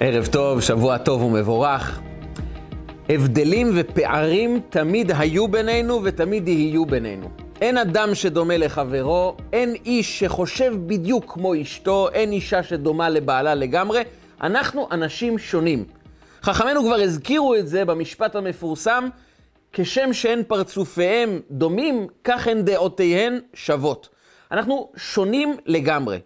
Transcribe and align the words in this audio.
ערב 0.00 0.26
טוב, 0.26 0.60
שבוע 0.60 0.98
טוב 0.98 1.22
ומבורך. 1.22 2.00
הבדלים 3.08 3.70
ופערים 3.74 4.60
תמיד 4.70 5.12
היו 5.18 5.48
בינינו 5.48 6.00
ותמיד 6.04 6.48
יהיו 6.48 6.86
בינינו. 6.86 7.30
אין 7.60 7.78
אדם 7.78 8.14
שדומה 8.14 8.56
לחברו, 8.56 9.36
אין 9.52 9.74
איש 9.86 10.18
שחושב 10.18 10.72
בדיוק 10.86 11.32
כמו 11.32 11.62
אשתו, 11.62 12.08
אין 12.12 12.32
אישה 12.32 12.62
שדומה 12.62 13.08
לבעלה 13.08 13.54
לגמרי. 13.54 14.02
אנחנו 14.42 14.88
אנשים 14.90 15.38
שונים. 15.38 15.84
חכמינו 16.42 16.84
כבר 16.84 17.00
הזכירו 17.00 17.54
את 17.54 17.68
זה 17.68 17.84
במשפט 17.84 18.36
המפורסם, 18.36 19.08
כשם 19.72 20.12
שאין 20.12 20.42
פרצופיהם 20.48 21.40
דומים, 21.50 22.06
כך 22.24 22.46
הן 22.46 22.62
דעותיהן 22.62 23.38
שוות. 23.54 24.08
אנחנו 24.52 24.92
שונים 24.96 25.56
לגמרי. 25.66 26.18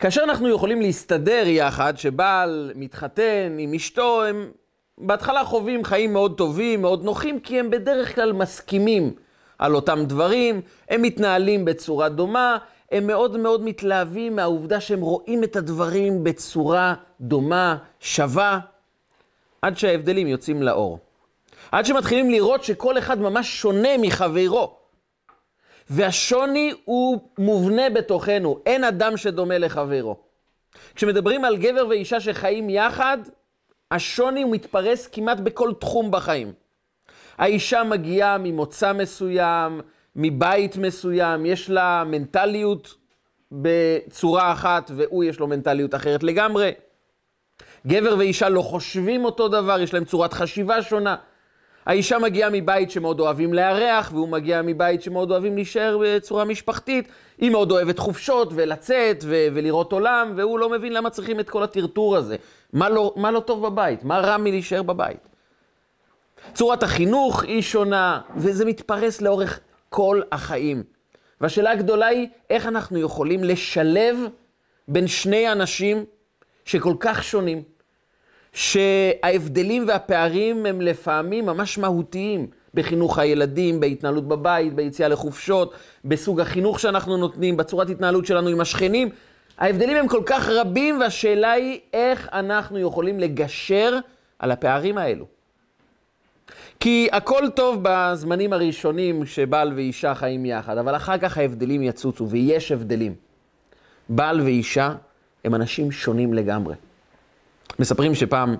כאשר 0.00 0.22
אנחנו 0.24 0.48
יכולים 0.48 0.80
להסתדר 0.80 1.42
יחד, 1.46 1.96
שבעל 1.96 2.72
מתחתן 2.74 3.56
עם 3.58 3.74
אשתו, 3.74 4.24
הם 4.24 4.50
בהתחלה 4.98 5.44
חווים 5.44 5.84
חיים 5.84 6.12
מאוד 6.12 6.36
טובים, 6.36 6.82
מאוד 6.82 7.04
נוחים, 7.04 7.40
כי 7.40 7.60
הם 7.60 7.70
בדרך 7.70 8.14
כלל 8.14 8.32
מסכימים 8.32 9.12
על 9.58 9.74
אותם 9.74 10.04
דברים, 10.06 10.60
הם 10.88 11.02
מתנהלים 11.02 11.64
בצורה 11.64 12.08
דומה, 12.08 12.58
הם 12.92 13.06
מאוד 13.06 13.36
מאוד 13.36 13.62
מתלהבים 13.64 14.36
מהעובדה 14.36 14.80
שהם 14.80 15.00
רואים 15.00 15.44
את 15.44 15.56
הדברים 15.56 16.24
בצורה 16.24 16.94
דומה, 17.20 17.76
שווה, 18.00 18.58
עד 19.62 19.78
שההבדלים 19.78 20.26
יוצאים 20.26 20.62
לאור. 20.62 20.98
עד 21.72 21.86
שמתחילים 21.86 22.30
לראות 22.30 22.64
שכל 22.64 22.98
אחד 22.98 23.20
ממש 23.20 23.60
שונה 23.60 23.98
מחברו. 23.98 24.74
והשוני 25.90 26.72
הוא 26.84 27.18
מובנה 27.38 27.90
בתוכנו, 27.90 28.58
אין 28.66 28.84
אדם 28.84 29.16
שדומה 29.16 29.58
לחברו. 29.58 30.16
כשמדברים 30.94 31.44
על 31.44 31.56
גבר 31.56 31.86
ואישה 31.88 32.20
שחיים 32.20 32.70
יחד, 32.70 33.18
השוני 33.90 34.42
הוא 34.42 34.52
מתפרס 34.52 35.06
כמעט 35.06 35.40
בכל 35.40 35.72
תחום 35.80 36.10
בחיים. 36.10 36.52
האישה 37.38 37.82
מגיעה 37.84 38.38
ממוצא 38.38 38.92
מסוים, 38.92 39.80
מבית 40.16 40.76
מסוים, 40.76 41.46
יש 41.46 41.70
לה 41.70 42.04
מנטליות 42.06 42.94
בצורה 43.52 44.52
אחת, 44.52 44.90
והוא 44.96 45.24
יש 45.24 45.38
לו 45.38 45.46
מנטליות 45.46 45.94
אחרת 45.94 46.22
לגמרי. 46.22 46.72
גבר 47.86 48.14
ואישה 48.18 48.48
לא 48.48 48.62
חושבים 48.62 49.24
אותו 49.24 49.48
דבר, 49.48 49.80
יש 49.80 49.94
להם 49.94 50.04
צורת 50.04 50.32
חשיבה 50.32 50.82
שונה. 50.82 51.16
האישה 51.86 52.18
מגיעה 52.18 52.50
מבית 52.52 52.90
שמאוד 52.90 53.20
אוהבים 53.20 53.54
לארח, 53.54 54.10
והוא 54.12 54.28
מגיע 54.28 54.62
מבית 54.62 55.02
שמאוד 55.02 55.30
אוהבים 55.30 55.54
להישאר 55.54 55.98
בצורה 56.02 56.44
משפחתית. 56.44 57.08
היא 57.38 57.50
מאוד 57.50 57.70
אוהבת 57.70 57.98
חופשות 57.98 58.48
ולצאת 58.54 59.24
ו- 59.26 59.46
ולראות 59.54 59.92
עולם, 59.92 60.32
והוא 60.36 60.58
לא 60.58 60.70
מבין 60.70 60.92
למה 60.92 61.10
צריכים 61.10 61.40
את 61.40 61.50
כל 61.50 61.62
הטרטור 61.62 62.16
הזה. 62.16 62.36
מה 62.72 62.88
לא, 62.88 63.14
מה 63.16 63.30
לא 63.30 63.40
טוב 63.40 63.66
בבית? 63.66 64.04
מה 64.04 64.18
רע 64.18 64.36
מלהישאר 64.36 64.82
בבית? 64.82 65.28
צורת 66.54 66.82
החינוך 66.82 67.42
היא 67.42 67.62
שונה, 67.62 68.20
וזה 68.36 68.64
מתפרס 68.64 69.20
לאורך 69.20 69.60
כל 69.88 70.20
החיים. 70.32 70.82
והשאלה 71.40 71.70
הגדולה 71.70 72.06
היא, 72.06 72.28
איך 72.50 72.66
אנחנו 72.66 72.98
יכולים 72.98 73.44
לשלב 73.44 74.16
בין 74.88 75.06
שני 75.06 75.52
אנשים 75.52 76.04
שכל 76.64 76.94
כך 77.00 77.24
שונים, 77.24 77.62
שההבדלים 78.56 79.88
והפערים 79.88 80.66
הם 80.66 80.80
לפעמים 80.80 81.46
ממש 81.46 81.78
מהותיים 81.78 82.46
בחינוך 82.74 83.18
הילדים, 83.18 83.80
בהתנהלות 83.80 84.28
בבית, 84.28 84.74
ביציאה 84.74 85.08
לחופשות, 85.08 85.74
בסוג 86.04 86.40
החינוך 86.40 86.80
שאנחנו 86.80 87.16
נותנים, 87.16 87.56
בצורת 87.56 87.90
התנהלות 87.90 88.26
שלנו 88.26 88.48
עם 88.48 88.60
השכנים. 88.60 89.08
ההבדלים 89.58 89.96
הם 89.96 90.08
כל 90.08 90.22
כך 90.26 90.48
רבים, 90.48 91.00
והשאלה 91.00 91.52
היא 91.52 91.80
איך 91.92 92.28
אנחנו 92.32 92.78
יכולים 92.78 93.20
לגשר 93.20 93.98
על 94.38 94.50
הפערים 94.50 94.98
האלו. 94.98 95.24
כי 96.80 97.08
הכל 97.12 97.42
טוב 97.54 97.78
בזמנים 97.82 98.52
הראשונים 98.52 99.26
שבעל 99.26 99.72
ואישה 99.72 100.14
חיים 100.14 100.46
יחד, 100.46 100.78
אבל 100.78 100.96
אחר 100.96 101.18
כך 101.18 101.38
ההבדלים 101.38 101.82
יצוצו, 101.82 102.28
ויש 102.28 102.72
הבדלים. 102.72 103.14
בעל 104.08 104.40
ואישה 104.40 104.94
הם 105.44 105.54
אנשים 105.54 105.92
שונים 105.92 106.34
לגמרי. 106.34 106.74
מספרים 107.78 108.14
שפעם 108.14 108.56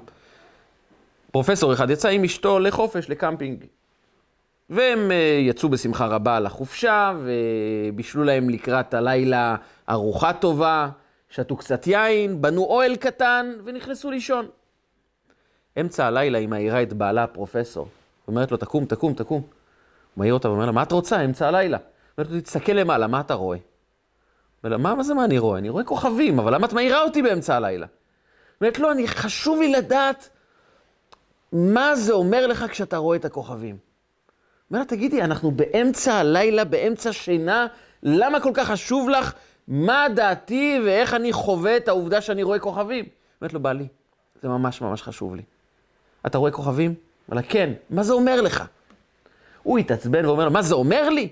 פרופסור 1.33 1.73
אחד 1.73 1.91
יצא 1.91 2.09
עם 2.09 2.25
אשתו 2.25 2.59
לחופש, 2.59 3.11
לקמפינג. 3.11 3.65
והם 4.71 5.11
אה, 5.11 5.39
יצאו 5.41 5.69
בשמחה 5.69 6.07
רבה 6.07 6.41
לחופשה, 6.41 7.13
ובישלו 7.25 8.25
להם 8.25 8.51
לקראת 8.51 8.95
הלילה 8.95 9.57
ארוחה 9.91 10.33
טובה, 10.33 10.89
שתו 11.31 11.57
קצת 11.57 11.87
יין, 11.87 12.43
בנו 12.43 12.65
אוהל 12.65 12.97
קטן, 12.97 13.53
ונכנסו 13.65 14.11
לישון. 14.11 14.47
אמצע 15.81 16.07
הלילה 16.07 16.39
היא 16.39 16.49
מעירה 16.49 16.83
את 16.83 16.93
בעלה, 16.93 17.25
הפרופסור. 17.25 17.89
אומרת 18.29 18.51
לו, 18.51 18.57
תקום, 18.57 18.85
תקום, 18.85 19.15
תקום. 19.15 19.41
הוא 19.41 19.49
מעיר 20.17 20.35
אותה 20.35 20.51
ואומר 20.51 20.67
לה, 20.67 20.73
מה 20.73 20.83
את 20.83 20.93
רוצה? 20.93 21.25
אמצע 21.25 21.49
הלילה. 21.49 21.79
אומרת 22.19 22.31
לו, 22.31 22.41
תסתכל 22.41 22.73
למעלה, 22.73 23.07
מה 23.07 23.21
אתה 23.21 23.35
רואה? 23.35 23.59
אומר 24.65 24.77
לה, 24.77 24.83
מה, 24.83 24.95
מה 24.95 25.03
זה 25.03 25.15
מה 25.15 25.25
אני 25.25 25.39
רואה? 25.39 25.59
אני 25.59 25.69
רואה 25.69 25.85
כוכבים, 25.85 26.39
אבל 26.39 26.55
למה 26.55 26.67
את 26.67 26.73
מעירה 26.73 27.03
אותי 27.03 27.23
באמצע 27.23 27.57
הלילה? 27.57 27.87
אומרת, 28.61 28.79
לא, 28.79 28.93
אני, 28.93 29.09
חשוב 29.09 29.61
לי 29.61 29.73
לדעת 29.73 30.29
מה 31.53 31.97
זה 31.97 32.13
אומר 32.13 32.47
לך 32.47 32.65
כשאתה 32.71 32.97
רואה 32.97 33.17
את 33.17 33.25
הכוכבים. 33.25 33.77
אומר 34.71 34.81
לה, 34.81 34.87
תגידי, 34.87 35.23
אנחנו 35.23 35.51
באמצע 35.51 36.15
הלילה, 36.15 36.65
באמצע 36.65 37.13
שינה, 37.13 37.67
למה 38.03 38.41
כל 38.41 38.51
כך 38.55 38.69
חשוב 38.69 39.09
לך 39.09 39.33
מה 39.69 40.07
דעתי 40.15 40.81
ואיך 40.85 41.15
אני 41.15 41.33
חווה 41.33 41.77
את 41.77 41.89
העובדה 41.89 42.21
שאני 42.21 42.43
רואה 42.43 42.59
כוכבים? 42.59 43.05
אומרת 43.41 43.53
לו, 43.53 43.61
בעלי, 43.61 43.87
זה 44.43 44.49
ממש 44.49 44.81
ממש 44.81 45.03
חשוב 45.03 45.35
לי. 45.35 45.43
אתה 46.27 46.39
רואה 46.39 46.51
כוכבים? 46.51 46.95
אומר 47.29 47.41
לה, 47.41 47.49
כן. 47.49 47.73
מה 47.91 48.03
זה 48.03 48.13
אומר 48.13 48.41
לך? 48.41 48.65
הוא 49.63 49.79
התעצבן 49.79 50.27
ואומר 50.27 50.45
לו, 50.45 50.51
מה 50.51 50.63
זה 50.63 50.75
אומר 50.75 51.09
לי? 51.09 51.29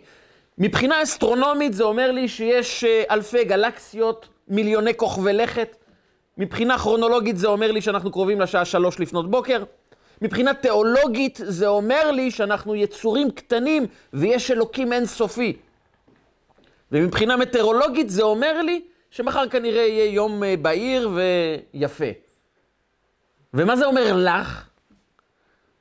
מבחינה 0.58 1.02
אסטרונומית 1.02 1.74
זה 1.74 1.84
אומר 1.84 2.10
לי 2.10 2.28
שיש 2.28 2.84
אה, 2.84 3.02
אלפי 3.10 3.44
גלקסיות, 3.44 4.28
מיליוני 4.48 4.94
כוכבי 4.96 5.32
לכת. 5.32 5.76
מבחינה 6.38 6.78
כרונולוגית 6.78 7.36
זה 7.38 7.46
אומר 7.46 7.72
לי 7.72 7.80
שאנחנו 7.80 8.12
קרובים 8.12 8.40
לשעה 8.40 8.64
שלוש 8.64 9.00
לפנות 9.00 9.30
בוקר. 9.30 9.64
מבחינה 10.22 10.54
תיאולוגית 10.54 11.40
זה 11.44 11.66
אומר 11.66 12.10
לי 12.10 12.30
שאנחנו 12.30 12.74
יצורים 12.74 13.30
קטנים 13.30 13.86
ויש 14.12 14.50
אלוקים 14.50 14.92
אינסופי. 14.92 15.56
ומבחינה 16.92 17.36
מטאורולוגית 17.36 18.10
זה 18.10 18.22
אומר 18.22 18.62
לי 18.62 18.82
שמחר 19.10 19.48
כנראה 19.48 19.82
יהיה 19.82 20.12
יום 20.12 20.44
אה, 20.44 20.54
בהיר 20.56 21.10
ויפה. 21.14 22.04
ומה 23.54 23.76
זה 23.76 23.86
אומר 23.86 24.12
לך? 24.16 24.68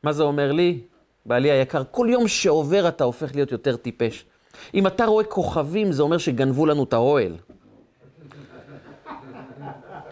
מה 0.03 0.13
זה 0.13 0.23
אומר 0.23 0.51
לי? 0.51 0.79
בעלי 1.25 1.51
היקר, 1.51 1.83
כל 1.91 2.07
יום 2.09 2.27
שעובר 2.27 2.87
אתה 2.87 3.03
הופך 3.03 3.35
להיות 3.35 3.51
יותר 3.51 3.75
טיפש. 3.75 4.25
אם 4.73 4.87
אתה 4.87 5.05
רואה 5.05 5.25
כוכבים, 5.25 5.91
זה 5.91 6.03
אומר 6.03 6.17
שגנבו 6.17 6.65
לנו 6.65 6.83
את 6.83 6.93
האוהל. 6.93 7.35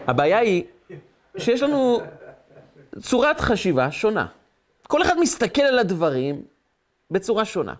הבעיה 0.06 0.38
היא 0.38 0.64
שיש 1.36 1.62
לנו 1.62 2.00
צורת 3.00 3.40
חשיבה 3.40 3.90
שונה. 3.90 4.26
כל 4.88 5.02
אחד 5.02 5.18
מסתכל 5.18 5.62
על 5.62 5.78
הדברים 5.78 6.42
בצורה 7.10 7.44
שונה. 7.44 7.74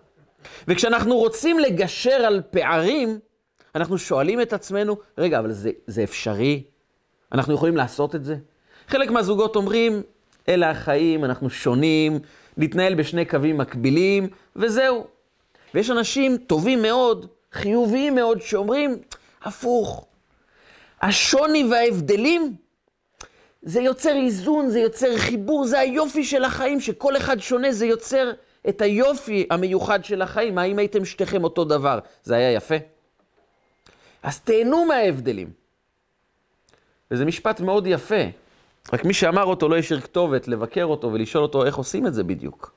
וכשאנחנו 0.69 1.17
רוצים 1.17 1.59
לגשר 1.59 2.11
על 2.11 2.43
פערים, 2.51 3.19
אנחנו 3.75 3.99
שואלים 3.99 4.41
את 4.41 4.53
עצמנו, 4.53 4.97
רגע, 5.19 5.39
אבל 5.39 5.53
זה, 5.53 5.71
זה 5.87 6.03
אפשרי? 6.03 6.63
אנחנו 7.33 7.55
יכולים 7.55 7.77
לעשות 7.77 8.15
את 8.15 8.25
זה? 8.25 8.37
חלק 8.89 9.11
מהזוגות 9.11 9.57
אומרים, 9.57 10.03
אלה 10.49 10.71
החיים, 10.71 11.25
אנחנו 11.25 11.51
שונים, 11.51 12.19
נתנהל 12.57 12.95
בשני 12.95 13.25
קווים 13.25 13.59
מקבילים, 13.59 14.29
וזהו. 14.57 15.07
ויש 15.75 15.91
אנשים 15.91 16.37
טובים 16.37 16.83
מאוד, 16.83 17.27
חיוביים 17.53 18.15
מאוד, 18.15 18.41
שאומרים, 18.41 18.99
הפוך. 19.43 20.07
השוני 21.03 21.65
וההבדלים, 21.71 22.55
זה 23.63 23.81
יוצר 23.81 24.17
איזון, 24.17 24.71
זה 24.71 24.81
יוצר 24.81 25.17
חיבור, 25.17 25.67
זה 25.67 25.79
היופי 25.79 26.25
של 26.25 26.45
החיים, 26.45 26.81
שכל 26.81 27.17
אחד 27.17 27.41
שונה, 27.41 27.73
זה 27.73 27.87
יוצר 27.87 28.33
את 28.69 28.81
היופי 28.81 29.47
המיוחד 29.51 30.05
של 30.05 30.23
החיים. 30.23 30.59
האם 30.59 30.79
הייתם 30.79 31.05
שתיכם 31.05 31.45
אותו 31.45 31.65
דבר? 31.65 31.99
זה 32.23 32.35
היה 32.35 32.53
יפה? 32.53 32.75
אז 34.23 34.41
תהנו 34.41 34.85
מההבדלים. 34.85 35.51
וזה 37.11 37.25
משפט 37.25 37.61
מאוד 37.61 37.87
יפה. 37.87 38.25
רק 38.93 39.05
מי 39.05 39.15
שאמר 39.15 39.45
אותו 39.45 39.69
לא 39.69 39.77
השאיר 39.77 40.01
כתובת 40.01 40.49
לבקר 40.49 40.85
אותו 40.85 41.13
ולשאול 41.13 41.43
אותו 41.43 41.65
איך 41.65 41.77
עושים 41.77 42.07
את 42.07 42.15
זה 42.15 42.25
בדיוק. 42.25 42.73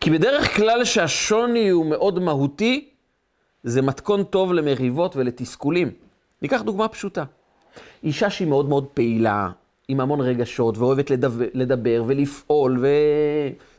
כי 0.00 0.10
בדרך 0.10 0.56
כלל 0.56 0.84
שהשוני 0.84 1.68
הוא 1.68 1.86
מאוד 1.86 2.18
מהותי, 2.18 2.90
זה 3.62 3.82
מתכון 3.82 4.24
טוב 4.24 4.52
למריבות 4.52 5.16
ולתסכולים. 5.16 6.03
ניקח 6.44 6.62
דוגמה 6.62 6.88
פשוטה. 6.88 7.24
אישה 8.02 8.30
שהיא 8.30 8.48
מאוד 8.48 8.68
מאוד 8.68 8.86
פעילה, 8.86 9.50
עם 9.88 10.00
המון 10.00 10.20
רגשות, 10.20 10.78
ואוהבת 10.78 11.10
לדבר, 11.10 11.44
לדבר 11.54 12.04
ולפעול, 12.06 12.84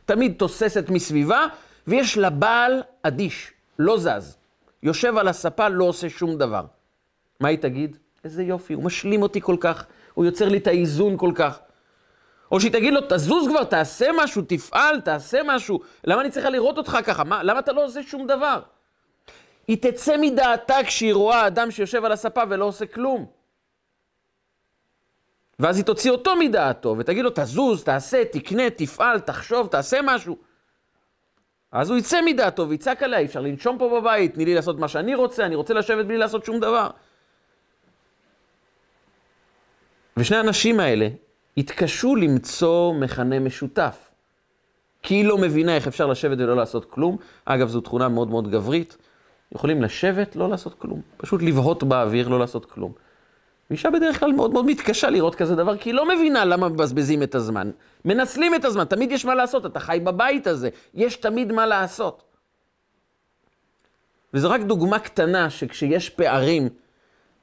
ותמיד 0.04 0.34
תוססת 0.36 0.90
מסביבה, 0.90 1.46
ויש 1.86 2.18
לה 2.18 2.30
בעל 2.30 2.82
אדיש, 3.02 3.52
לא 3.78 3.98
זז. 3.98 4.36
יושב 4.82 5.16
על 5.16 5.28
הספה, 5.28 5.68
לא 5.68 5.84
עושה 5.84 6.08
שום 6.08 6.38
דבר. 6.38 6.64
מה 7.40 7.48
היא 7.48 7.58
תגיד? 7.58 7.96
איזה 8.24 8.42
יופי, 8.42 8.74
הוא 8.74 8.84
משלים 8.84 9.22
אותי 9.22 9.40
כל 9.40 9.56
כך, 9.60 9.86
הוא 10.14 10.24
יוצר 10.24 10.48
לי 10.48 10.58
את 10.58 10.66
האיזון 10.66 11.16
כל 11.16 11.32
כך. 11.34 11.58
או 12.52 12.60
שהיא 12.60 12.72
תגיד 12.72 12.92
לו, 12.92 13.00
תזוז 13.08 13.48
כבר, 13.48 13.64
תעשה 13.64 14.06
משהו, 14.18 14.42
תפעל, 14.46 15.00
תעשה 15.00 15.38
משהו. 15.44 15.80
למה 16.04 16.20
אני 16.20 16.30
צריכה 16.30 16.50
לראות 16.50 16.78
אותך 16.78 16.98
ככה? 17.04 17.24
מה, 17.24 17.42
למה 17.42 17.58
אתה 17.58 17.72
לא 17.72 17.84
עושה 17.84 18.02
שום 18.02 18.26
דבר? 18.26 18.60
היא 19.68 19.76
תצא 19.80 20.16
מדעתה 20.20 20.76
כשהיא 20.86 21.14
רואה 21.14 21.46
אדם 21.46 21.70
שיושב 21.70 22.04
על 22.04 22.12
הספה 22.12 22.42
ולא 22.50 22.64
עושה 22.64 22.86
כלום. 22.86 23.26
ואז 25.58 25.76
היא 25.76 25.84
תוציא 25.84 26.10
אותו 26.10 26.36
מדעתו, 26.36 26.94
ותגיד 26.98 27.24
לו, 27.24 27.30
תזוז, 27.34 27.84
תעשה, 27.84 28.24
תקנה, 28.24 28.70
תפעל, 28.70 29.20
תחשוב, 29.20 29.66
תעשה 29.66 29.98
משהו. 30.04 30.36
אז 31.72 31.90
הוא 31.90 31.98
יצא 31.98 32.22
מדעתו 32.22 32.68
ויצעק 32.68 33.02
עליה, 33.02 33.22
אפשר 33.22 33.40
לנשום 33.40 33.78
פה 33.78 34.00
בבית, 34.00 34.34
תני 34.34 34.44
לי 34.44 34.54
לעשות 34.54 34.78
מה 34.78 34.88
שאני 34.88 35.14
רוצה, 35.14 35.46
אני 35.46 35.54
רוצה 35.54 35.74
לשבת 35.74 36.06
בלי 36.06 36.18
לעשות 36.18 36.44
שום 36.44 36.60
דבר. 36.60 36.90
ושני 40.16 40.36
האנשים 40.36 40.80
האלה 40.80 41.08
התקשו 41.56 42.16
למצוא 42.16 42.94
מכנה 42.94 43.38
משותף. 43.38 44.10
כי 45.02 45.14
היא 45.14 45.24
לא 45.24 45.38
מבינה 45.38 45.74
איך 45.76 45.86
אפשר 45.86 46.06
לשבת 46.06 46.38
ולא 46.38 46.56
לעשות 46.56 46.90
כלום. 46.90 47.16
אגב, 47.44 47.68
זו 47.68 47.80
תכונה 47.80 48.08
מאוד 48.08 48.28
מאוד 48.28 48.50
גברית. 48.50 48.96
יכולים 49.54 49.82
לשבת, 49.82 50.36
לא 50.36 50.48
לעשות 50.48 50.74
כלום. 50.78 51.00
פשוט 51.16 51.42
לבהות 51.42 51.82
באוויר, 51.82 52.28
לא 52.28 52.38
לעשות 52.38 52.64
כלום. 52.64 52.92
ואישה 53.70 53.90
בדרך 53.90 54.20
כלל 54.20 54.32
מאוד 54.32 54.52
מאוד 54.52 54.66
מתקשה 54.66 55.10
לראות 55.10 55.34
כזה 55.34 55.56
דבר, 55.56 55.76
כי 55.76 55.88
היא 55.88 55.94
לא 55.94 56.08
מבינה 56.08 56.44
למה 56.44 56.68
מבזבזים 56.68 57.22
את 57.22 57.34
הזמן. 57.34 57.70
מנצלים 58.04 58.54
את 58.54 58.64
הזמן, 58.64 58.84
תמיד 58.84 59.12
יש 59.12 59.24
מה 59.24 59.34
לעשות, 59.34 59.66
אתה 59.66 59.80
חי 59.80 60.00
בבית 60.04 60.46
הזה, 60.46 60.68
יש 60.94 61.16
תמיד 61.16 61.52
מה 61.52 61.66
לעשות. 61.66 62.22
וזו 64.34 64.50
רק 64.50 64.60
דוגמה 64.60 64.98
קטנה 64.98 65.50
שכשיש 65.50 66.10
פערים, 66.10 66.68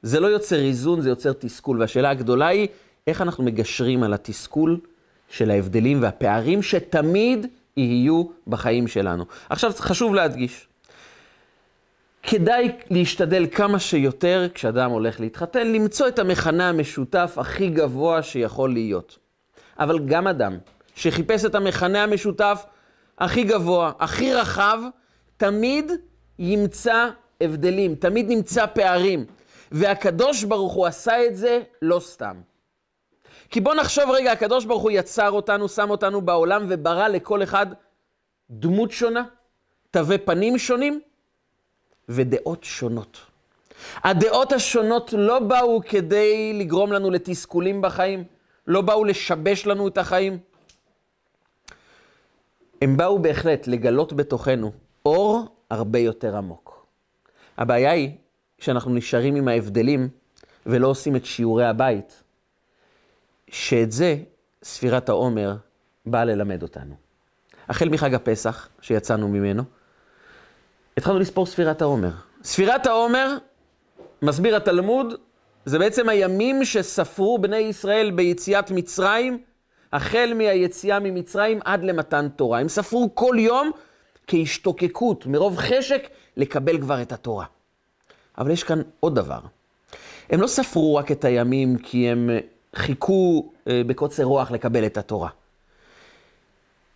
זה 0.02 0.20
לא 0.20 0.26
יוצר 0.26 0.58
איזון, 0.58 1.00
זה 1.00 1.08
יוצר 1.08 1.32
תסכול. 1.32 1.80
והשאלה 1.80 2.10
הגדולה 2.10 2.46
היא, 2.46 2.68
איך 3.06 3.22
אנחנו 3.22 3.44
מגשרים 3.44 4.02
על 4.02 4.14
התסכול 4.14 4.80
של 5.28 5.50
ההבדלים 5.50 6.02
והפערים 6.02 6.62
שתמיד 6.62 7.46
יהיו 7.76 8.24
בחיים 8.46 8.88
שלנו. 8.88 9.24
עכשיו, 9.48 9.72
חשוב 9.76 10.14
להדגיש, 10.14 10.68
כדאי 12.26 12.72
להשתדל 12.90 13.46
כמה 13.52 13.78
שיותר, 13.78 14.46
כשאדם 14.54 14.90
הולך 14.90 15.20
להתחתן, 15.20 15.72
למצוא 15.72 16.08
את 16.08 16.18
המכנה 16.18 16.68
המשותף 16.68 17.34
הכי 17.36 17.68
גבוה 17.68 18.22
שיכול 18.22 18.72
להיות. 18.72 19.18
אבל 19.78 19.98
גם 19.98 20.26
אדם 20.26 20.58
שחיפש 20.94 21.44
את 21.44 21.54
המכנה 21.54 22.02
המשותף 22.02 22.64
הכי 23.18 23.44
גבוה, 23.44 23.92
הכי 23.98 24.34
רחב, 24.34 24.78
תמיד 25.36 25.92
ימצא 26.38 27.08
הבדלים, 27.40 27.94
תמיד 27.94 28.28
נמצא 28.28 28.66
פערים. 28.66 29.26
והקדוש 29.72 30.44
ברוך 30.44 30.72
הוא 30.72 30.86
עשה 30.86 31.26
את 31.26 31.36
זה 31.36 31.60
לא 31.82 32.00
סתם. 32.00 32.36
כי 33.50 33.60
בוא 33.60 33.74
נחשוב 33.74 34.10
רגע, 34.10 34.32
הקדוש 34.32 34.64
ברוך 34.64 34.82
הוא 34.82 34.90
יצר 34.90 35.30
אותנו, 35.30 35.68
שם 35.68 35.90
אותנו 35.90 36.20
בעולם 36.20 36.66
וברא 36.68 37.08
לכל 37.08 37.42
אחד 37.42 37.66
דמות 38.50 38.90
שונה, 38.90 39.24
תווי 39.90 40.18
פנים 40.18 40.58
שונים 40.58 41.00
ודעות 42.08 42.64
שונות. 42.64 43.20
הדעות 44.04 44.52
השונות 44.52 45.12
לא 45.12 45.38
באו 45.38 45.80
כדי 45.88 46.52
לגרום 46.52 46.92
לנו 46.92 47.10
לתסכולים 47.10 47.82
בחיים, 47.82 48.24
לא 48.66 48.80
באו 48.80 49.04
לשבש 49.04 49.66
לנו 49.66 49.88
את 49.88 49.98
החיים. 49.98 50.38
הם 52.82 52.96
באו 52.96 53.18
בהחלט 53.18 53.66
לגלות 53.66 54.12
בתוכנו 54.12 54.72
אור 55.06 55.56
הרבה 55.70 55.98
יותר 55.98 56.36
עמוק. 56.36 56.86
הבעיה 57.58 57.92
היא 57.92 58.10
שאנחנו 58.58 58.94
נשארים 58.94 59.36
עם 59.36 59.48
ההבדלים 59.48 60.08
ולא 60.66 60.88
עושים 60.88 61.16
את 61.16 61.24
שיעורי 61.24 61.66
הבית, 61.66 62.22
שאת 63.48 63.92
זה 63.92 64.16
ספירת 64.62 65.08
העומר 65.08 65.56
באה 66.06 66.24
ללמד 66.24 66.62
אותנו. 66.62 66.94
החל 67.68 67.88
מחג 67.88 68.14
הפסח, 68.14 68.68
שיצאנו 68.80 69.28
ממנו, 69.28 69.62
התחלנו 70.96 71.18
לספור 71.18 71.46
ספירת 71.46 71.82
העומר. 71.82 72.10
ספירת 72.44 72.86
העומר, 72.86 73.36
מסביר 74.22 74.56
התלמוד, 74.56 75.14
זה 75.64 75.78
בעצם 75.78 76.08
הימים 76.08 76.64
שספרו 76.64 77.38
בני 77.38 77.56
ישראל 77.56 78.10
ביציאת 78.10 78.70
מצרים, 78.70 79.38
החל 79.92 80.32
מהיציאה 80.36 80.98
ממצרים 81.00 81.60
עד 81.64 81.84
למתן 81.84 82.28
תורה. 82.36 82.60
הם 82.60 82.68
ספרו 82.68 83.10
כל 83.14 83.36
יום 83.38 83.70
כהשתוקקות, 84.26 85.26
מרוב 85.26 85.56
חשק, 85.56 86.08
לקבל 86.36 86.80
כבר 86.80 87.02
את 87.02 87.12
התורה. 87.12 87.44
אבל 88.38 88.50
יש 88.50 88.62
כאן 88.62 88.82
עוד 89.00 89.14
דבר. 89.14 89.40
הם 90.30 90.40
לא 90.40 90.46
ספרו 90.46 90.96
רק 90.96 91.12
את 91.12 91.24
הימים 91.24 91.78
כי 91.78 92.08
הם 92.10 92.30
חיכו 92.76 93.52
אה, 93.68 93.82
בקוצר 93.86 94.24
רוח 94.24 94.50
לקבל 94.50 94.86
את 94.86 94.98
התורה. 94.98 95.28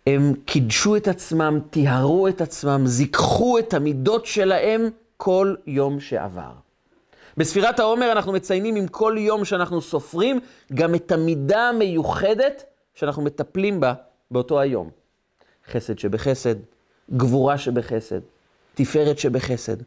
הם 0.07 0.33
קידשו 0.45 0.95
את 0.95 1.07
עצמם, 1.07 1.59
טיהרו 1.69 2.27
את 2.27 2.41
עצמם, 2.41 2.81
זיככו 2.85 3.59
את 3.59 3.73
המידות 3.73 4.25
שלהם 4.25 4.89
כל 5.17 5.55
יום 5.67 5.99
שעבר. 5.99 6.51
בספירת 7.37 7.79
העומר 7.79 8.11
אנחנו 8.11 8.31
מציינים 8.31 8.75
עם 8.75 8.87
כל 8.87 9.15
יום 9.19 9.45
שאנחנו 9.45 9.81
סופרים 9.81 10.39
גם 10.73 10.95
את 10.95 11.11
המידה 11.11 11.69
המיוחדת 11.69 12.63
שאנחנו 12.93 13.23
מטפלים 13.23 13.79
בה 13.79 13.93
באותו 14.31 14.59
היום. 14.59 14.89
חסד 15.71 15.99
שבחסד, 15.99 16.55
גבורה 17.11 17.57
שבחסד, 17.57 18.19
תפארת 18.75 19.19
שבחסד. 19.19 19.77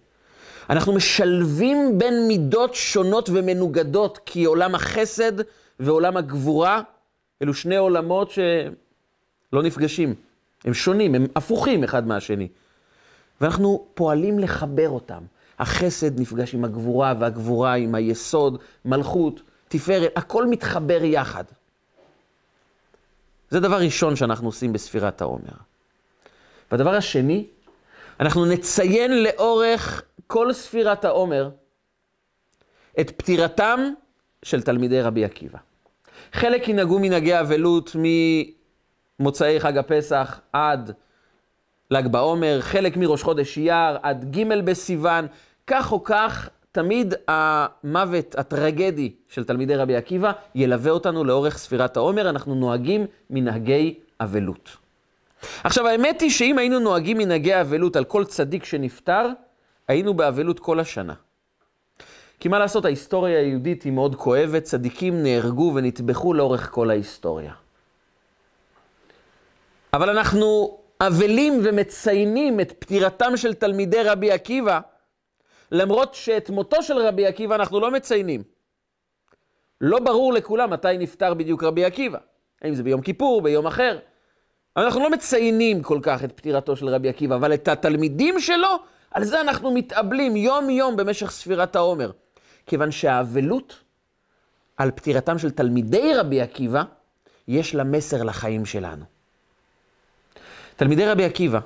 אנחנו 0.71 0.93
משלבים 0.93 1.99
בין 1.99 2.29
מידות 2.29 2.75
שונות 2.75 3.29
ומנוגדות, 3.33 4.19
כי 4.27 4.45
עולם 4.45 4.75
החסד 4.75 5.33
ועולם 5.81 6.17
הגבורה 6.17 6.83
אלו 7.43 7.55
שני 7.55 7.77
עולמות 7.77 8.31
שלא 9.53 9.63
נפגשים. 9.63 10.15
הם 10.65 10.75
שונים, 10.75 11.15
הם 11.15 11.27
הפוכים 11.37 11.85
אחד 11.85 12.07
מהשני. 12.07 12.49
ואנחנו 13.41 13.87
פועלים 13.95 14.39
לחבר 14.39 14.89
אותם. 14.89 15.23
החסד 15.59 16.21
נפגש 16.21 16.55
עם 16.55 16.65
הגבורה, 16.65 17.15
והגבורה 17.21 17.75
עם 17.75 17.95
היסוד, 17.95 18.63
מלכות, 18.85 19.43
תפארת, 19.69 20.13
הכל 20.17 20.47
מתחבר 20.47 21.05
יחד. 21.05 21.45
זה 23.51 23.61
דבר 23.61 23.77
ראשון 23.77 24.17
שאנחנו 24.17 24.49
עושים 24.49 24.73
בספירת 24.73 25.21
העומר. 25.21 25.53
והדבר 26.71 26.95
השני, 26.95 27.47
אנחנו 28.21 28.47
נציין 28.47 29.23
לאורך 29.23 30.03
כל 30.27 30.53
ספירת 30.53 31.05
העומר 31.05 31.51
את 33.01 33.11
פטירתם 33.11 33.81
של 34.43 34.63
תלמידי 34.63 35.01
רבי 35.01 35.25
עקיבא. 35.25 35.59
חלק 36.33 36.69
ינהגו 36.69 36.99
מנהגי 36.99 37.41
אבלות 37.41 37.97
ממוצאי 39.23 39.61
חג 39.61 39.79
הפסח 39.79 40.41
עד 40.53 40.93
ל"ג 41.91 42.07
בעומר, 42.07 42.59
חלק 42.61 42.97
מראש 42.97 43.23
חודש 43.23 43.59
אייר 43.59 43.99
עד 44.03 44.37
ג' 44.37 44.65
בסיוון, 44.65 45.27
כך 45.67 45.93
או 45.93 46.05
כך, 46.05 46.49
תמיד 46.73 47.15
המוות 47.29 48.35
הטרגדי 48.39 49.13
של 49.29 49.45
תלמידי 49.45 49.77
רבי 49.77 49.97
עקיבא 49.97 50.33
ילווה 50.55 50.91
אותנו 50.91 51.25
לאורך 51.25 51.59
ספירת 51.59 51.97
העומר, 51.97 52.31
אנחנו 52.31 52.55
נוהגים 52.55 53.07
מנהגי 53.31 53.95
אבלות. 54.21 54.77
עכשיו, 55.65 55.87
האמת 55.87 56.21
היא 56.21 56.31
שאם 56.31 56.59
היינו 56.59 56.79
נוהגים 56.79 57.19
מנהגי 57.19 57.61
אבלות 57.61 57.97
על 57.97 58.05
כל 58.05 58.25
צדיק 58.25 58.65
שנפטר, 58.65 59.29
היינו 59.89 60.15
באבלות 60.15 60.61
כל 60.61 60.81
השנה. 60.81 61.15
כי 62.41 62.49
מה 62.49 62.59
לעשות, 62.59 62.85
ההיסטוריה 62.85 63.41
היהודית 63.41 63.83
היא 63.83 63.93
מאוד 63.93 64.15
כואבת, 64.15 64.63
צדיקים 64.63 65.23
נהרגו 65.23 65.73
ונטבחו 65.75 66.35
לאורך 66.35 66.71
כל 66.71 66.91
ההיסטוריה. 66.91 67.62
אבל 69.95 70.11
אנחנו 70.11 70.79
אבלים 71.01 71.61
ומציינים 71.65 72.61
את 72.61 72.73
פטירתם 72.79 73.37
של 73.37 73.55
תלמידי 73.55 74.03
רבי 74.03 74.33
עקיבא, 74.33 74.81
למרות 75.73 76.15
שאת 76.15 76.51
מותו 76.51 76.83
של 76.83 76.99
רבי 76.99 77.27
עקיבא 77.27 77.55
אנחנו 77.55 77.81
לא 77.81 77.91
מציינים. 77.91 78.43
לא 79.81 79.99
ברור 79.99 80.33
לכולם 80.33 80.71
מתי 80.71 80.99
נפטר 80.99 81.35
בדיוק 81.35 81.65
רבי 81.65 81.85
עקיבא. 81.85 82.19
האם 82.63 82.75
זה 82.75 82.83
ביום 82.83 83.01
כיפור, 83.01 83.43
ביום 83.43 83.67
אחר. 83.67 83.99
אנחנו 84.77 85.01
לא 85.01 85.11
מציינים 85.11 85.83
כל 85.83 85.99
כך 86.03 86.25
את 86.25 86.33
פטירתו 86.33 86.77
של 86.77 86.89
רבי 86.89 87.09
עקיבא, 87.09 87.35
אבל 87.35 87.55
את 87.55 87.69
התלמידים 87.69 88.41
שלו, 88.41 88.69
על 89.11 89.25
זה 89.25 89.41
אנחנו 89.41 89.71
מתאבלים 89.71 90.37
יום-יום 90.37 90.97
במשך 90.97 91.31
ספירת 91.31 91.77
העומר. 91.77 92.11
כיוון 92.67 92.91
שהאבלות 92.91 93.81
על 94.77 94.91
פטירתם 94.91 95.39
של 95.39 95.51
תלמידי 95.51 96.15
רבי 96.15 96.41
עקיבא, 96.41 96.83
יש 97.49 97.75
לה 97.75 97.85
מסר 97.85 98.23
לחיים 98.23 98.65
שלנו. 98.65 99.22
תלמידי 100.83 101.07
רבי 101.07 101.25
עקיבא, 101.25 101.61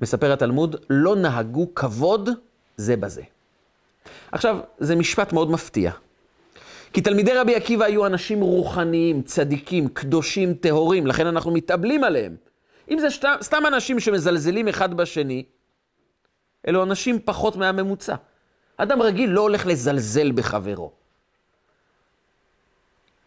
מספר 0.00 0.32
התלמוד, 0.32 0.76
לא 0.90 1.16
נהגו 1.16 1.74
כבוד 1.74 2.30
זה 2.76 2.96
בזה. 2.96 3.22
עכשיו, 4.32 4.58
זה 4.78 4.96
משפט 4.96 5.32
מאוד 5.32 5.50
מפתיע. 5.50 5.92
כי 6.92 7.00
תלמידי 7.00 7.32
רבי 7.32 7.54
עקיבא 7.54 7.84
היו 7.84 8.06
אנשים 8.06 8.40
רוחניים, 8.40 9.22
צדיקים, 9.22 9.88
קדושים, 9.88 10.54
טהורים, 10.54 11.06
לכן 11.06 11.26
אנחנו 11.26 11.50
מתאבלים 11.50 12.04
עליהם. 12.04 12.36
אם 12.90 12.98
זה 12.98 13.10
שת, 13.10 13.28
סתם 13.42 13.62
אנשים 13.66 14.00
שמזלזלים 14.00 14.68
אחד 14.68 14.94
בשני, 14.94 15.44
אלו 16.68 16.82
אנשים 16.82 17.18
פחות 17.24 17.56
מהממוצע. 17.56 18.14
אדם 18.76 19.02
רגיל 19.02 19.30
לא 19.30 19.40
הולך 19.40 19.66
לזלזל 19.66 20.32
בחברו. 20.32 20.92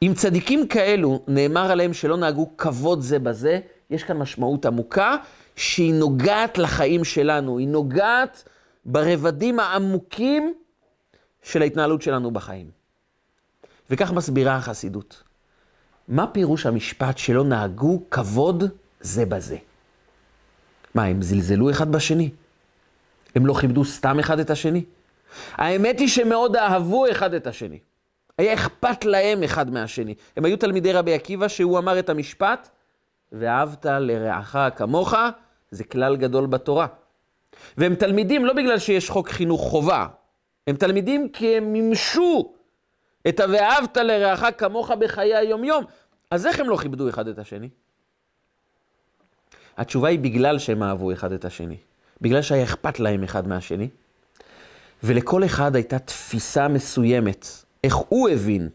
אם 0.02 0.14
צדיקים 0.16 0.68
כאלו 0.68 1.24
נאמר 1.28 1.72
עליהם 1.72 1.94
שלא 1.94 2.18
נהגו 2.18 2.58
כבוד 2.58 3.02
זה 3.02 3.20
בזה, 3.20 3.60
יש 3.92 4.04
כאן 4.04 4.18
משמעות 4.18 4.66
עמוקה 4.66 5.16
שהיא 5.56 5.94
נוגעת 5.94 6.58
לחיים 6.58 7.04
שלנו, 7.04 7.58
היא 7.58 7.68
נוגעת 7.68 8.44
ברבדים 8.86 9.60
העמוקים 9.60 10.54
של 11.44 11.62
ההתנהלות 11.62 12.02
שלנו 12.02 12.32
בחיים. 12.32 12.72
וכך 13.90 14.12
מסבירה 14.12 14.56
החסידות. 14.56 15.24
מה 16.08 16.28
פירוש 16.28 16.66
המשפט 16.66 17.18
שלא 17.18 17.44
נהגו 17.44 18.02
כבוד 18.12 18.64
זה 19.02 19.26
בזה? 19.26 19.58
מה, 20.96 21.04
הם 21.04 21.22
זלזלו 21.22 21.70
אחד 21.70 21.92
בשני? 21.92 22.30
הם 23.36 23.46
לא 23.46 23.54
כיבדו 23.54 23.86
סתם 23.86 24.20
אחד 24.20 24.40
את 24.40 24.50
השני? 24.50 24.84
האמת 25.54 26.00
היא 26.00 26.08
שמאוד 26.08 26.56
אהבו 26.56 27.12
אחד 27.12 27.34
את 27.34 27.48
השני. 27.48 27.80
היה 28.38 28.54
אכפת 28.54 29.06
להם 29.06 29.44
אחד 29.44 29.70
מהשני. 29.70 30.16
הם 30.38 30.46
היו 30.46 30.58
תלמידי 30.58 30.94
רבי 30.94 31.14
עקיבא 31.14 31.48
שהוא 31.48 31.80
אמר 31.80 32.00
את 32.00 32.10
המשפט, 32.10 32.70
ואהבת 33.32 33.86
לרעך 33.86 34.58
כמוך, 34.76 35.14
זה 35.72 35.84
כלל 35.84 36.16
גדול 36.16 36.46
בתורה. 36.46 36.88
והם 37.78 37.96
תלמידים 37.96 38.46
לא 38.46 38.54
בגלל 38.54 38.80
שיש 38.80 39.10
חוק 39.10 39.30
חינוך 39.30 39.62
חובה, 39.62 40.08
הם 40.68 40.76
תלמידים 40.76 41.30
כי 41.30 41.58
הם 41.58 41.74
מימשו 41.74 42.54
את 43.28 43.40
ה"ואהבת 43.40 43.98
לרעך 43.98 44.44
כמוך" 44.58 44.92
בחיי 44.92 45.36
היומיום. 45.36 45.86
אז 46.32 46.46
איך 46.46 46.60
הם 46.60 46.70
לא 46.70 46.78
כיבדו 46.78 47.10
אחד 47.10 47.28
את 47.28 47.40
השני? 47.40 47.70
התשובה 49.78 50.10
היא 50.10 50.20
בגלל 50.20 50.60
שהם 50.60 50.84
אהבו 50.84 51.14
אחד 51.14 51.32
את 51.32 51.46
השני. 51.46 51.78
בגלל 52.22 52.42
שהיה 52.42 52.64
אכפת 52.64 53.00
להם 53.00 53.24
אחד 53.24 53.48
מהשני. 53.48 53.90
ולכל 55.04 55.46
אחד 55.46 55.76
הייתה 55.76 56.00
תפיסה 56.00 56.68
מסוימת, 56.68 57.48
איך 57.84 57.96
הוא 57.96 58.30
הבין 58.30 58.70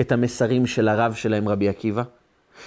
את 0.00 0.12
המסרים 0.12 0.66
של 0.66 0.88
הרב 0.88 1.14
שלהם, 1.14 1.48
רבי 1.48 1.68
עקיבא. 1.68 2.02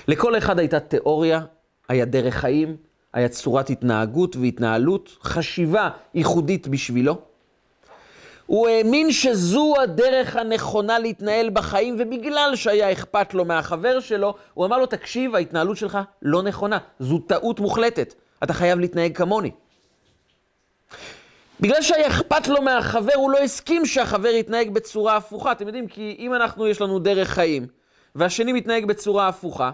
לכל 0.08 0.38
אחד 0.38 0.60
הייתה 0.60 0.80
תיאוריה, 0.80 1.42
היה 1.90 2.06
דרך 2.06 2.36
חיים, 2.36 2.76
היה 3.14 3.30
צורת 3.30 3.70
התנהגות 3.70 4.36
והתנהלות, 4.36 5.18
חשיבה 5.22 5.90
ייחודית 6.14 6.68
בשבילו. 6.68 7.18
הוא 8.46 8.68
האמין 8.68 9.12
שזו 9.12 9.74
הדרך 9.84 10.36
הנכונה 10.36 11.00
להתנהל 11.00 11.50
בחיים, 11.50 11.96
ובגלל 12.00 12.52
שהיה 12.56 12.92
אכפת 12.92 13.34
לו 13.34 13.46
מהחבר 13.46 14.00
שלו, 14.00 14.36
הוא 14.54 14.66
אמר 14.66 14.78
לו, 14.78 14.86
תקשיב, 14.86 15.36
ההתנהלות 15.36 15.78
שלך 15.78 15.98
לא 16.22 16.44
נכונה, 16.44 16.78
זו 17.00 17.18
טעות 17.18 17.60
מוחלטת, 17.60 18.14
אתה 18.44 18.54
חייב 18.54 18.80
להתנהג 18.80 19.18
כמוני. 19.18 19.52
בגלל 21.60 21.82
שהיה 21.82 22.08
אכפת 22.08 22.48
לו 22.48 22.62
מהחבר, 22.62 23.14
הוא 23.16 23.32
לא 23.32 23.38
הסכים 23.38 23.86
שהחבר 23.86 24.30
יתנהג 24.30 24.70
בצורה 24.70 25.18
הפוכה. 25.18 25.52
אתם 25.52 25.68
יודעים, 25.68 25.88
כי 25.88 26.16
אם 26.20 26.34
אנחנו, 26.34 26.68
יש 26.68 26.82
לנו 26.82 27.00
דרך 27.00 27.30
חיים, 27.30 27.68
והשני 28.18 28.54
מתנהג 28.54 28.86
בצורה 28.86 29.28
הפוכה, 29.28 29.72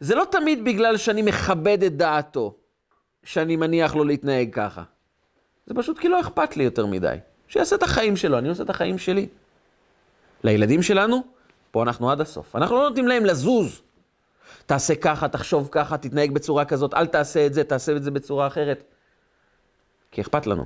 זה 0.00 0.14
לא 0.14 0.24
תמיד 0.30 0.64
בגלל 0.64 0.96
שאני 0.96 1.22
מכבד 1.22 1.82
את 1.82 1.96
דעתו, 1.96 2.54
שאני 3.24 3.56
מניח 3.56 3.94
לו 3.94 4.04
להתנהג 4.04 4.54
ככה. 4.54 4.82
זה 5.66 5.74
פשוט 5.74 5.98
כי 5.98 6.08
לא 6.08 6.20
אכפת 6.20 6.56
לי 6.56 6.64
יותר 6.64 6.86
מדי. 6.86 7.16
שיעשה 7.48 7.76
את 7.76 7.82
החיים 7.82 8.16
שלו, 8.16 8.38
אני 8.38 8.48
עושה 8.48 8.62
את 8.62 8.70
החיים 8.70 8.98
שלי. 8.98 9.28
לילדים 10.44 10.82
שלנו, 10.82 11.22
פה 11.70 11.82
אנחנו 11.82 12.10
עד 12.10 12.20
הסוף. 12.20 12.56
אנחנו 12.56 12.76
לא 12.76 12.88
נותנים 12.88 13.08
להם 13.08 13.24
לזוז. 13.24 13.82
תעשה 14.66 14.94
ככה, 14.94 15.28
תחשוב 15.28 15.68
ככה, 15.72 15.98
תתנהג 15.98 16.32
בצורה 16.32 16.64
כזאת, 16.64 16.94
אל 16.94 17.06
תעשה 17.06 17.46
את 17.46 17.54
זה, 17.54 17.64
תעשה 17.64 17.96
את 17.96 18.02
זה 18.02 18.10
בצורה 18.10 18.46
אחרת. 18.46 18.84
כי 20.10 20.20
אכפת 20.20 20.46
לנו. 20.46 20.64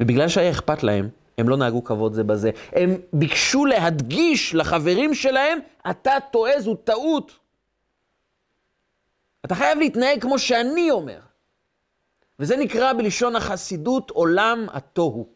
ובגלל 0.00 0.28
שהיה 0.28 0.50
אכפת 0.50 0.82
להם, 0.82 1.08
הם 1.38 1.48
לא 1.48 1.56
נהגו 1.56 1.84
כבוד 1.84 2.14
זה 2.14 2.24
בזה. 2.24 2.50
הם 2.72 2.96
ביקשו 3.12 3.64
להדגיש 3.64 4.54
לחברים 4.54 5.14
שלהם, 5.14 5.58
אתה 5.90 6.12
טועה, 6.32 6.60
זו 6.60 6.74
טעות. 6.74 7.38
אתה 9.44 9.54
חייב 9.54 9.78
להתנהג 9.78 10.22
כמו 10.22 10.38
שאני 10.38 10.90
אומר. 10.90 11.18
וזה 12.38 12.56
נקרא 12.56 12.92
בלשון 12.92 13.36
החסידות 13.36 14.10
עולם 14.10 14.66
התוהו. 14.72 15.28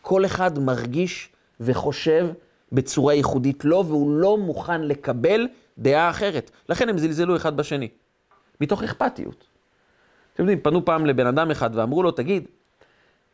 כל 0.00 0.24
אחד 0.24 0.58
מרגיש 0.58 1.28
וחושב 1.60 2.28
בצורה 2.72 3.14
ייחודית 3.14 3.64
לו, 3.64 3.86
והוא 3.86 4.10
לא 4.10 4.38
מוכן 4.38 4.82
לקבל 4.82 5.48
דעה 5.78 6.10
אחרת. 6.10 6.50
לכן 6.68 6.88
הם 6.88 6.98
זלזלו 6.98 7.36
אחד 7.36 7.56
בשני, 7.56 7.88
מתוך 8.60 8.82
אכפתיות. 8.82 9.46
אתם 10.34 10.42
יודעים, 10.42 10.60
פנו 10.60 10.84
פעם 10.84 11.06
לבן 11.06 11.26
אדם 11.26 11.50
אחד 11.50 11.70
ואמרו 11.74 12.02
לו, 12.02 12.10
תגיד, 12.10 12.46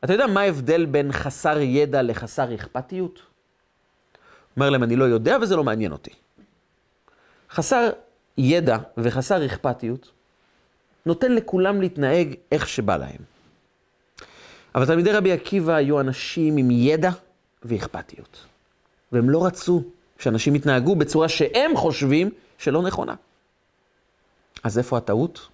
אתה 0.05 0.13
יודע 0.13 0.27
מה 0.27 0.41
ההבדל 0.41 0.87
בין 0.87 1.13
חסר 1.13 1.59
ידע 1.61 2.03
לחסר 2.03 2.55
אכפתיות? 2.55 3.23
אומר 4.57 4.71
להם, 4.71 4.83
אני 4.83 4.97
לא 4.97 5.05
יודע 5.05 5.37
וזה 5.43 5.57
לא 5.57 5.65
מעניין 5.65 5.93
אותי. 5.93 6.11
חסר 7.51 7.91
ידע 8.39 8.79
וחסר 8.97 9.47
אכפתיות 9.47 10.11
נותן 11.07 11.33
לכולם 11.33 11.81
להתנהג 11.81 12.35
איך 12.53 12.69
שבא 12.69 12.97
להם. 12.97 13.21
אבל 14.75 14.87
תלמידי 14.87 15.13
רבי 15.13 15.33
עקיבא 15.33 15.75
היו 15.75 16.01
אנשים 16.01 16.57
עם 16.57 16.71
ידע 16.71 17.11
ואכפתיות. 17.63 18.45
והם 19.13 19.31
לא 19.31 19.47
רצו 19.47 19.83
שאנשים 20.19 20.55
יתנהגו 20.55 20.97
בצורה 20.97 21.29
שהם 21.29 21.77
חושבים 21.77 22.31
שלא 22.59 22.83
נכונה. 22.83 23.15
אז 24.65 24.79
איפה 24.79 24.97
הטעות? 24.97 25.49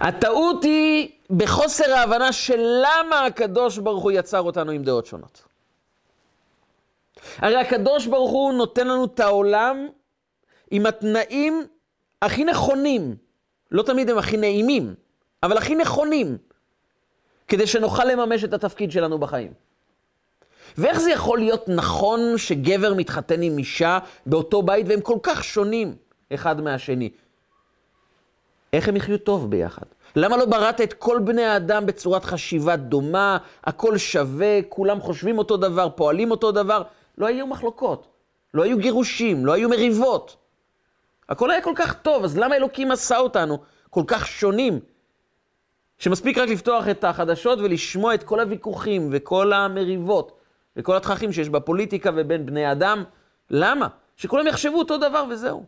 הטעות 0.00 0.64
היא 0.64 1.08
בחוסר 1.30 1.92
ההבנה 1.92 2.32
של 2.32 2.60
למה 2.60 3.26
הקדוש 3.26 3.78
ברוך 3.78 4.02
הוא 4.02 4.12
יצר 4.12 4.40
אותנו 4.40 4.72
עם 4.72 4.82
דעות 4.82 5.06
שונות. 5.06 5.42
הרי 7.36 7.56
הקדוש 7.56 8.06
ברוך 8.06 8.30
הוא 8.30 8.52
נותן 8.52 8.86
לנו 8.86 9.04
את 9.04 9.20
העולם 9.20 9.88
עם 10.70 10.86
התנאים 10.86 11.66
הכי 12.22 12.44
נכונים 12.44 13.16
לא 13.70 13.82
תמיד 13.82 14.10
הם 14.10 14.18
הכי 14.18 14.36
נעימים, 14.36 14.94
אבל 15.42 15.58
הכי 15.58 15.74
נכונים, 15.74 16.38
כדי 17.48 17.66
שנוכל 17.66 18.04
לממש 18.04 18.44
את 18.44 18.54
התפקיד 18.54 18.90
שלנו 18.90 19.18
בחיים. 19.18 19.52
ואיך 20.78 21.00
זה 21.00 21.10
יכול 21.10 21.38
להיות 21.38 21.68
נכון 21.68 22.20
שגבר 22.36 22.94
מתחתן 22.94 23.42
עם 23.42 23.58
אישה 23.58 23.98
באותו 24.26 24.62
בית 24.62 24.86
והם 24.88 25.00
כל 25.00 25.18
כך 25.22 25.44
שונים 25.44 25.96
אחד 26.34 26.60
מהשני? 26.60 27.10
איך 28.72 28.88
הם 28.88 28.96
יחיו 28.96 29.18
טוב 29.18 29.50
ביחד? 29.50 29.86
למה 30.16 30.36
לא 30.36 30.44
בראת 30.44 30.80
את 30.80 30.92
כל 30.92 31.18
בני 31.24 31.44
האדם 31.44 31.86
בצורת 31.86 32.24
חשיבה 32.24 32.76
דומה, 32.76 33.38
הכל 33.64 33.98
שווה, 33.98 34.58
כולם 34.68 35.00
חושבים 35.00 35.38
אותו 35.38 35.56
דבר, 35.56 35.88
פועלים 35.94 36.30
אותו 36.30 36.52
דבר? 36.52 36.82
לא 37.18 37.26
היו 37.26 37.46
מחלוקות, 37.46 38.06
לא 38.54 38.62
היו 38.62 38.78
גירושים, 38.78 39.46
לא 39.46 39.52
היו 39.52 39.68
מריבות. 39.68 40.36
הכל 41.28 41.50
היה 41.50 41.62
כל 41.62 41.72
כך 41.76 41.94
טוב, 41.94 42.24
אז 42.24 42.38
למה 42.38 42.56
אלוקים 42.56 42.90
עשה 42.90 43.18
אותנו 43.18 43.58
כל 43.90 44.04
כך 44.06 44.26
שונים? 44.26 44.80
שמספיק 45.98 46.38
רק 46.38 46.48
לפתוח 46.48 46.88
את 46.88 47.04
החדשות 47.04 47.58
ולשמוע 47.58 48.14
את 48.14 48.22
כל 48.22 48.40
הוויכוחים 48.40 49.08
וכל 49.12 49.52
המריבות 49.52 50.32
וכל 50.76 50.96
התככים 50.96 51.32
שיש 51.32 51.48
בפוליטיקה 51.48 52.10
ובין 52.16 52.46
בני 52.46 52.72
אדם. 52.72 53.04
למה? 53.50 53.88
שכולם 54.16 54.46
יחשבו 54.46 54.78
אותו 54.78 54.98
דבר 54.98 55.24
וזהו. 55.30 55.64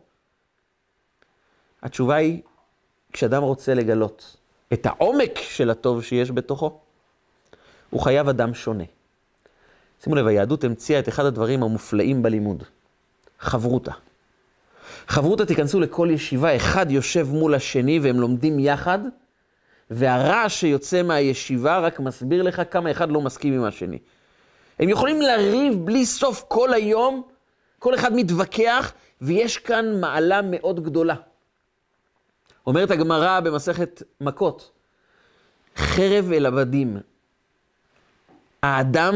התשובה 1.83 2.15
היא, 2.15 2.41
כשאדם 3.13 3.43
רוצה 3.43 3.73
לגלות 3.73 4.35
את 4.73 4.85
העומק 4.85 5.39
של 5.41 5.69
הטוב 5.69 6.03
שיש 6.03 6.31
בתוכו, 6.31 6.79
הוא 7.89 8.01
חייב 8.01 8.29
אדם 8.29 8.53
שונה. 8.53 8.83
שימו 10.03 10.15
לב, 10.15 10.27
היהדות 10.27 10.63
המציאה 10.63 10.99
את 10.99 11.09
אחד 11.09 11.25
הדברים 11.25 11.63
המופלאים 11.63 12.23
בלימוד, 12.23 12.63
חברותה. 13.39 13.91
חברותא 15.07 15.43
תיכנסו 15.43 15.79
לכל 15.79 16.07
ישיבה, 16.11 16.55
אחד 16.55 16.91
יושב 16.91 17.27
מול 17.31 17.55
השני 17.55 17.99
והם 17.99 18.19
לומדים 18.19 18.59
יחד, 18.59 18.99
והרעש 19.89 20.59
שיוצא 20.59 21.03
מהישיבה 21.03 21.79
רק 21.79 21.99
מסביר 21.99 22.43
לך 22.43 22.61
כמה 22.71 22.91
אחד 22.91 23.11
לא 23.11 23.21
מסכים 23.21 23.53
עם 23.53 23.63
השני. 23.63 23.97
הם 24.79 24.89
יכולים 24.89 25.21
לריב 25.21 25.85
בלי 25.85 26.05
סוף 26.05 26.43
כל 26.47 26.73
היום, 26.73 27.23
כל 27.79 27.95
אחד 27.95 28.13
מתווכח, 28.13 28.93
ויש 29.21 29.57
כאן 29.57 29.99
מעלה 30.01 30.41
מאוד 30.41 30.83
גדולה. 30.83 31.15
אומרת 32.67 32.91
הגמרא 32.91 33.39
במסכת 33.39 34.03
מכות, 34.21 34.71
חרב 35.75 36.31
אל 36.31 36.45
עבדים. 36.45 36.97
האדם 38.63 39.13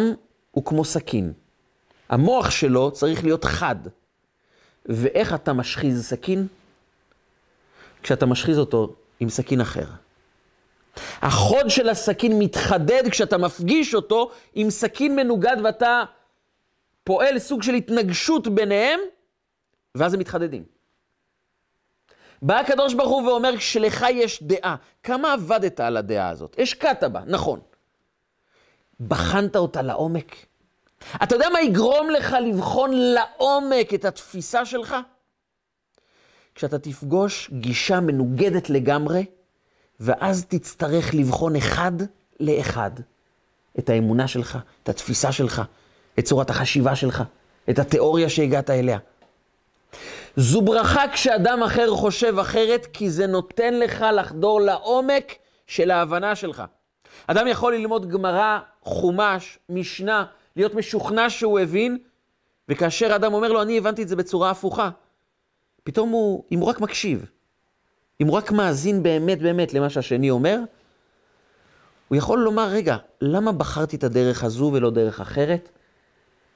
הוא 0.52 0.66
כמו 0.66 0.86
סכין. 0.86 1.34
המוח 2.10 2.50
שלו 2.50 2.92
צריך 2.92 3.24
להיות 3.24 3.46
חד. 3.46 3.76
ואיך 4.86 5.34
אתה 5.34 5.54
משחיז 5.54 6.06
סכין? 6.06 6.48
כשאתה 8.04 8.26
משחיז 8.26 8.60
אותו 8.60 8.96
עם 9.20 9.30
סכין 9.30 9.62
אחר. 9.62 9.86
החוד 11.22 11.70
של 11.70 11.90
הסכין 11.90 12.40
מתחדד 12.40 13.04
כשאתה 13.12 13.38
מפגיש 13.38 13.96
אותו 13.96 14.32
עם 14.56 14.70
סכין 14.70 15.16
מנוגד 15.16 15.58
ואתה 15.64 16.04
פועל 17.04 17.40
סוג 17.40 17.64
של 17.64 17.74
התנגשות 17.74 18.48
ביניהם, 18.48 19.00
ואז 19.96 20.14
הם 20.14 20.20
מתחדדים. 20.20 20.64
בא 22.42 22.60
הקדוש 22.60 22.94
ברוך 22.94 23.10
הוא 23.10 23.30
ואומר, 23.30 23.58
כשלך 23.58 24.06
יש 24.12 24.44
דעה, 24.44 24.76
כמה 25.04 25.34
עבדת 25.34 25.80
על 25.80 25.98
הדעה 25.98 26.30
הזאת? 26.30 26.56
השקעת 26.60 27.04
בה, 27.04 27.22
נכון. 27.26 27.60
בחנת 29.00 29.56
אותה 29.56 29.82
לעומק? 29.82 30.36
אתה 31.24 31.36
יודע 31.36 31.50
מה 31.54 31.62
יגרום 31.62 32.10
לך 32.10 32.36
לבחון 32.42 32.92
לעומק 32.94 33.94
את 33.94 34.06
התפיסה 34.06 34.66
שלך? 34.66 34.96
כשאתה 36.56 36.80
תפגוש 36.80 37.50
גישה 37.54 38.00
מנוגדת 38.00 38.70
לגמרי, 38.70 39.26
ואז 40.00 40.46
תצטרך 40.46 41.14
לבחון 41.14 41.56
אחד 41.56 41.92
לאחד 42.40 42.92
את 43.80 43.90
האמונה 43.90 44.28
שלך, 44.28 44.58
את 44.84 44.90
התפיסה 44.90 45.32
שלך, 45.32 45.62
את 46.20 46.26
צורת 46.26 46.50
החשיבה 46.50 46.96
שלך, 46.96 47.24
את 47.70 47.80
התיאוריה 47.80 48.30
שהגעת 48.30 48.70
אליה. 48.70 48.98
זו 50.40 50.62
ברכה 50.62 51.08
כשאדם 51.14 51.64
אחר 51.64 51.90
חושב 51.92 52.40
אחרת, 52.40 52.88
כי 52.94 53.10
זה 53.10 53.28
נותן 53.28 53.80
לך 53.80 54.06
לחדור 54.14 54.62
לעומק 54.62 55.36
של 55.68 55.92
ההבנה 55.92 56.36
שלך. 56.36 56.64
אדם 57.28 57.48
יכול 57.48 57.76
ללמוד 57.76 58.10
גמרא, 58.10 58.60
חומש, 58.82 59.60
משנה, 59.70 60.26
להיות 60.56 60.74
משוכנע 60.74 61.30
שהוא 61.30 61.60
הבין, 61.60 61.98
וכאשר 62.70 63.16
אדם 63.16 63.34
אומר 63.34 63.52
לו, 63.52 63.62
אני 63.62 63.78
הבנתי 63.78 64.04
את 64.04 64.08
זה 64.08 64.16
בצורה 64.16 64.50
הפוכה, 64.50 64.90
פתאום 65.84 66.10
הוא, 66.10 66.44
אם 66.52 66.60
הוא 66.60 66.70
רק 66.70 66.82
מקשיב, 66.82 67.26
אם 68.22 68.28
הוא 68.28 68.38
רק 68.38 68.52
מאזין 68.52 69.04
באמת 69.04 69.42
באמת 69.42 69.74
למה 69.74 69.90
שהשני 69.90 70.30
אומר, 70.30 70.60
הוא 72.08 72.16
יכול 72.16 72.40
לומר, 72.40 72.68
רגע, 72.68 72.98
למה 73.22 73.52
בחרתי 73.52 73.96
את 73.96 74.04
הדרך 74.04 74.44
הזו 74.44 74.72
ולא 74.74 74.90
דרך 74.92 75.22
אחרת? 75.22 75.70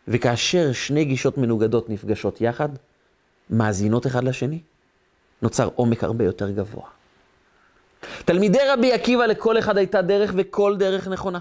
וכאשר 0.08 0.72
שני 0.72 1.06
גישות 1.06 1.38
מנוגדות 1.38 1.90
נפגשות 1.90 2.42
יחד, 2.42 2.70
מאזינות 3.52 4.08
אחד 4.08 4.24
לשני, 4.24 4.62
נוצר 5.42 5.70
עומק 5.76 6.04
הרבה 6.04 6.26
יותר 6.26 6.52
גבוה. 6.52 6.84
תלמידי 8.26 8.60
רבי 8.74 8.94
עקיבא, 8.94 9.26
לכל 9.26 9.60
אחד 9.60 9.78
הייתה 9.78 10.02
דרך 10.02 10.34
וכל 10.36 10.76
דרך 10.78 11.08
נכונה. 11.08 11.40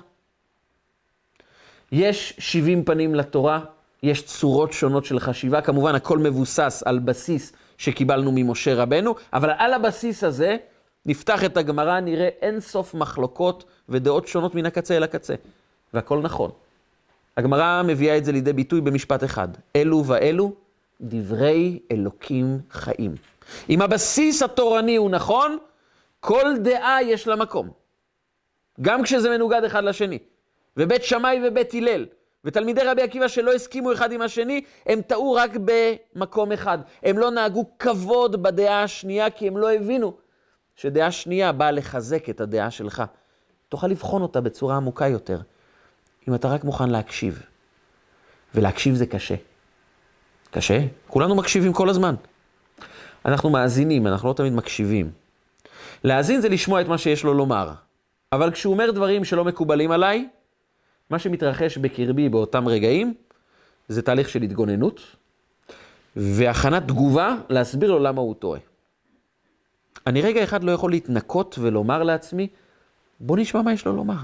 יש 1.92 2.34
70 2.38 2.84
פנים 2.84 3.14
לתורה, 3.14 3.60
יש 4.02 4.22
צורות 4.22 4.72
שונות 4.72 5.04
של 5.04 5.20
חשיבה, 5.20 5.60
כמובן 5.60 5.94
הכל 5.94 6.18
מבוסס 6.18 6.82
על 6.86 6.98
בסיס 6.98 7.52
שקיבלנו 7.78 8.32
ממשה 8.34 8.74
רבנו, 8.74 9.14
אבל 9.32 9.50
על 9.58 9.74
הבסיס 9.74 10.24
הזה 10.24 10.56
נפתח 11.06 11.44
את 11.44 11.56
הגמרא, 11.56 12.00
נראה 12.00 12.28
אין 12.42 12.60
סוף 12.60 12.94
מחלוקות 12.94 13.64
ודעות 13.88 14.28
שונות 14.28 14.54
מן 14.54 14.66
הקצה 14.66 14.96
אל 14.96 15.02
הקצה, 15.02 15.34
והכל 15.94 16.20
נכון. 16.20 16.50
הגמרא 17.36 17.82
מביאה 17.82 18.16
את 18.16 18.24
זה 18.24 18.32
לידי 18.32 18.52
ביטוי 18.52 18.80
במשפט 18.80 19.24
אחד, 19.24 19.48
אלו 19.76 20.04
ואלו 20.06 20.52
דברי 21.00 21.78
אלוקים 21.90 22.58
חיים. 22.70 23.14
אם 23.70 23.82
הבסיס 23.82 24.42
התורני 24.42 24.96
הוא 24.96 25.10
נכון, 25.10 25.58
כל 26.20 26.54
דעה 26.62 27.02
יש 27.02 27.26
לה 27.26 27.36
מקום. 27.36 27.70
גם 28.80 29.02
כשזה 29.02 29.30
מנוגד 29.30 29.64
אחד 29.64 29.84
לשני. 29.84 30.18
ובית 30.76 31.04
שמאי 31.04 31.40
ובית 31.48 31.74
הלל, 31.74 32.06
ותלמידי 32.44 32.80
רבי 32.84 33.02
עקיבא 33.02 33.28
שלא 33.28 33.52
הסכימו 33.52 33.92
אחד 33.92 34.12
עם 34.12 34.22
השני, 34.22 34.64
הם 34.86 35.02
טעו 35.02 35.32
רק 35.32 35.50
במקום 35.64 36.52
אחד. 36.52 36.78
הם 37.02 37.18
לא 37.18 37.30
נהגו 37.30 37.64
כבוד 37.78 38.42
בדעה 38.42 38.82
השנייה, 38.82 39.30
כי 39.30 39.48
הם 39.48 39.56
לא 39.56 39.72
הבינו 39.72 40.16
שדעה 40.76 41.10
שנייה 41.10 41.52
באה 41.52 41.70
לחזק 41.70 42.30
את 42.30 42.40
הדעה 42.40 42.70
שלך. 42.70 43.02
תוכל 43.68 43.86
לבחון 43.86 44.22
אותה 44.22 44.40
בצורה 44.40 44.76
עמוקה 44.76 45.08
יותר, 45.08 45.40
אם 46.28 46.34
אתה 46.34 46.48
רק 46.48 46.64
מוכן 46.64 46.90
להקשיב. 46.90 47.42
ולהקשיב 48.54 48.94
זה 48.94 49.06
קשה. 49.06 49.34
קשה? 50.50 50.80
כולנו 51.06 51.34
מקשיבים 51.34 51.72
כל 51.72 51.88
הזמן. 51.88 52.14
אנחנו 53.24 53.50
מאזינים, 53.50 54.06
אנחנו 54.06 54.28
לא 54.28 54.34
תמיד 54.34 54.52
מקשיבים. 54.52 55.10
להאזין 56.04 56.40
זה 56.40 56.48
לשמוע 56.48 56.80
את 56.80 56.88
מה 56.88 56.98
שיש 56.98 57.24
לו 57.24 57.34
לומר. 57.34 57.72
אבל 58.32 58.50
כשהוא 58.50 58.72
אומר 58.72 58.90
דברים 58.90 59.24
שלא 59.24 59.44
מקובלים 59.44 59.90
עליי, 59.90 60.28
מה 61.10 61.18
שמתרחש 61.18 61.78
בקרבי 61.78 62.28
באותם 62.28 62.68
רגעים, 62.68 63.14
זה 63.88 64.02
תהליך 64.02 64.28
של 64.28 64.42
התגוננות, 64.42 65.00
והכנת 66.16 66.82
תגובה 66.88 67.36
להסביר 67.48 67.90
לו 67.90 67.98
למה 67.98 68.20
הוא 68.20 68.34
טועה. 68.34 68.60
אני 70.06 70.22
רגע 70.22 70.44
אחד 70.44 70.64
לא 70.64 70.72
יכול 70.72 70.90
להתנקות 70.90 71.58
ולומר 71.60 72.02
לעצמי, 72.02 72.48
בוא 73.20 73.36
נשמע 73.36 73.62
מה 73.62 73.72
יש 73.72 73.86
לו 73.86 73.96
לומר, 73.96 74.18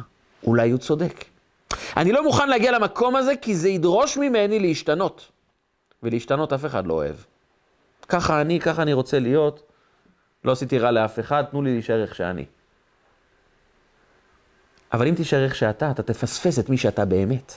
אולי 0.46 0.70
הוא 0.70 0.78
צודק. 0.78 1.24
אני 1.96 2.12
לא 2.12 2.22
מוכן 2.22 2.48
להגיע 2.48 2.72
למקום 2.72 3.16
הזה 3.16 3.36
כי 3.36 3.56
זה 3.56 3.68
ידרוש 3.68 4.16
ממני 4.16 4.58
להשתנות. 4.58 5.28
ולהשתנות 6.06 6.52
אף 6.52 6.64
אחד 6.64 6.86
לא 6.86 6.92
אוהב. 6.92 7.16
ככה 8.08 8.40
אני, 8.40 8.60
ככה 8.60 8.82
אני 8.82 8.92
רוצה 8.92 9.18
להיות, 9.18 9.62
לא 10.44 10.52
עשיתי 10.52 10.78
רע 10.78 10.90
לאף 10.90 11.18
אחד, 11.18 11.44
תנו 11.50 11.62
לי 11.62 11.72
להישאר 11.72 12.02
איך 12.02 12.14
שאני. 12.14 12.44
אבל 14.92 15.08
אם 15.08 15.14
תישאר 15.14 15.44
איך 15.44 15.54
שאתה, 15.54 15.90
אתה 15.90 16.02
תפספס 16.02 16.58
את 16.58 16.68
מי 16.68 16.76
שאתה 16.76 17.04
באמת. 17.04 17.52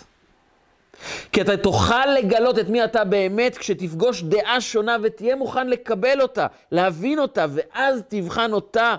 כי 1.31 1.41
אתה 1.41 1.57
תוכל 1.57 2.05
לגלות 2.05 2.59
את 2.59 2.69
מי 2.69 2.83
אתה 2.83 3.03
באמת 3.03 3.57
כשתפגוש 3.57 4.23
דעה 4.23 4.61
שונה 4.61 4.95
ותהיה 5.03 5.35
מוכן 5.35 5.67
לקבל 5.67 6.21
אותה, 6.21 6.47
להבין 6.71 7.19
אותה, 7.19 7.45
ואז 7.49 8.03
תבחן 8.07 8.53
אותה 8.53 8.95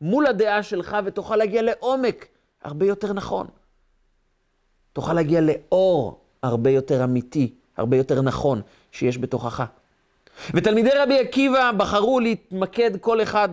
מול 0.00 0.26
הדעה 0.26 0.62
שלך 0.62 0.96
ותוכל 1.04 1.36
להגיע 1.36 1.62
לעומק 1.62 2.26
הרבה 2.62 2.86
יותר 2.86 3.12
נכון. 3.12 3.46
תוכל 4.92 5.12
להגיע 5.12 5.40
לאור 5.40 6.20
הרבה 6.42 6.70
יותר 6.70 7.04
אמיתי, 7.04 7.54
הרבה 7.78 7.96
יותר 7.96 8.22
נכון 8.22 8.60
שיש 8.92 9.18
בתוכך. 9.18 9.64
ותלמידי 10.54 10.90
רבי 10.96 11.18
עקיבא 11.18 11.72
בחרו 11.76 12.20
להתמקד 12.20 12.90
כל 13.00 13.22
אחד 13.22 13.48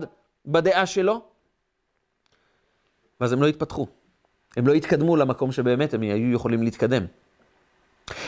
בדעה 0.46 0.86
שלו, 0.86 1.20
ואז 3.20 3.32
הם 3.32 3.42
לא 3.42 3.46
התפתחו. 3.46 3.86
הם 4.56 4.66
לא 4.66 4.72
התקדמו 4.72 5.16
למקום 5.16 5.52
שבאמת 5.52 5.94
הם 5.94 6.00
היו 6.00 6.32
יכולים 6.32 6.62
להתקדם. 6.62 7.04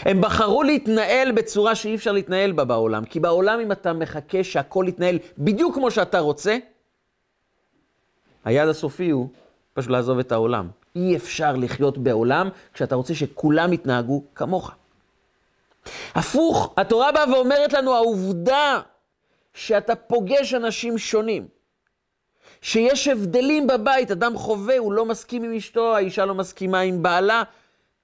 הם 0.02 0.20
בחרו 0.20 0.62
להתנהל 0.62 1.32
בצורה 1.32 1.74
שאי 1.74 1.94
אפשר 1.94 2.12
להתנהל 2.12 2.52
בה 2.52 2.64
בעולם, 2.64 3.04
כי 3.04 3.20
בעולם 3.20 3.60
אם 3.60 3.72
אתה 3.72 3.92
מחכה 3.92 4.44
שהכל 4.44 4.84
יתנהל 4.88 5.18
בדיוק 5.38 5.74
כמו 5.74 5.90
שאתה 5.90 6.18
רוצה, 6.18 6.58
היעד 8.44 8.68
הסופי 8.68 9.10
הוא 9.10 9.28
פשוט 9.74 9.90
לעזוב 9.90 10.18
את 10.18 10.32
העולם. 10.32 10.68
אי 10.96 11.16
אפשר 11.16 11.56
לחיות 11.56 11.98
בעולם 11.98 12.48
כשאתה 12.74 12.94
רוצה 12.94 13.14
שכולם 13.14 13.72
יתנהגו 13.72 14.24
כמוך. 14.34 14.74
הפוך, 16.14 16.74
התורה 16.76 17.12
באה 17.12 17.32
ואומרת 17.32 17.72
לנו, 17.72 17.94
העובדה 17.94 18.80
שאתה 19.54 19.94
פוגש 19.94 20.54
אנשים 20.54 20.98
שונים, 20.98 21.48
שיש 22.62 23.08
הבדלים 23.08 23.66
בבית, 23.66 24.10
אדם 24.10 24.36
חווה, 24.36 24.78
הוא 24.78 24.92
לא 24.92 25.04
מסכים 25.04 25.44
עם 25.44 25.52
אשתו, 25.52 25.96
האישה 25.96 26.24
לא 26.24 26.34
מסכימה 26.34 26.80
עם 26.80 27.02
בעלה, 27.02 27.42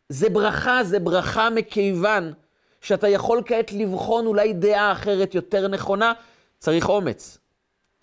זה 0.09 0.31
ברכה, 0.31 0.85
זה 0.85 0.99
ברכה 0.99 1.51
מכיוון 1.51 2.33
שאתה 2.81 3.09
יכול 3.09 3.43
כעת 3.47 3.73
לבחון 3.73 4.27
אולי 4.27 4.53
דעה 4.53 4.93
אחרת 4.93 5.35
יותר 5.35 5.69
נכונה, 5.69 6.13
צריך 6.59 6.89
אומץ. 6.89 7.39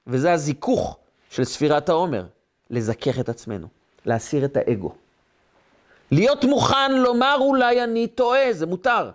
וזה 0.08 0.34
הזיכוך 0.34 0.98
של 1.30 1.44
ספירת 1.44 1.90
העומר, 1.90 2.24
לזכך 2.70 3.20
את 3.20 3.30
עצמנו, 3.30 3.68
להסיר 4.06 4.46
את 4.46 4.58
האגו. 4.58 4.94
להיות 6.12 6.46
מוכן 6.46 6.92
לומר 6.92 7.36
אולי 7.40 7.84
אני 7.84 8.08
טועה, 8.08 8.54
זה 8.54 8.66
מותר. 8.66 9.10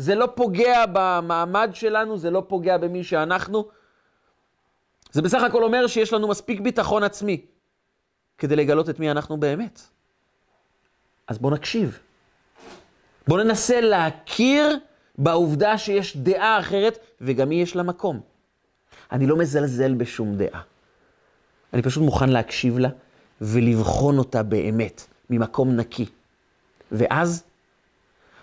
זה 0.00 0.14
לא 0.14 0.28
פוגע 0.34 0.84
במעמד 0.92 1.70
שלנו, 1.72 2.18
זה 2.18 2.30
לא 2.30 2.42
פוגע 2.48 2.78
במי 2.78 3.04
שאנחנו. 3.04 3.68
זה 5.12 5.22
בסך 5.22 5.42
הכל 5.42 5.62
אומר 5.62 5.86
שיש 5.86 6.12
לנו 6.12 6.28
מספיק 6.28 6.60
ביטחון 6.60 7.02
עצמי 7.02 7.46
כדי 8.38 8.56
לגלות 8.56 8.90
את 8.90 9.00
מי 9.00 9.10
אנחנו 9.10 9.36
באמת. 9.36 9.80
אז 11.28 11.38
בואו 11.38 11.54
נקשיב. 11.54 11.98
בואו 13.28 13.42
ננסה 13.42 13.80
להכיר 13.80 14.78
בעובדה 15.18 15.78
שיש 15.78 16.16
דעה 16.16 16.60
אחרת, 16.60 16.98
וגם 17.20 17.50
היא 17.50 17.62
יש 17.62 17.76
לה 17.76 17.82
מקום. 17.82 18.20
אני 19.12 19.26
לא 19.26 19.36
מזלזל 19.36 19.94
בשום 19.94 20.36
דעה. 20.36 20.60
אני 21.72 21.82
פשוט 21.82 22.02
מוכן 22.02 22.28
להקשיב 22.28 22.78
לה 22.78 22.88
ולבחון 23.40 24.18
אותה 24.18 24.42
באמת, 24.42 25.06
ממקום 25.30 25.76
נקי. 25.76 26.06
ואז 26.92 27.44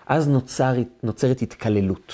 אז 0.07 0.27
נוצר, 0.29 0.73
נוצרת 1.03 1.41
התקללות. 1.41 2.13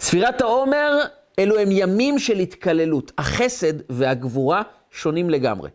ספירת 0.00 0.40
העומר, 0.40 1.00
אלו 1.38 1.58
הם 1.58 1.68
ימים 1.70 2.18
של 2.18 2.38
התקללות. 2.38 3.12
החסד 3.18 3.92
והגבורה 3.92 4.62
שונים 4.90 5.30
לגמרי. 5.30 5.70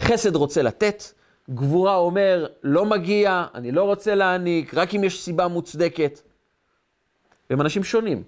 חסד 0.00 0.36
רוצה 0.36 0.62
לתת, 0.62 1.02
גבורה 1.50 1.96
אומר, 1.96 2.46
לא 2.62 2.84
מגיע, 2.84 3.44
אני 3.54 3.72
לא 3.72 3.82
רוצה 3.82 4.14
להעניק, 4.14 4.74
רק 4.74 4.94
אם 4.94 5.04
יש 5.04 5.22
סיבה 5.22 5.48
מוצדקת. 5.48 6.20
והם 7.50 7.60
אנשים 7.60 7.84
שונים. 7.84 8.22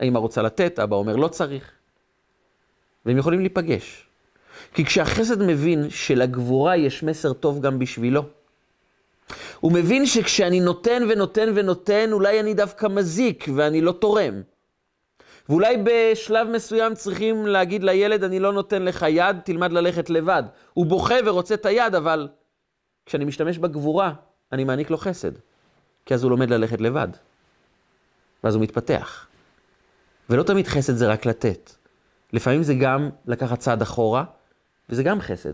האמא 0.00 0.18
רוצה 0.18 0.42
לתת, 0.42 0.78
אבא 0.78 0.96
אומר 0.96 1.16
לא 1.16 1.28
צריך. 1.28 1.70
והם 3.06 3.18
יכולים 3.18 3.40
להיפגש. 3.40 4.06
כי 4.74 4.84
כשהחסד 4.84 5.42
מבין 5.42 5.90
שלגבורה 5.90 6.76
יש 6.76 7.02
מסר 7.02 7.32
טוב 7.32 7.60
גם 7.60 7.78
בשבילו, 7.78 8.22
הוא 9.60 9.72
מבין 9.72 10.06
שכשאני 10.06 10.60
נותן 10.60 11.02
ונותן 11.08 11.52
ונותן, 11.54 12.12
אולי 12.12 12.40
אני 12.40 12.54
דווקא 12.54 12.86
מזיק 12.86 13.44
ואני 13.54 13.80
לא 13.80 13.92
תורם. 13.92 14.42
ואולי 15.48 15.76
בשלב 15.84 16.48
מסוים 16.48 16.94
צריכים 16.94 17.46
להגיד 17.46 17.84
לילד, 17.84 18.24
אני 18.24 18.40
לא 18.40 18.52
נותן 18.52 18.82
לך 18.82 19.06
יד, 19.08 19.36
תלמד 19.44 19.72
ללכת 19.72 20.10
לבד. 20.10 20.42
הוא 20.74 20.86
בוכה 20.86 21.14
ורוצה 21.24 21.54
את 21.54 21.66
היד, 21.66 21.94
אבל 21.94 22.28
כשאני 23.06 23.24
משתמש 23.24 23.58
בגבורה, 23.58 24.12
אני 24.52 24.64
מעניק 24.64 24.90
לו 24.90 24.98
חסד. 24.98 25.32
כי 26.06 26.14
אז 26.14 26.22
הוא 26.22 26.30
לומד 26.30 26.50
ללכת 26.50 26.80
לבד. 26.80 27.08
ואז 28.44 28.54
הוא 28.54 28.62
מתפתח. 28.62 29.26
ולא 30.30 30.42
תמיד 30.42 30.66
חסד 30.66 30.94
זה 30.94 31.08
רק 31.08 31.26
לתת. 31.26 31.72
לפעמים 32.32 32.62
זה 32.62 32.74
גם 32.74 33.10
לקחת 33.26 33.58
צעד 33.58 33.82
אחורה, 33.82 34.24
וזה 34.90 35.02
גם 35.02 35.20
חסד. 35.20 35.52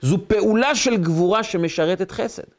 זו 0.00 0.18
פעולה 0.28 0.74
של 0.74 0.96
גבורה 0.96 1.42
שמשרתת 1.42 2.10
חסד. 2.10 2.57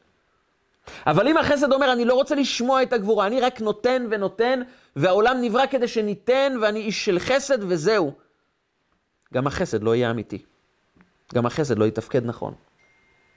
אבל 1.06 1.28
אם 1.28 1.36
החסד 1.36 1.72
אומר, 1.72 1.92
אני 1.92 2.04
לא 2.04 2.14
רוצה 2.14 2.34
לשמוע 2.34 2.82
את 2.82 2.92
הגבורה, 2.92 3.26
אני 3.26 3.40
רק 3.40 3.60
נותן 3.60 4.06
ונותן, 4.10 4.60
והעולם 4.96 5.36
נברא 5.40 5.66
כדי 5.66 5.88
שניתן, 5.88 6.52
ואני 6.62 6.80
איש 6.80 7.04
של 7.04 7.18
חסד 7.18 7.58
וזהו. 7.62 8.12
גם 9.34 9.46
החסד 9.46 9.82
לא 9.82 9.94
יהיה 9.94 10.10
אמיתי. 10.10 10.42
גם 11.34 11.46
החסד 11.46 11.78
לא 11.78 11.84
יתפקד 11.84 12.26
נכון. 12.26 12.54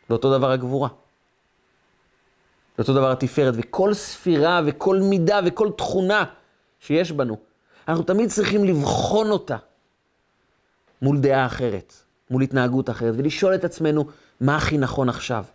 ואותו 0.10 0.38
דבר 0.38 0.52
הגבורה. 0.52 0.90
ואותו 2.78 2.94
דבר 2.94 3.12
התפארת, 3.12 3.54
וכל 3.58 3.94
ספירה 3.94 4.62
וכל 4.66 5.00
מידה 5.00 5.40
וכל 5.46 5.70
תכונה 5.78 6.24
שיש 6.80 7.12
בנו, 7.12 7.38
אנחנו 7.88 8.04
תמיד 8.04 8.30
צריכים 8.30 8.64
לבחון 8.64 9.32
אותה 9.32 9.58
מול 11.02 11.20
דעה 11.20 11.46
אחרת, 11.46 11.94
מול 12.30 12.42
התנהגות 12.42 12.90
אחרת, 12.90 13.14
ולשאול 13.18 13.56
את 13.56 13.64
עצמנו, 13.64 14.06
מה 14.42 14.56
הכי 14.56 14.78
נכון 14.78 15.10
עכשיו? 15.10 15.46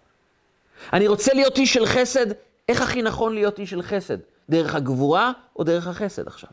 אני 0.92 1.08
רוצה 1.08 1.34
להיות 1.34 1.58
איש 1.58 1.74
של 1.74 1.86
חסד, 1.86 2.26
איך 2.68 2.82
הכי 2.82 3.02
נכון 3.02 3.34
להיות 3.34 3.58
איש 3.58 3.70
של 3.70 3.82
חסד? 3.82 4.18
דרך 4.48 4.74
הגבורה 4.74 5.32
או 5.56 5.64
דרך 5.64 5.86
החסד 5.86 6.26
עכשיו? 6.26 6.50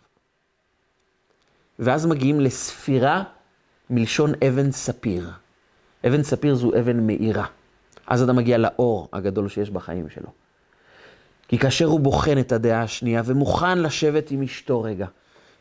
ואז 1.79 2.05
מגיעים 2.05 2.39
לספירה 2.39 3.23
מלשון 3.89 4.33
אבן 4.47 4.71
ספיר. 4.71 5.29
אבן 6.07 6.23
ספיר 6.23 6.55
זו 6.55 6.71
אבן 6.79 7.07
מאירה. 7.07 7.45
אז 8.07 8.21
אתה 8.21 8.33
מגיע 8.33 8.57
לאור 8.57 9.09
הגדול 9.13 9.49
שיש 9.49 9.69
בחיים 9.69 10.09
שלו. 10.09 10.29
כי 11.47 11.57
כאשר 11.57 11.85
הוא 11.85 11.99
בוחן 11.99 12.39
את 12.39 12.51
הדעה 12.51 12.81
השנייה 12.81 13.21
ומוכן 13.25 13.79
לשבת 13.79 14.31
עם 14.31 14.43
אשתו 14.43 14.81
רגע, 14.81 15.07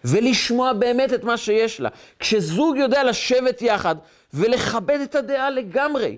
ולשמוע 0.05 0.72
באמת 0.72 1.12
את 1.12 1.24
מה 1.24 1.37
שיש 1.37 1.81
לה, 1.81 1.88
כשזוג 2.18 2.77
יודע 2.77 3.05
לשבת 3.05 3.62
יחד 3.62 3.96
ולכבד 4.35 4.98
את 5.05 5.14
הדעה 5.14 5.50
לגמרי, 5.50 6.16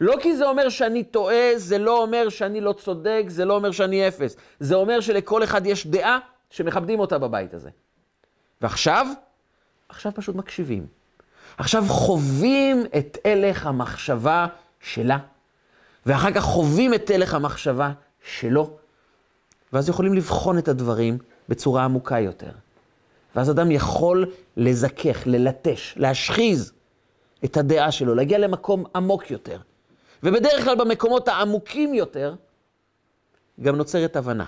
לא 0.00 0.16
כי 0.22 0.36
זה 0.36 0.46
אומר 0.46 0.68
שאני 0.68 1.04
טועה, 1.04 1.52
זה 1.56 1.78
לא 1.78 2.02
אומר 2.02 2.28
שאני 2.28 2.60
לא 2.60 2.72
צודק, 2.72 3.24
זה 3.28 3.44
לא 3.44 3.54
אומר 3.54 3.70
שאני 3.70 4.08
אפס. 4.08 4.36
זה 4.60 4.74
אומר 4.74 5.00
שלכל 5.00 5.44
אחד 5.44 5.66
יש 5.66 5.86
דעה 5.86 6.18
שמכבדים 6.50 7.00
אותה 7.00 7.18
בבית 7.18 7.54
הזה. 7.54 7.70
ועכשיו, 8.60 9.06
עכשיו 9.88 10.12
פשוט 10.14 10.36
מקשיבים. 10.36 10.86
עכשיו 11.58 11.84
חווים 11.88 12.84
את 12.98 13.18
הלך 13.24 13.66
המחשבה 13.66 14.46
שלה, 14.80 15.18
ואחר 16.06 16.32
כך 16.32 16.42
חווים 16.42 16.94
את 16.94 17.10
הלך 17.10 17.34
המחשבה 17.34 17.92
שלו, 18.24 18.70
ואז 19.72 19.88
יכולים 19.88 20.14
לבחון 20.14 20.58
את 20.58 20.68
הדברים 20.68 21.18
בצורה 21.48 21.84
עמוקה 21.84 22.20
יותר. 22.20 22.50
ואז 23.36 23.50
אדם 23.50 23.70
יכול 23.70 24.26
לזכך, 24.56 25.22
ללטש, 25.26 25.94
להשחיז 25.96 26.72
את 27.44 27.56
הדעה 27.56 27.92
שלו, 27.92 28.14
להגיע 28.14 28.38
למקום 28.38 28.84
עמוק 28.94 29.30
יותר. 29.30 29.58
ובדרך 30.22 30.64
כלל 30.64 30.76
במקומות 30.76 31.28
העמוקים 31.28 31.94
יותר, 31.94 32.34
גם 33.62 33.76
נוצרת 33.76 34.16
הבנה, 34.16 34.44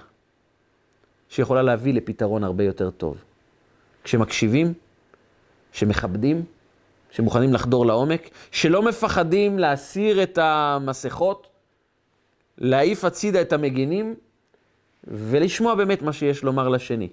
שיכולה 1.29 1.63
להביא 1.63 1.95
לפתרון 1.95 2.45
הרבה 2.45 2.65
יותר 2.65 2.91
טוב. 2.91 3.17
כשמקשיבים, 4.05 4.75
שמכבדים, 5.73 6.45
שמוכנים 7.11 7.55
לחדור 7.55 7.87
לעומק, 7.87 8.31
שלא 8.51 8.83
מפחדים 8.83 9.59
להסיר 9.59 10.23
את 10.23 10.39
המסכות, 10.39 11.47
להעיף 12.59 13.05
הצידה 13.05 13.41
את 13.41 13.53
המגינים, 13.53 14.15
ולשמוע 15.05 15.75
באמת 15.75 16.03
מה 16.03 16.13
שיש 16.13 16.43
לומר 16.43 16.69
לשני. 16.69 17.09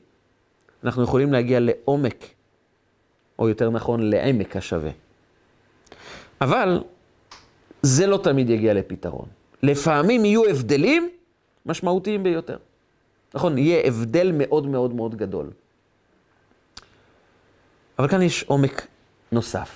אנחנו 0.83 1.03
יכולים 1.03 1.33
להגיע 1.33 1.59
לעומק, 1.59 2.25
או 3.39 3.49
יותר 3.49 3.69
נכון, 3.69 4.09
לעמק 4.09 4.55
השווה. 4.55 4.91
אבל 6.41 6.83
זה 7.81 8.07
לא 8.07 8.19
תמיד 8.23 8.49
יגיע 8.49 8.73
לפתרון. 8.73 9.25
לפעמים 9.63 10.25
יהיו 10.25 10.45
הבדלים 10.45 11.09
משמעותיים 11.65 12.23
ביותר. 12.23 12.57
נכון, 13.33 13.57
יהיה 13.57 13.87
הבדל 13.87 14.31
מאוד 14.33 14.67
מאוד 14.67 14.93
מאוד 14.93 15.15
גדול. 15.15 15.49
אבל 17.99 18.07
כאן 18.07 18.21
יש 18.21 18.43
עומק 18.43 18.87
נוסף. 19.31 19.69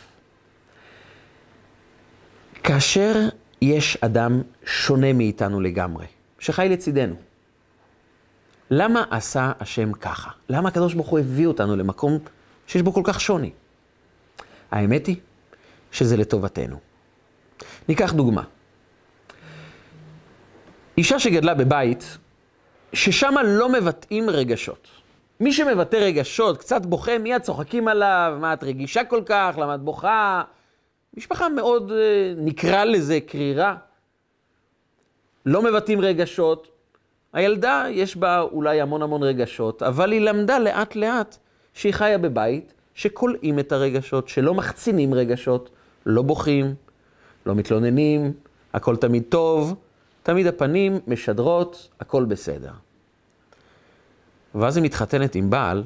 כאשר 2.64 3.30
יש 3.62 3.98
אדם 4.02 4.42
שונה 4.66 5.14
מאיתנו 5.14 5.62
לגמרי, 5.62 6.06
שחי 6.40 6.68
לצידנו, 6.70 7.16
למה 8.72 9.04
עשה 9.12 9.52
השם 9.60 9.94
ככה? 9.94 10.32
למה 10.50 10.70
הקדוש 10.70 10.94
ברוך 10.94 11.08
הוא 11.08 11.20
הביא 11.20 11.48
אותנו 11.48 11.76
למקום 11.76 12.20
שיש 12.68 12.82
בו 12.82 12.94
כל 12.94 13.02
כך 13.04 13.22
שוני? 13.22 13.52
האמת 14.72 15.08
היא 15.08 15.16
שזה 15.92 16.18
לטובתנו. 16.18 16.93
ניקח 17.90 18.14
דוגמה. 18.14 18.44
אישה 20.98 21.20
שגדלה 21.20 21.54
בבית, 21.54 22.18
ששם 22.94 23.34
לא 23.46 23.70
מבטאים 23.70 24.30
רגשות. 24.30 24.88
מי 25.40 25.54
שמבטא 25.54 25.96
רגשות, 25.96 26.58
קצת 26.58 26.86
בוכה, 26.86 27.18
מיד 27.18 27.42
צוחקים 27.42 27.88
עליו, 27.88 28.38
מה 28.42 28.54
את 28.54 28.64
רגישה 28.64 29.04
כל 29.04 29.22
כך, 29.26 29.56
למה 29.58 29.76
את 29.76 29.82
בוכה? 29.82 30.44
משפחה 31.18 31.50
מאוד, 31.50 31.92
אה, 31.92 32.34
נקרא 32.38 32.84
לזה 32.84 33.20
קרירה. 33.20 33.76
לא 35.46 35.62
מבטאים 35.62 36.02
רגשות. 36.02 36.68
הילדה, 37.34 37.86
יש 37.90 38.16
בה 38.16 38.42
אולי 38.42 38.82
המון 38.82 39.02
המון 39.02 39.24
רגשות, 39.24 39.84
אבל 39.84 40.12
היא 40.12 40.22
למדה 40.22 40.60
לאט 40.60 40.96
לאט 40.96 41.38
שהיא 41.74 41.94
חיה 41.94 42.18
בבית, 42.18 42.74
שכולאים 42.94 43.60
את 43.60 43.72
הרגשות, 43.72 44.28
שלא 44.28 44.54
מחצינים 44.54 45.14
רגשות, 45.14 45.70
לא 46.06 46.22
בוכים, 46.22 46.76
לא 47.46 47.56
מתלוננים, 47.56 48.34
הכל 48.74 48.96
תמיד 48.96 49.24
טוב, 49.30 49.76
תמיד 50.24 50.48
הפנים 50.48 51.00
משדרות, 51.08 51.90
הכל 52.00 52.26
בסדר. 52.26 52.72
ואז 54.56 54.78
היא 54.78 54.84
מתחתנת 54.84 55.36
עם 55.36 55.50
בעל, 55.50 55.84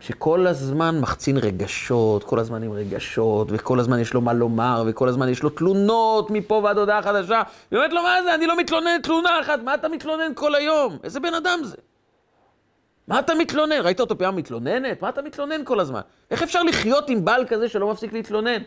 שכל 0.00 0.46
הזמן 0.46 1.00
מחצין 1.00 1.36
רגשות, 1.36 2.24
כל 2.24 2.38
הזמן 2.38 2.62
עם 2.62 2.72
רגשות, 2.72 3.48
וכל 3.50 3.80
הזמן 3.80 3.98
יש 3.98 4.14
לו 4.14 4.20
מה 4.20 4.32
לומר, 4.32 4.84
וכל 4.86 5.08
הזמן 5.08 5.28
יש 5.28 5.42
לו 5.42 5.50
תלונות 5.50 6.30
מפה 6.30 6.60
ועד 6.64 6.78
הודעה 6.78 7.02
חדשה. 7.02 7.42
היא 7.70 7.76
אומרת 7.76 7.92
לו, 7.92 8.02
מה 8.02 8.22
זה, 8.22 8.34
אני 8.34 8.46
לא 8.46 8.58
מתלונן 8.58 9.00
תלונה 9.02 9.40
אחת, 9.40 9.60
מה 9.64 9.74
אתה 9.74 9.88
מתלונן 9.88 10.32
כל 10.34 10.54
היום? 10.54 10.96
איזה 11.04 11.20
בן 11.20 11.34
אדם 11.34 11.60
זה? 11.64 11.76
מה 13.08 13.18
אתה 13.18 13.34
מתלונן? 13.34 13.80
ראית 13.82 14.00
אותו 14.00 14.18
פעם 14.18 14.36
מתלוננת? 14.36 15.02
מה 15.02 15.08
אתה 15.08 15.22
מתלונן 15.22 15.64
כל 15.64 15.80
הזמן? 15.80 16.00
איך 16.30 16.42
אפשר 16.42 16.62
לחיות 16.62 17.10
עם 17.10 17.24
בעל 17.24 17.44
כזה 17.48 17.68
שלא 17.68 17.90
מפסיק 17.90 18.12
להתלונן? 18.12 18.62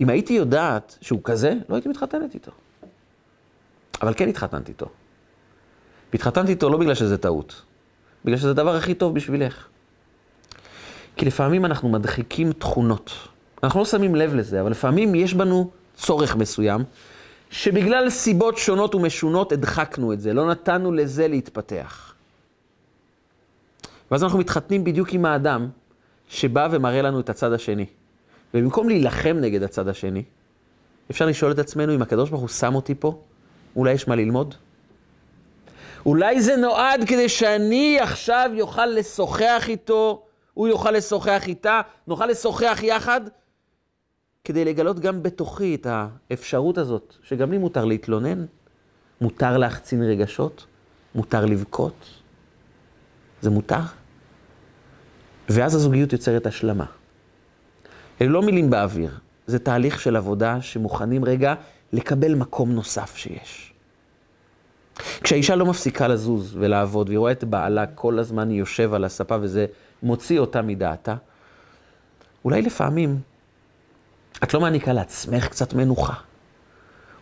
אם 0.00 0.08
הייתי 0.08 0.32
יודעת 0.32 0.98
שהוא 1.00 1.20
כזה, 1.24 1.54
לא 1.68 1.74
הייתי 1.74 1.88
מתחתנת 1.88 2.34
איתו. 2.34 2.52
אבל 4.02 4.14
כן 4.14 4.28
התחתנתי 4.28 4.72
איתו. 4.72 4.86
והתחתנתי 6.12 6.50
איתו 6.50 6.70
לא 6.70 6.78
בגלל 6.78 6.94
שזה 6.94 7.18
טעות, 7.18 7.62
בגלל 8.24 8.36
שזה 8.38 8.50
הדבר 8.50 8.76
הכי 8.76 8.94
טוב 8.94 9.14
בשבילך. 9.14 9.66
כי 11.16 11.24
לפעמים 11.24 11.64
אנחנו 11.64 11.88
מדחיקים 11.88 12.52
תכונות. 12.52 13.12
אנחנו 13.62 13.80
לא 13.80 13.86
שמים 13.86 14.14
לב 14.14 14.34
לזה, 14.34 14.60
אבל 14.60 14.70
לפעמים 14.70 15.14
יש 15.14 15.34
בנו 15.34 15.70
צורך 15.96 16.36
מסוים, 16.36 16.84
שבגלל 17.50 18.10
סיבות 18.10 18.58
שונות 18.58 18.94
ומשונות 18.94 19.52
הדחקנו 19.52 20.12
את 20.12 20.20
זה, 20.20 20.34
לא 20.34 20.50
נתנו 20.50 20.92
לזה 20.92 21.28
להתפתח. 21.28 22.14
ואז 24.10 24.24
אנחנו 24.24 24.38
מתחתנים 24.38 24.84
בדיוק 24.84 25.12
עם 25.12 25.24
האדם 25.24 25.68
שבא 26.28 26.68
ומראה 26.70 27.02
לנו 27.02 27.20
את 27.20 27.30
הצד 27.30 27.52
השני. 27.52 27.86
ובמקום 28.56 28.88
להילחם 28.88 29.36
נגד 29.40 29.62
הצד 29.62 29.88
השני, 29.88 30.22
אפשר 31.10 31.26
לשאול 31.26 31.52
את 31.52 31.58
עצמנו 31.58 31.94
אם 31.94 32.02
הקדוש 32.02 32.30
ברוך 32.30 32.40
הוא 32.40 32.48
שם 32.48 32.74
אותי 32.74 32.94
פה, 32.94 33.22
אולי 33.76 33.92
יש 33.92 34.08
מה 34.08 34.16
ללמוד? 34.16 34.54
אולי 36.06 36.40
זה 36.40 36.56
נועד 36.56 37.04
כדי 37.06 37.28
שאני 37.28 37.98
עכשיו 38.00 38.50
יוכל 38.54 38.86
לשוחח 38.86 39.64
איתו, 39.68 40.22
הוא 40.54 40.68
יוכל 40.68 40.90
לשוחח 40.90 41.42
איתה, 41.46 41.80
נוכל 42.06 42.26
לשוחח 42.26 42.78
יחד, 42.82 43.20
כדי 44.44 44.64
לגלות 44.64 45.00
גם 45.00 45.22
בתוכי 45.22 45.74
את 45.74 45.86
האפשרות 45.90 46.78
הזאת, 46.78 47.14
שגם 47.22 47.50
לי 47.50 47.58
מותר 47.58 47.84
להתלונן, 47.84 48.44
מותר 49.20 49.56
להחצין 49.56 50.02
רגשות, 50.02 50.66
מותר 51.14 51.44
לבכות, 51.44 52.06
זה 53.42 53.50
מותר. 53.50 53.80
ואז 55.48 55.74
הזוגיות 55.74 56.12
יוצרת 56.12 56.46
השלמה. 56.46 56.95
אלו 58.20 58.32
לא 58.32 58.42
מילים 58.42 58.70
באוויר, 58.70 59.18
זה 59.46 59.58
תהליך 59.58 60.00
של 60.00 60.16
עבודה 60.16 60.60
שמוכנים 60.60 61.24
רגע 61.24 61.54
לקבל 61.92 62.34
מקום 62.34 62.72
נוסף 62.72 63.16
שיש. 63.16 63.72
כשהאישה 65.22 65.56
לא 65.56 65.66
מפסיקה 65.66 66.08
לזוז 66.08 66.56
ולעבוד, 66.58 67.08
והיא 67.08 67.18
רואה 67.18 67.32
את 67.32 67.44
בעלה 67.44 67.86
כל 67.86 68.18
הזמן 68.18 68.50
יושב 68.50 68.94
על 68.94 69.04
הספה 69.04 69.36
וזה 69.40 69.66
מוציא 70.02 70.38
אותה 70.38 70.62
מדעתה, 70.62 71.14
אולי 72.44 72.62
לפעמים 72.62 73.18
את 74.44 74.54
לא 74.54 74.60
מעניקה 74.60 74.92
לעצמך 74.92 75.48
קצת 75.48 75.74
מנוחה. 75.74 76.14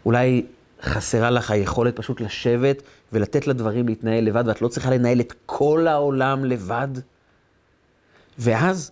אולי 0.06 0.46
חסרה 0.82 1.30
לך 1.30 1.50
היכולת 1.50 1.96
פשוט 1.96 2.20
לשבת 2.20 2.82
ולתת 3.12 3.46
לדברים 3.46 3.88
להתנהל 3.88 4.24
לבד, 4.24 4.44
ואת 4.46 4.62
לא 4.62 4.68
צריכה 4.68 4.90
לנהל 4.90 5.20
את 5.20 5.32
כל 5.46 5.86
העולם 5.86 6.44
לבד. 6.44 6.88
ואז, 8.38 8.90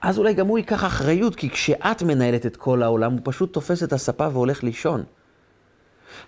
אז 0.00 0.18
אולי 0.18 0.34
גם 0.34 0.46
הוא 0.46 0.58
ייקח 0.58 0.84
אחריות, 0.84 1.36
כי 1.36 1.50
כשאת 1.50 2.02
מנהלת 2.02 2.46
את 2.46 2.56
כל 2.56 2.82
העולם, 2.82 3.12
הוא 3.12 3.20
פשוט 3.24 3.52
תופס 3.52 3.82
את 3.82 3.92
הספה 3.92 4.28
והולך 4.32 4.62
לישון. 4.62 5.04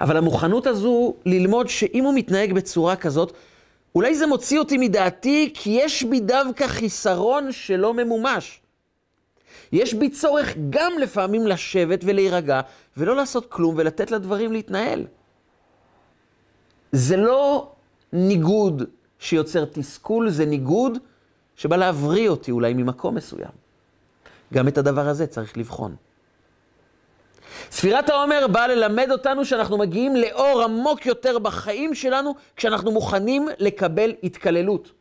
אבל 0.00 0.16
המוכנות 0.16 0.66
הזו 0.66 1.14
ללמוד 1.26 1.68
שאם 1.68 2.04
הוא 2.04 2.14
מתנהג 2.14 2.52
בצורה 2.52 2.96
כזאת, 2.96 3.32
אולי 3.94 4.14
זה 4.14 4.26
מוציא 4.26 4.58
אותי 4.58 4.78
מדעתי, 4.78 5.50
כי 5.54 5.70
יש 5.70 6.02
בי 6.02 6.20
דווקא 6.20 6.66
חיסרון 6.66 7.52
שלא 7.52 7.94
ממומש. 7.94 8.61
יש 9.72 9.94
בי 9.94 10.11
צורך 10.11 10.54
גם 10.70 10.92
לפעמים 11.00 11.46
לשבת 11.46 12.00
ולהירגע, 12.04 12.61
ולא 12.96 13.16
לעשות 13.16 13.46
כלום 13.50 13.74
ולתת 13.78 14.11
לדברים 14.11 14.52
להתנהל. 14.52 15.06
זה 16.92 17.16
לא 17.16 17.72
ניגוד 18.12 18.82
שיוצר 19.18 19.64
תסכול, 19.64 20.30
זה 20.30 20.46
ניגוד 20.46 20.98
שבא 21.56 21.76
להבריא 21.76 22.28
אותי 22.28 22.50
אולי 22.50 22.74
ממקום 22.74 23.14
מסוים. 23.14 23.62
גם 24.52 24.68
את 24.68 24.78
הדבר 24.78 25.08
הזה 25.08 25.26
צריך 25.26 25.58
לבחון. 25.58 25.96
ספירת 27.70 28.10
העומר 28.10 28.46
באה 28.46 28.68
ללמד 28.68 29.08
אותנו 29.10 29.44
שאנחנו 29.44 29.78
מגיעים 29.78 30.16
לאור 30.16 30.62
עמוק 30.62 31.06
יותר 31.06 31.38
בחיים 31.38 31.94
שלנו 31.94 32.34
כשאנחנו 32.56 32.90
מוכנים 32.90 33.48
לקבל 33.58 34.12
התקללות. 34.22 34.92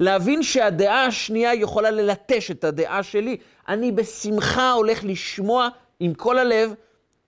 להבין 0.00 0.42
שהדעה 0.42 1.06
השנייה 1.06 1.54
יכולה 1.54 1.90
ללטש 1.90 2.50
את 2.50 2.64
הדעה 2.64 3.02
שלי. 3.02 3.36
אני 3.68 3.92
בשמחה 3.92 4.72
הולך 4.72 5.04
לשמוע 5.04 5.68
עם 6.00 6.14
כל 6.14 6.38
הלב 6.38 6.74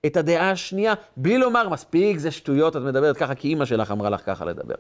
את 0.07 0.17
הדעה 0.17 0.51
השנייה, 0.51 0.95
בלי 1.17 1.39
לומר, 1.39 1.69
מספיק, 1.69 2.19
זה 2.19 2.31
שטויות, 2.31 2.77
את 2.77 2.81
מדברת 2.83 3.17
ככה 3.17 3.35
כי 3.35 3.49
אימא 3.49 3.65
שלך 3.65 3.91
אמרה 3.91 4.11
לך 4.11 4.21
ככה 4.27 4.45
לדבר. 4.45 4.75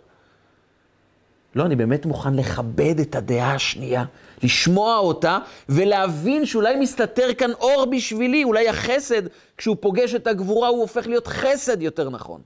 לא, 1.55 1.67
אני 1.67 1.77
באמת 1.77 2.07
מוכן 2.07 2.35
לכבד 2.35 3.01
את 3.01 3.15
הדעה 3.15 3.55
השנייה, 3.55 4.05
לשמוע 4.43 4.99
אותה, 4.99 5.39
ולהבין 5.69 6.47
שאולי 6.47 6.77
מסתתר 6.77 7.35
כאן 7.35 7.53
אור 7.53 7.87
בשבילי, 7.91 8.45
אולי 8.45 8.69
החסד, 8.69 9.23
כשהוא 9.57 9.77
פוגש 9.81 10.15
את 10.15 10.27
הגבורה, 10.27 10.69
הוא 10.69 10.81
הופך 10.81 11.07
להיות 11.07 11.27
חסד 11.27 11.83
יותר 11.83 12.11
נכון. 12.11 12.41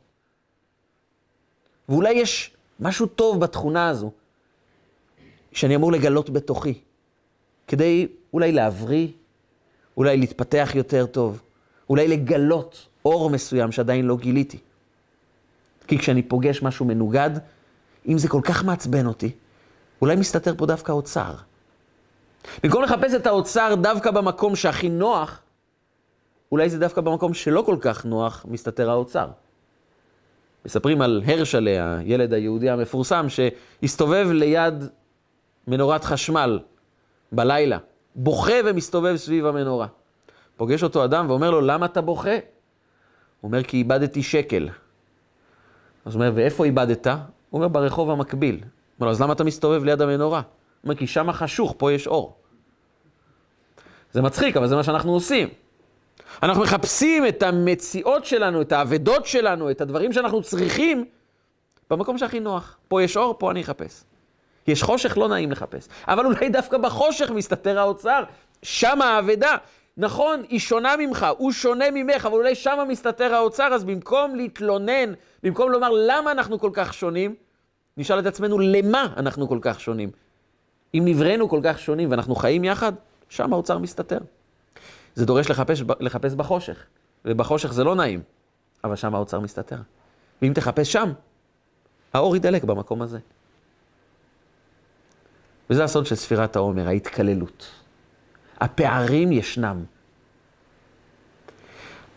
ואולי 1.88 2.12
יש 2.12 2.50
משהו 2.80 3.06
טוב 3.06 3.40
בתכונה 3.40 3.88
הזו, 3.88 4.10
שאני 5.52 5.76
אמור 5.76 5.92
לגלות 5.92 6.30
בתוכי, 6.30 6.74
כדי 7.68 8.08
אולי 8.32 8.52
להבריא, 8.52 9.08
אולי 9.96 10.16
להתפתח 10.16 10.70
יותר 10.74 11.06
טוב, 11.06 11.42
אולי 11.90 12.08
לגלות 12.08 12.86
אור 13.04 13.30
מסוים 13.30 13.72
שעדיין 13.72 14.04
לא 14.04 14.16
גיליתי. 14.16 14.58
כי 15.86 15.98
כשאני 15.98 16.22
פוגש 16.22 16.62
משהו 16.62 16.86
מנוגד, 16.86 17.30
אם 18.08 18.18
זה 18.18 18.28
כל 18.28 18.40
כך 18.44 18.64
מעצבן 18.64 19.06
אותי, 19.06 19.30
אולי 20.00 20.16
מסתתר 20.16 20.54
פה 20.56 20.66
דווקא 20.66 20.92
האוצר. 20.92 21.34
במקום 22.62 22.82
לחפש 22.82 23.14
את 23.14 23.26
האוצר 23.26 23.74
דווקא 23.80 24.10
במקום 24.10 24.56
שהכי 24.56 24.88
נוח, 24.88 25.40
אולי 26.52 26.70
זה 26.70 26.78
דווקא 26.78 27.00
במקום 27.00 27.34
שלא 27.34 27.62
כל 27.66 27.76
כך 27.80 28.04
נוח, 28.04 28.46
מסתתר 28.48 28.90
האוצר. 28.90 29.28
מספרים 30.64 31.02
על 31.02 31.22
הרשלה, 31.26 31.98
הילד 31.98 32.32
היהודי 32.32 32.70
המפורסם, 32.70 33.26
שהסתובב 33.28 34.28
ליד 34.32 34.84
מנורת 35.66 36.04
חשמל 36.04 36.60
בלילה, 37.32 37.78
בוכה 38.14 38.52
ומסתובב 38.64 39.16
סביב 39.16 39.46
המנורה. 39.46 39.86
פוגש 40.56 40.82
אותו 40.82 41.04
אדם 41.04 41.30
ואומר 41.30 41.50
לו, 41.50 41.60
למה 41.60 41.86
אתה 41.86 42.00
בוכה? 42.00 42.30
הוא 43.40 43.48
אומר, 43.48 43.62
כי 43.62 43.76
איבדתי 43.76 44.22
שקל. 44.22 44.68
אז 46.04 46.14
הוא 46.14 46.24
אומר, 46.24 46.32
ואיפה 46.34 46.64
איבדת? 46.64 47.06
הוא 47.50 47.58
אומר, 47.58 47.68
ברחוב 47.68 48.10
המקביל. 48.10 48.54
הוא 48.54 48.62
אומר 49.00 49.10
אז 49.10 49.22
למה 49.22 49.32
אתה 49.32 49.44
מסתובב 49.44 49.84
ליד 49.84 50.02
המנורה? 50.02 50.38
הוא 50.38 50.44
אומר, 50.84 50.94
כי 50.94 51.06
שם 51.06 51.32
חשוך, 51.32 51.74
פה 51.78 51.92
יש 51.92 52.06
אור. 52.06 52.36
זה 54.12 54.22
מצחיק, 54.22 54.56
אבל 54.56 54.68
זה 54.68 54.76
מה 54.76 54.82
שאנחנו 54.82 55.12
עושים. 55.12 55.48
אנחנו 56.42 56.62
מחפשים 56.62 57.26
את 57.26 57.42
המציאות 57.42 58.24
שלנו, 58.24 58.60
את 58.60 58.72
האבדות 58.72 59.26
שלנו, 59.26 59.70
את 59.70 59.80
הדברים 59.80 60.12
שאנחנו 60.12 60.42
צריכים, 60.42 61.04
במקום 61.90 62.18
שהכי 62.18 62.40
נוח. 62.40 62.76
פה 62.88 63.02
יש 63.02 63.16
אור, 63.16 63.34
פה 63.38 63.50
אני 63.50 63.60
אחפש. 63.62 64.04
יש 64.66 64.82
חושך, 64.82 65.18
לא 65.18 65.28
נעים 65.28 65.50
לחפש. 65.50 65.88
אבל 66.08 66.26
אולי 66.26 66.48
דווקא 66.48 66.78
בחושך 66.78 67.30
מסתתר 67.30 67.78
האוצר, 67.78 68.22
שם 68.62 69.02
האבדה. 69.02 69.56
נכון, 69.98 70.42
היא 70.48 70.58
שונה 70.58 70.96
ממך, 70.98 71.26
הוא 71.38 71.52
שונה 71.52 71.84
ממך, 71.94 72.26
אבל 72.26 72.34
אולי 72.34 72.54
שם 72.54 72.78
מסתתר 72.88 73.34
האוצר, 73.34 73.64
אז 73.74 73.84
במקום 73.84 74.34
להתלונן, 74.34 75.12
במקום 75.42 75.70
לומר 75.70 75.88
למה 75.90 76.32
אנחנו 76.32 76.58
כל 76.58 76.70
כך 76.72 76.94
שונים, 76.94 77.34
נשאל 77.96 78.18
את 78.18 78.26
עצמנו 78.26 78.58
למה 78.58 79.14
אנחנו 79.16 79.48
כל 79.48 79.58
כך 79.62 79.80
שונים. 79.80 80.10
אם 80.94 81.02
נבראנו 81.04 81.48
כל 81.48 81.60
כך 81.64 81.78
שונים 81.78 82.10
ואנחנו 82.10 82.34
חיים 82.34 82.64
יחד, 82.64 82.92
שם 83.28 83.52
האוצר 83.52 83.78
מסתתר. 83.78 84.18
זה 85.14 85.26
דורש 85.26 85.50
לחפש, 85.50 85.82
לחפש 86.00 86.34
בחושך, 86.34 86.86
ובחושך 87.24 87.72
זה 87.72 87.84
לא 87.84 87.94
נעים, 87.94 88.22
אבל 88.84 88.96
שם 88.96 89.14
האוצר 89.14 89.40
מסתתר. 89.40 89.78
ואם 90.42 90.52
תחפש 90.54 90.92
שם, 90.92 91.12
האור 92.12 92.36
ידלק 92.36 92.64
במקום 92.64 93.02
הזה. 93.02 93.18
וזה 95.70 95.84
הסוד 95.84 96.06
של 96.06 96.14
ספירת 96.14 96.56
העומר, 96.56 96.88
ההתקללות. 96.88 97.77
הפערים 98.60 99.32
ישנם, 99.32 99.84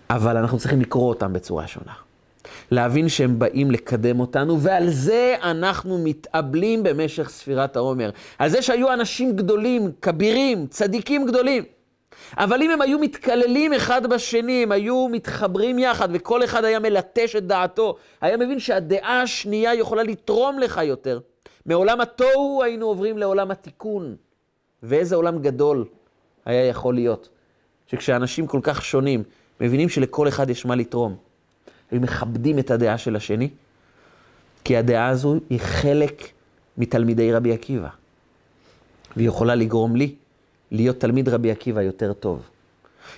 אבל 0.09 0.37
אנחנו 0.37 0.57
צריכים 0.57 0.81
לקרוא 0.81 1.09
אותם 1.09 1.33
בצורה 1.33 1.67
שונה. 1.67 1.93
להבין 2.71 3.09
שהם 3.09 3.39
באים 3.39 3.71
לקדם 3.71 4.19
אותנו, 4.19 4.61
ועל 4.61 4.89
זה 4.89 5.35
אנחנו 5.43 5.97
מתאבלים 6.03 6.83
במשך 6.83 7.29
ספירת 7.29 7.75
העומר. 7.75 8.09
על 8.39 8.49
זה 8.49 8.61
שהיו 8.61 8.93
אנשים 8.93 9.35
גדולים, 9.35 9.91
כבירים, 10.01 10.67
צדיקים 10.67 11.25
גדולים. 11.25 11.63
אבל 12.37 12.61
אם 12.61 12.71
הם 12.71 12.81
היו 12.81 12.99
מתקללים 12.99 13.73
אחד 13.73 14.07
בשני, 14.07 14.63
הם 14.63 14.71
היו 14.71 15.07
מתחברים 15.11 15.79
יחד, 15.79 16.09
וכל 16.11 16.43
אחד 16.43 16.63
היה 16.63 16.79
מלטש 16.79 17.35
את 17.35 17.47
דעתו, 17.47 17.95
היה 18.21 18.37
מבין 18.37 18.59
שהדעה 18.59 19.21
השנייה 19.21 19.75
יכולה 19.75 20.03
לתרום 20.03 20.59
לך 20.59 20.81
יותר. 20.83 21.19
מעולם 21.65 22.01
התוהו 22.01 22.63
היינו 22.63 22.85
עוברים 22.85 23.17
לעולם 23.17 23.51
התיקון. 23.51 24.15
ואיזה 24.83 25.15
עולם 25.15 25.39
גדול 25.39 25.85
היה 26.45 26.67
יכול 26.67 26.95
להיות. 26.95 27.29
שכשאנשים 27.87 28.47
כל 28.47 28.59
כך 28.63 28.85
שונים, 28.85 29.23
מבינים 29.61 29.89
שלכל 29.89 30.27
אחד 30.27 30.49
יש 30.49 30.65
מה 30.65 30.75
לתרום. 30.75 31.15
הם 31.91 32.01
מכבדים 32.01 32.59
את 32.59 32.71
הדעה 32.71 32.97
של 32.97 33.15
השני, 33.15 33.49
כי 34.63 34.77
הדעה 34.77 35.07
הזו 35.07 35.35
היא 35.49 35.59
חלק 35.59 36.23
מתלמידי 36.77 37.33
רבי 37.33 37.53
עקיבא. 37.53 37.89
והיא 39.15 39.27
יכולה 39.27 39.55
לגרום 39.55 39.95
לי 39.95 40.15
להיות 40.71 40.99
תלמיד 40.99 41.29
רבי 41.29 41.51
עקיבא 41.51 41.81
יותר 41.81 42.13
טוב. 42.13 42.41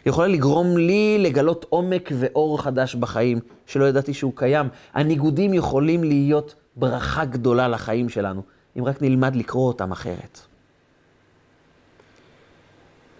היא 0.06 0.12
יכולה 0.12 0.28
לגרום 0.28 0.78
לי 0.78 1.18
לגלות 1.20 1.66
עומק 1.70 2.12
ואור 2.20 2.62
חדש 2.62 2.96
בחיים, 2.96 3.40
שלא 3.66 3.86
ידעתי 3.86 4.14
שהוא 4.14 4.32
קיים. 4.36 4.68
הניגודים 4.94 5.54
יכולים 5.54 6.04
להיות 6.04 6.56
ברכה 6.76 7.26
גדולה 7.26 7.68
לחיים 7.68 8.10
שלנו, 8.10 8.42
אם 8.80 8.86
רק 8.86 9.02
נלמד 9.02 9.36
לקרוא 9.36 9.68
אותם 9.68 9.92
אחרת. 9.92 10.53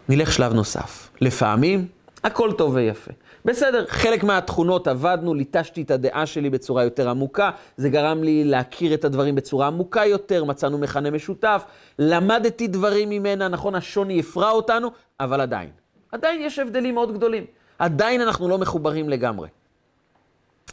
נלך 0.10 0.32
שלב 0.34 0.54
נוסף. 0.54 1.10
לפעמים 1.22 1.88
הכל 2.24 2.52
טוב 2.58 2.76
ויפה. 2.76 3.12
בסדר, 3.46 3.86
חלק 3.88 4.24
מהתכונות 4.24 4.88
עבדנו, 4.88 5.34
ליטשתי 5.34 5.82
את 5.82 5.92
הדעה 5.92 6.26
שלי 6.26 6.50
בצורה 6.50 6.84
יותר 6.84 7.10
עמוקה, 7.10 7.52
זה 7.78 7.90
גרם 7.90 8.24
לי 8.24 8.44
להכיר 8.44 8.94
את 8.94 9.06
הדברים 9.06 9.36
בצורה 9.36 9.68
עמוקה 9.68 10.06
יותר, 10.06 10.44
מצאנו 10.44 10.78
מכנה 10.78 11.12
משותף, 11.12 11.64
למדתי 12.00 12.68
דברים 12.68 13.10
ממנה, 13.10 13.48
נכון, 13.48 13.76
השוני 13.76 14.20
הפרע 14.20 14.50
אותנו, 14.50 14.90
אבל 15.20 15.42
עדיין. 15.42 15.70
עדיין 16.12 16.42
יש 16.42 16.60
הבדלים 16.60 16.94
מאוד 16.94 17.14
גדולים. 17.14 17.46
עדיין 17.80 18.22
אנחנו 18.22 18.50
לא 18.50 18.58
מחוברים 18.58 19.10
לגמרי. 19.10 19.50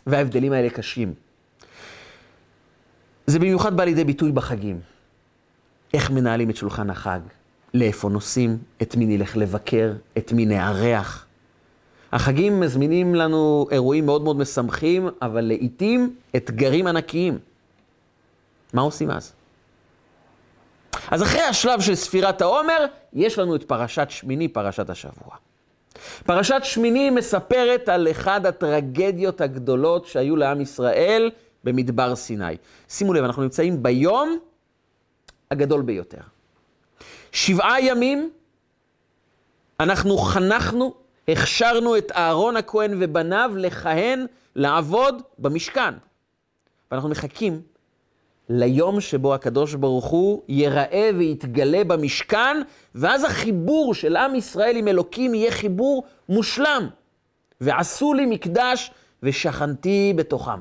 וההבדלים 0.06 0.52
האלה 0.52 0.70
קשים. 0.70 1.14
זה 3.26 3.38
במיוחד 3.38 3.76
בא 3.76 3.84
לידי 3.84 4.04
ביטוי 4.04 4.32
בחגים. 4.32 4.80
איך 5.94 6.10
מנהלים 6.10 6.50
את 6.50 6.56
שולחן 6.56 6.90
החג, 6.90 7.20
לאיפה 7.74 8.08
נוסעים, 8.08 8.58
את 8.82 8.96
מי 8.96 9.06
נלך 9.06 9.36
לבקר, 9.36 9.92
את 10.18 10.32
מי 10.32 10.46
נארח. 10.46 11.26
החגים 12.12 12.60
מזמינים 12.60 13.14
לנו 13.14 13.66
אירועים 13.70 14.06
מאוד 14.06 14.22
מאוד 14.22 14.36
משמחים, 14.36 15.08
אבל 15.22 15.40
לעיתים 15.40 16.16
אתגרים 16.36 16.86
ענקיים. 16.86 17.38
מה 18.72 18.82
עושים 18.82 19.10
אז? 19.10 19.32
אז 21.10 21.22
אחרי 21.22 21.40
השלב 21.40 21.80
של 21.80 21.94
ספירת 21.94 22.40
העומר, 22.40 22.86
יש 23.12 23.38
לנו 23.38 23.56
את 23.56 23.62
פרשת 23.62 24.06
שמיני, 24.10 24.48
פרשת 24.48 24.90
השבוע. 24.90 25.36
פרשת 26.26 26.60
שמיני 26.62 27.10
מספרת 27.10 27.88
על 27.88 28.08
אחד 28.10 28.46
הטרגדיות 28.46 29.40
הגדולות 29.40 30.06
שהיו 30.06 30.36
לעם 30.36 30.60
ישראל 30.60 31.30
במדבר 31.64 32.16
סיני. 32.16 32.56
שימו 32.88 33.14
לב, 33.14 33.24
אנחנו 33.24 33.42
נמצאים 33.42 33.82
ביום 33.82 34.38
הגדול 35.50 35.82
ביותר. 35.82 36.20
שבעה 37.32 37.80
ימים 37.80 38.30
אנחנו 39.80 40.18
חנכנו, 40.18 40.94
הכשרנו 41.28 41.96
את 41.96 42.12
אהרון 42.12 42.56
הכהן 42.56 42.94
ובניו 43.00 43.50
לכהן, 43.56 44.26
לעבוד 44.56 45.22
במשכן. 45.38 45.94
ואנחנו 46.90 47.08
מחכים 47.08 47.60
ליום 48.48 49.00
שבו 49.00 49.34
הקדוש 49.34 49.74
ברוך 49.74 50.04
הוא 50.04 50.42
ייראה 50.48 51.10
ויתגלה 51.18 51.84
במשכן, 51.84 52.56
ואז 52.94 53.24
החיבור 53.24 53.94
של 53.94 54.16
עם 54.16 54.34
ישראל 54.34 54.76
עם 54.76 54.88
אלוקים 54.88 55.34
יהיה 55.34 55.50
חיבור 55.50 56.04
מושלם. 56.28 56.88
ועשו 57.60 58.14
לי 58.14 58.26
מקדש 58.26 58.90
ושכנתי 59.22 60.12
בתוכם. 60.16 60.60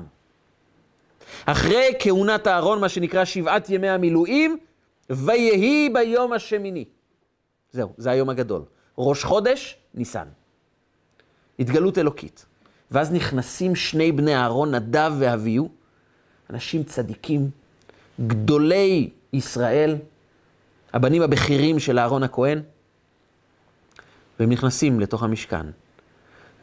אחרי 1.46 1.94
כהונת 1.98 2.46
אהרון, 2.46 2.80
מה 2.80 2.88
שנקרא 2.88 3.24
שבעת 3.24 3.70
ימי 3.70 3.88
המילואים, 3.88 4.58
ויהי 5.10 5.88
ביום 5.92 6.32
השמיני. 6.32 6.84
זהו, 7.72 7.92
זה 7.96 8.10
היום 8.10 8.30
הגדול. 8.30 8.62
ראש 8.98 9.24
חודש, 9.24 9.76
ניסן. 9.94 10.28
התגלות 11.58 11.98
אלוקית. 11.98 12.46
ואז 12.90 13.12
נכנסים 13.12 13.74
שני 13.74 14.12
בני 14.12 14.36
אהרון, 14.36 14.74
נדב 14.74 15.12
ואביהו, 15.18 15.70
אנשים 16.50 16.82
צדיקים, 16.84 17.50
גדולי 18.26 19.10
ישראל, 19.32 19.96
הבנים 20.92 21.22
הבכירים 21.22 21.78
של 21.78 21.98
אהרון 21.98 22.22
הכהן, 22.22 22.62
והם 24.40 24.50
נכנסים 24.52 25.00
לתוך 25.00 25.22
המשכן. 25.22 25.66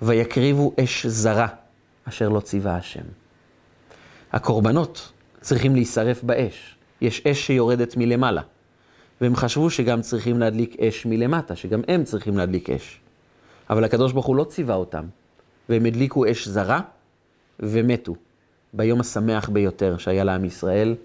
ויקריבו 0.01 0.73
אש 0.83 1.05
זרה, 1.05 1.47
אשר 2.03 2.29
לא 2.29 2.39
ציווה 2.39 2.75
השם. 2.75 3.03
הקורבנות 4.31 5.11
צריכים 5.41 5.75
להישרף 5.75 6.23
באש. 6.23 6.76
יש 7.01 7.25
אש 7.27 7.47
שיורדת 7.47 7.97
מלמעלה. 7.97 8.41
והם 9.21 9.35
חשבו 9.35 9.69
שגם 9.69 10.01
צריכים 10.01 10.39
להדליק 10.39 10.79
אש 10.79 11.05
מלמטה, 11.05 11.55
שגם 11.55 11.81
הם 11.87 12.03
צריכים 12.03 12.37
להדליק 12.37 12.69
אש. 12.69 12.99
אבל 13.69 13.83
הקדוש 13.83 14.11
ברוך 14.11 14.25
הוא 14.25 14.35
לא 14.35 14.43
ציווה 14.43 14.75
אותם, 14.75 15.05
והם 15.69 15.85
הדליקו 15.85 16.31
אש 16.31 16.47
זרה 16.47 16.81
ומתו 17.59 18.15
ביום 18.73 18.99
השמח 18.99 19.49
ביותר 19.49 19.97
שהיה 19.97 20.23
לעם 20.23 20.45
ישראל, 20.45 20.95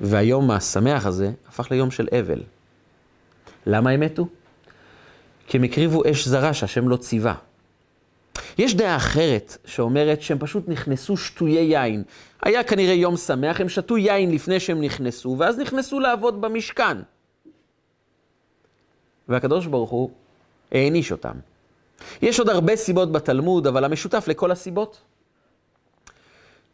והיום 0.00 0.50
השמח 0.50 1.06
הזה 1.06 1.32
הפך 1.48 1.70
ליום 1.70 1.90
של 1.90 2.08
אבל. 2.20 2.42
למה 3.66 3.90
הם 3.90 4.00
מתו? 4.00 4.28
כי 5.46 5.56
הם 5.56 5.62
הקריבו 5.62 6.02
אש 6.10 6.28
זרה 6.28 6.54
שהשם 6.54 6.88
לא 6.88 6.96
ציווה. 6.96 7.34
יש 8.58 8.74
דעה 8.74 8.96
אחרת 8.96 9.56
שאומרת 9.64 10.22
שהם 10.22 10.38
פשוט 10.38 10.68
נכנסו 10.68 11.16
שטויי 11.16 11.58
יין. 11.58 12.02
היה 12.42 12.64
כנראה 12.64 12.94
יום 12.94 13.16
שמח, 13.16 13.60
הם 13.60 13.68
שתו 13.68 13.98
יין 13.98 14.30
לפני 14.30 14.60
שהם 14.60 14.80
נכנסו, 14.80 15.36
ואז 15.38 15.58
נכנסו 15.58 16.00
לעבוד 16.00 16.40
במשכן. 16.40 16.98
והקדוש 19.28 19.66
ברוך 19.66 19.90
הוא 19.90 20.10
העניש 20.72 21.12
אותם. 21.12 21.34
יש 22.22 22.38
עוד 22.38 22.48
הרבה 22.48 22.76
סיבות 22.76 23.12
בתלמוד, 23.12 23.66
אבל 23.66 23.84
המשותף 23.84 24.24
לכל 24.28 24.50
הסיבות 24.50 25.00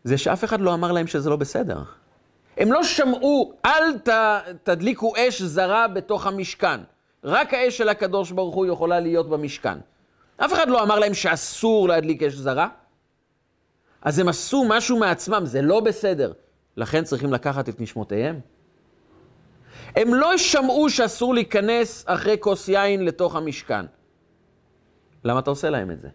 זה 0.04 0.18
שאף 0.18 0.44
אחד 0.44 0.60
לא 0.60 0.74
אמר 0.74 0.92
להם 0.92 1.06
שזה 1.06 1.30
לא 1.30 1.36
בסדר. 1.36 1.82
הם 2.56 2.72
לא 2.72 2.84
שמעו, 2.84 3.52
אל 3.64 3.98
ת, 3.98 4.08
תדליקו 4.62 5.12
אש 5.16 5.42
זרה 5.42 5.88
בתוך 5.88 6.26
המשכן. 6.26 6.80
רק 7.24 7.54
האש 7.54 7.78
של 7.78 7.88
הקדוש 7.88 8.30
ברוך 8.30 8.54
הוא 8.54 8.66
יכולה 8.66 9.00
להיות 9.00 9.28
במשכן. 9.28 9.78
אף 10.36 10.52
אחד 10.52 10.68
לא 10.68 10.82
אמר 10.82 10.98
להם 10.98 11.14
שאסור 11.14 11.88
להדליק 11.88 12.22
אש 12.22 12.34
זרה. 12.34 12.68
אז 14.02 14.18
הם 14.18 14.28
עשו 14.28 14.64
משהו 14.68 14.98
מעצמם, 14.98 15.46
זה 15.46 15.62
לא 15.62 15.80
בסדר. 15.80 16.32
לכן 16.76 17.04
צריכים 17.04 17.32
לקחת 17.32 17.68
את 17.68 17.80
נשמותיהם. 17.80 18.40
הם 19.96 20.14
לא 20.14 20.38
שמעו 20.38 20.90
שאסור 20.90 21.34
להיכנס 21.34 22.04
אחרי 22.06 22.36
כוס 22.40 22.68
יין 22.68 23.04
לתוך 23.04 23.36
המשכן. 23.36 23.86
למה 25.24 25.38
אתה 25.38 25.50
עושה 25.50 25.70
להם 25.70 25.90
את 25.90 26.00
זה? 26.00 26.08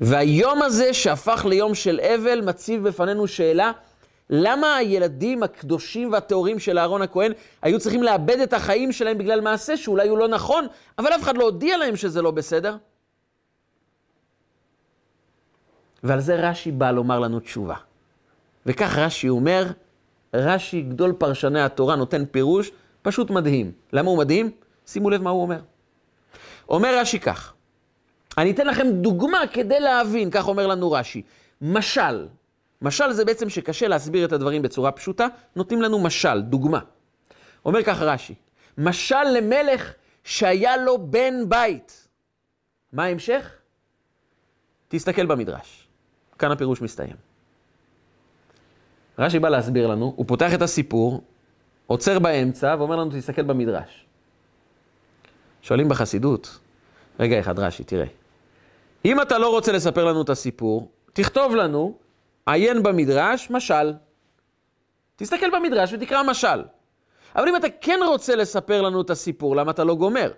והיום 0.00 0.62
הזה 0.62 0.94
שהפך 0.94 1.46
ליום 1.48 1.74
של 1.74 2.00
אבל 2.00 2.40
מציב 2.40 2.88
בפנינו 2.88 3.26
שאלה, 3.26 3.72
למה 4.34 4.76
הילדים 4.76 5.42
הקדושים 5.42 6.12
והטהורים 6.12 6.58
של 6.58 6.78
אהרון 6.78 7.02
הכהן 7.02 7.32
היו 7.62 7.80
צריכים 7.80 8.02
לאבד 8.02 8.40
את 8.40 8.52
החיים 8.52 8.92
שלהם 8.92 9.18
בגלל 9.18 9.40
מעשה 9.40 9.76
שאולי 9.76 10.08
הוא 10.08 10.18
לא 10.18 10.28
נכון, 10.28 10.66
אבל 10.98 11.08
אף 11.08 11.22
אחד 11.22 11.36
לא 11.36 11.44
הודיע 11.44 11.76
להם 11.76 11.96
שזה 11.96 12.22
לא 12.22 12.30
בסדר? 12.30 12.76
ועל 16.02 16.20
זה 16.20 16.50
רש"י 16.50 16.70
בא 16.70 16.90
לומר 16.90 17.18
לנו 17.18 17.40
תשובה. 17.40 17.74
וכך 18.66 18.98
רש"י 18.98 19.28
אומר, 19.28 19.66
רש"י, 20.34 20.82
גדול 20.82 21.12
פרשני 21.12 21.62
התורה, 21.62 21.96
נותן 21.96 22.24
פירוש 22.30 22.70
פשוט 23.02 23.30
מדהים. 23.30 23.72
למה 23.92 24.10
הוא 24.10 24.18
מדהים? 24.18 24.50
שימו 24.86 25.10
לב 25.10 25.22
מה 25.22 25.30
הוא 25.30 25.42
אומר. 25.42 25.60
אומר 26.68 26.98
רש"י 26.98 27.18
כך, 27.18 27.54
אני 28.38 28.50
אתן 28.50 28.66
לכם 28.66 28.86
דוגמה 28.90 29.40
כדי 29.52 29.80
להבין, 29.80 30.30
כך 30.30 30.48
אומר 30.48 30.66
לנו 30.66 30.92
רש"י. 30.92 31.22
משל, 31.60 32.26
משל 32.82 33.12
זה 33.12 33.24
בעצם 33.24 33.48
שקשה 33.48 33.88
להסביר 33.88 34.24
את 34.24 34.32
הדברים 34.32 34.62
בצורה 34.62 34.92
פשוטה, 34.92 35.26
נותנים 35.56 35.82
לנו 35.82 35.98
משל, 35.98 36.40
דוגמה. 36.40 36.80
אומר 37.64 37.82
ככה 37.82 38.04
רש"י, 38.04 38.34
משל 38.78 39.24
למלך 39.36 39.92
שהיה 40.24 40.76
לו 40.76 40.98
בן 40.98 41.48
בית. 41.48 42.08
מה 42.92 43.04
ההמשך? 43.04 43.50
תסתכל 44.88 45.26
במדרש. 45.26 45.88
כאן 46.38 46.52
הפירוש 46.52 46.82
מסתיים. 46.82 47.16
רש"י 49.18 49.38
בא 49.38 49.48
להסביר 49.48 49.86
לנו, 49.86 50.12
הוא 50.16 50.26
פותח 50.28 50.54
את 50.54 50.62
הסיפור, 50.62 51.22
עוצר 51.86 52.18
באמצע 52.18 52.74
ואומר 52.78 52.96
לנו, 52.96 53.10
תסתכל 53.10 53.42
במדרש. 53.42 54.06
שואלים 55.62 55.88
בחסידות, 55.88 56.58
רגע 57.20 57.40
אחד, 57.40 57.58
רש"י, 57.58 57.84
תראה. 57.84 58.06
אם 59.04 59.20
אתה 59.20 59.38
לא 59.38 59.50
רוצה 59.50 59.72
לספר 59.72 60.04
לנו 60.04 60.22
את 60.22 60.28
הסיפור, 60.28 60.90
תכתוב 61.12 61.54
לנו, 61.54 61.98
עיין 62.46 62.82
במדרש, 62.82 63.50
משל. 63.50 63.92
תסתכל 65.16 65.50
במדרש 65.50 65.92
ותקרא 65.92 66.22
משל. 66.22 66.62
אבל 67.36 67.48
אם 67.48 67.56
אתה 67.56 67.66
כן 67.80 68.00
רוצה 68.06 68.36
לספר 68.36 68.82
לנו 68.82 69.00
את 69.00 69.10
הסיפור, 69.10 69.56
למה 69.56 69.70
אתה 69.70 69.84
לא 69.84 69.94
גומר? 69.94 70.32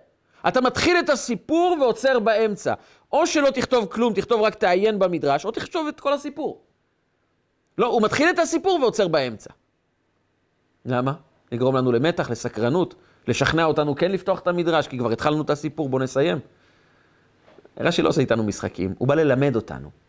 אתה 0.49 0.61
מתחיל 0.61 0.99
את 0.99 1.09
הסיפור 1.09 1.77
ועוצר 1.81 2.19
באמצע. 2.19 2.75
או 3.13 3.27
שלא 3.27 3.51
תכתוב 3.51 3.87
כלום, 3.87 4.13
תכתוב 4.15 4.43
רק 4.43 4.55
תעיין 4.55 4.99
במדרש, 4.99 5.45
או 5.45 5.51
תכתוב 5.51 5.87
את 5.87 6.01
כל 6.01 6.13
הסיפור. 6.13 6.63
לא, 7.79 7.87
הוא 7.87 8.03
מתחיל 8.03 8.31
את 8.31 8.39
הסיפור 8.39 8.79
ועוצר 8.83 9.09
באמצע. 9.09 9.51
למה? 10.85 11.13
לגרום 11.53 11.77
לנו 11.77 11.93
למתח, 11.93 12.31
לסקרנות, 12.31 12.95
לשכנע 13.29 13.65
אותנו 13.65 13.95
כן 13.95 14.13
לפתוח 14.13 14.41
את 14.41 14.47
המדרש, 14.47 14.89
כי 14.89 14.99
כבר 14.99 15.11
התחלנו 15.11 15.43
את 15.43 15.51
הסיפור, 15.51 15.89
בואו 15.89 16.03
נסיים. 16.03 16.39
רש"י 17.81 18.03
לא 18.03 18.09
עושה 18.09 18.21
איתנו 18.21 18.45
משחקים, 18.45 18.95
הוא 18.99 19.09
בא 19.09 19.15
ללמד 19.15 19.57
אותנו. 19.57 20.04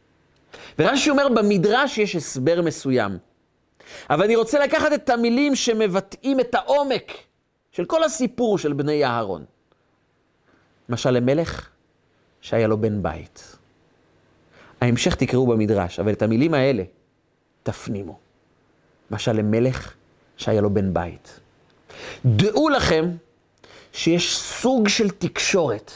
ורש"י 0.79 1.09
אומר, 1.09 1.27
במדרש 1.29 1.97
יש 1.97 2.15
הסבר 2.15 2.61
מסוים. 2.61 3.17
אבל 4.09 4.23
אני 4.23 4.35
רוצה 4.35 4.59
לקחת 4.59 4.93
את 4.93 5.09
המילים 5.09 5.55
שמבטאים 5.55 6.39
את 6.39 6.55
העומק 6.55 7.11
של 7.71 7.85
כל 7.85 8.03
הסיפור 8.03 8.57
של 8.57 8.73
בני 8.73 9.05
אהרון. 9.05 9.45
למשל 10.89 11.11
למלך 11.11 11.69
שהיה 12.41 12.67
לו 12.67 12.77
בן 12.77 13.03
בית. 13.03 13.57
ההמשך 14.81 15.15
תקראו 15.15 15.47
במדרש, 15.47 15.99
אבל 15.99 16.11
את 16.11 16.21
המילים 16.21 16.53
האלה 16.53 16.83
תפנימו. 17.63 18.19
למשל 19.11 19.31
למלך 19.31 19.93
שהיה 20.37 20.61
לו 20.61 20.73
בן 20.73 20.93
בית. 20.93 21.39
דעו 22.25 22.69
לכם 22.69 23.11
שיש 23.91 24.37
סוג 24.37 24.87
של 24.87 25.09
תקשורת 25.09 25.91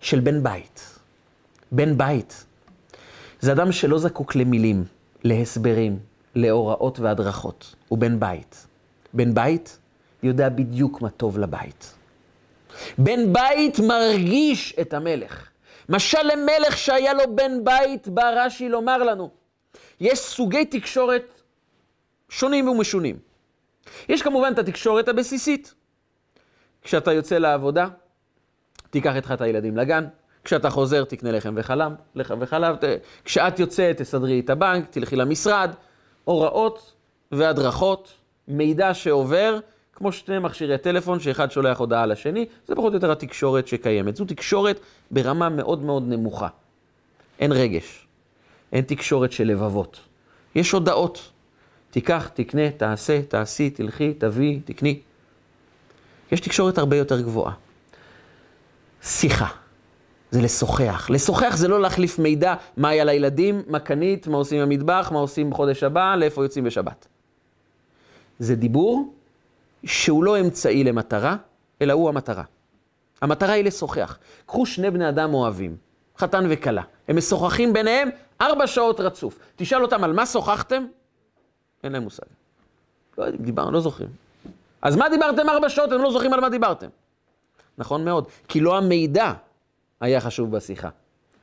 של 0.00 0.20
בן 0.20 0.42
בית. 0.42 0.98
בן 1.72 1.98
בית 1.98 2.44
זה 3.44 3.52
אדם 3.52 3.72
שלא 3.72 3.98
זקוק 3.98 4.36
למילים, 4.36 4.84
להסברים, 5.24 5.98
להוראות 6.34 6.98
והדרכות. 6.98 7.74
הוא 7.88 7.98
בן 7.98 8.20
בית. 8.20 8.66
בן 9.14 9.34
בית 9.34 9.78
יודע 10.22 10.48
בדיוק 10.48 11.02
מה 11.02 11.10
טוב 11.10 11.38
לבית. 11.38 11.94
בן 12.98 13.32
בית 13.32 13.78
מרגיש 13.80 14.74
את 14.80 14.94
המלך. 14.94 15.48
משל 15.88 16.22
למלך 16.22 16.78
שהיה 16.78 17.14
לו 17.14 17.36
בן 17.36 17.64
בית, 17.64 18.08
בא 18.08 18.30
רש"י 18.30 18.68
לומר 18.68 19.02
לנו. 19.02 19.30
יש 20.00 20.18
סוגי 20.18 20.64
תקשורת 20.64 21.40
שונים 22.28 22.68
ומשונים. 22.68 23.18
יש 24.08 24.22
כמובן 24.22 24.52
את 24.52 24.58
התקשורת 24.58 25.08
הבסיסית. 25.08 25.74
כשאתה 26.82 27.12
יוצא 27.12 27.38
לעבודה, 27.38 27.88
תיקח 28.90 29.16
איתך 29.16 29.32
את 29.34 29.40
הילדים 29.40 29.76
לגן, 29.76 30.04
כשאתה 30.44 30.70
חוזר 30.70 31.04
תקנה 31.04 31.32
לחם 31.32 31.54
וחלב, 31.56 31.92
לחם 32.14 32.38
וחלב, 32.40 32.76
כשאת 33.24 33.58
יוצאת 33.58 33.96
תסדרי 33.96 34.40
את 34.40 34.50
הבנק, 34.50 34.90
תלכי 34.90 35.16
למשרד, 35.16 35.70
הוראות 36.24 36.92
והדרכות, 37.32 38.12
מידע 38.48 38.94
שעובר, 38.94 39.58
כמו 39.92 40.12
שני 40.12 40.38
מכשירי 40.38 40.78
טלפון 40.78 41.20
שאחד 41.20 41.50
שולח 41.50 41.78
הודעה 41.78 42.06
לשני, 42.06 42.46
זה 42.66 42.74
פחות 42.74 42.92
או 42.92 42.96
יותר 42.96 43.12
התקשורת 43.12 43.68
שקיימת. 43.68 44.16
זו 44.16 44.24
תקשורת 44.24 44.80
ברמה 45.10 45.48
מאוד 45.48 45.82
מאוד 45.82 46.02
נמוכה. 46.08 46.48
אין 47.38 47.52
רגש, 47.52 48.06
אין 48.72 48.84
תקשורת 48.84 49.32
של 49.32 49.44
לבבות. 49.44 50.00
יש 50.54 50.72
הודעות. 50.72 51.30
תיקח, 51.90 52.28
תקנה, 52.34 52.70
תעשה, 52.70 53.22
תעשי, 53.22 53.70
תלכי, 53.70 54.14
תביא, 54.14 54.60
תקני. 54.64 55.00
יש 56.32 56.40
תקשורת 56.40 56.78
הרבה 56.78 56.96
יותר 56.96 57.20
גבוהה. 57.20 57.52
שיחה. 59.02 59.63
זה 60.34 60.42
לשוחח. 60.42 61.10
לשוחח 61.10 61.56
זה 61.56 61.68
לא 61.68 61.80
להחליף 61.80 62.18
מידע, 62.18 62.54
מה 62.76 62.88
היה 62.88 63.04
לילדים, 63.04 63.62
מה 63.66 63.78
קנית, 63.78 64.26
מה 64.26 64.36
עושים 64.36 64.62
במטבח, 64.62 65.10
מה 65.12 65.18
עושים 65.18 65.50
בחודש 65.50 65.82
הבא, 65.82 66.16
לאיפה 66.16 66.44
יוצאים 66.44 66.64
בשבת. 66.64 67.06
זה 68.38 68.54
דיבור 68.54 69.14
שהוא 69.84 70.24
לא 70.24 70.40
אמצעי 70.40 70.84
למטרה, 70.84 71.36
אלא 71.82 71.92
הוא 71.92 72.08
המטרה. 72.08 72.42
המטרה 73.22 73.52
היא 73.52 73.64
לשוחח. 73.64 74.18
קחו 74.46 74.66
שני 74.66 74.90
בני 74.90 75.08
אדם 75.08 75.34
אוהבים, 75.34 75.76
חתן 76.18 76.46
וכלה. 76.50 76.82
הם 77.08 77.16
משוחחים 77.16 77.72
ביניהם 77.72 78.08
ארבע 78.40 78.66
שעות 78.66 79.00
רצוף. 79.00 79.38
תשאל 79.56 79.82
אותם 79.82 80.04
על 80.04 80.12
מה 80.12 80.26
שוחחתם? 80.26 80.84
אין 81.84 81.92
להם 81.92 82.02
מושג. 82.02 82.26
לא 83.18 83.24
יודעים, 83.24 83.44
דיברנו, 83.44 83.70
לא 83.70 83.80
זוכרים. 83.80 84.08
אז 84.82 84.96
מה 84.96 85.08
דיברתם 85.08 85.48
ארבע 85.48 85.68
שעות? 85.68 85.92
הם 85.92 86.02
לא 86.02 86.10
זוכרים 86.10 86.32
על 86.32 86.40
מה 86.40 86.48
דיברתם. 86.48 86.88
נכון 87.78 88.04
מאוד, 88.04 88.28
כי 88.48 88.60
לא 88.60 88.78
המידע 88.78 89.32
היה 90.04 90.20
חשוב 90.20 90.50
בשיחה, 90.50 90.88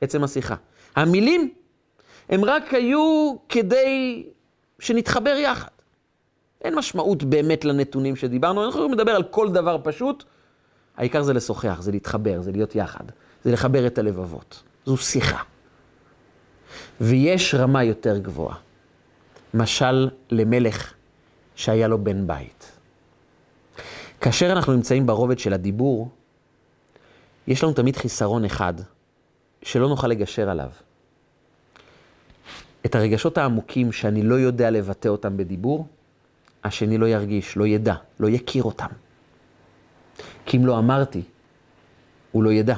עצם 0.00 0.24
השיחה. 0.24 0.54
המילים 0.96 1.52
הם 2.28 2.44
רק 2.44 2.74
היו 2.74 3.34
כדי 3.48 4.26
שנתחבר 4.78 5.36
יחד. 5.36 5.68
אין 6.64 6.74
משמעות 6.74 7.22
באמת 7.22 7.64
לנתונים 7.64 8.16
שדיברנו, 8.16 8.64
אנחנו 8.64 8.80
יכולים 8.80 8.98
לדבר 8.98 9.10
על 9.10 9.22
כל 9.22 9.52
דבר 9.52 9.76
פשוט, 9.82 10.24
העיקר 10.96 11.22
זה 11.22 11.32
לשוחח, 11.32 11.78
זה 11.80 11.92
להתחבר, 11.92 12.40
זה 12.40 12.52
להיות 12.52 12.74
יחד, 12.74 13.04
זה 13.44 13.52
לחבר 13.52 13.86
את 13.86 13.98
הלבבות. 13.98 14.62
זו 14.86 14.96
שיחה. 14.96 15.42
ויש 17.00 17.54
רמה 17.54 17.84
יותר 17.84 18.18
גבוהה. 18.18 18.56
משל 19.54 20.08
למלך 20.30 20.92
שהיה 21.56 21.88
לו 21.88 22.04
בן 22.04 22.26
בית. 22.26 22.72
כאשר 24.20 24.52
אנחנו 24.52 24.72
נמצאים 24.72 25.06
ברובד 25.06 25.38
של 25.38 25.52
הדיבור, 25.52 26.08
יש 27.46 27.64
לנו 27.64 27.72
תמיד 27.72 27.96
חיסרון 27.96 28.44
אחד, 28.44 28.74
שלא 29.62 29.88
נוכל 29.88 30.08
לגשר 30.08 30.50
עליו. 30.50 30.70
את 32.86 32.94
הרגשות 32.94 33.38
העמוקים 33.38 33.92
שאני 33.92 34.22
לא 34.22 34.34
יודע 34.34 34.70
לבטא 34.70 35.08
אותם 35.08 35.36
בדיבור, 35.36 35.86
השני 36.64 36.98
לא 36.98 37.06
ירגיש, 37.06 37.56
לא 37.56 37.66
ידע, 37.66 37.94
לא 38.20 38.28
יכיר 38.28 38.62
אותם. 38.62 38.86
כי 40.46 40.56
אם 40.56 40.66
לא 40.66 40.78
אמרתי, 40.78 41.22
הוא 42.32 42.42
לא 42.42 42.52
ידע. 42.52 42.76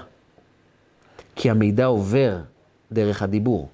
כי 1.36 1.50
המידע 1.50 1.84
עובר 1.84 2.36
דרך 2.92 3.22
הדיבור. 3.22 3.68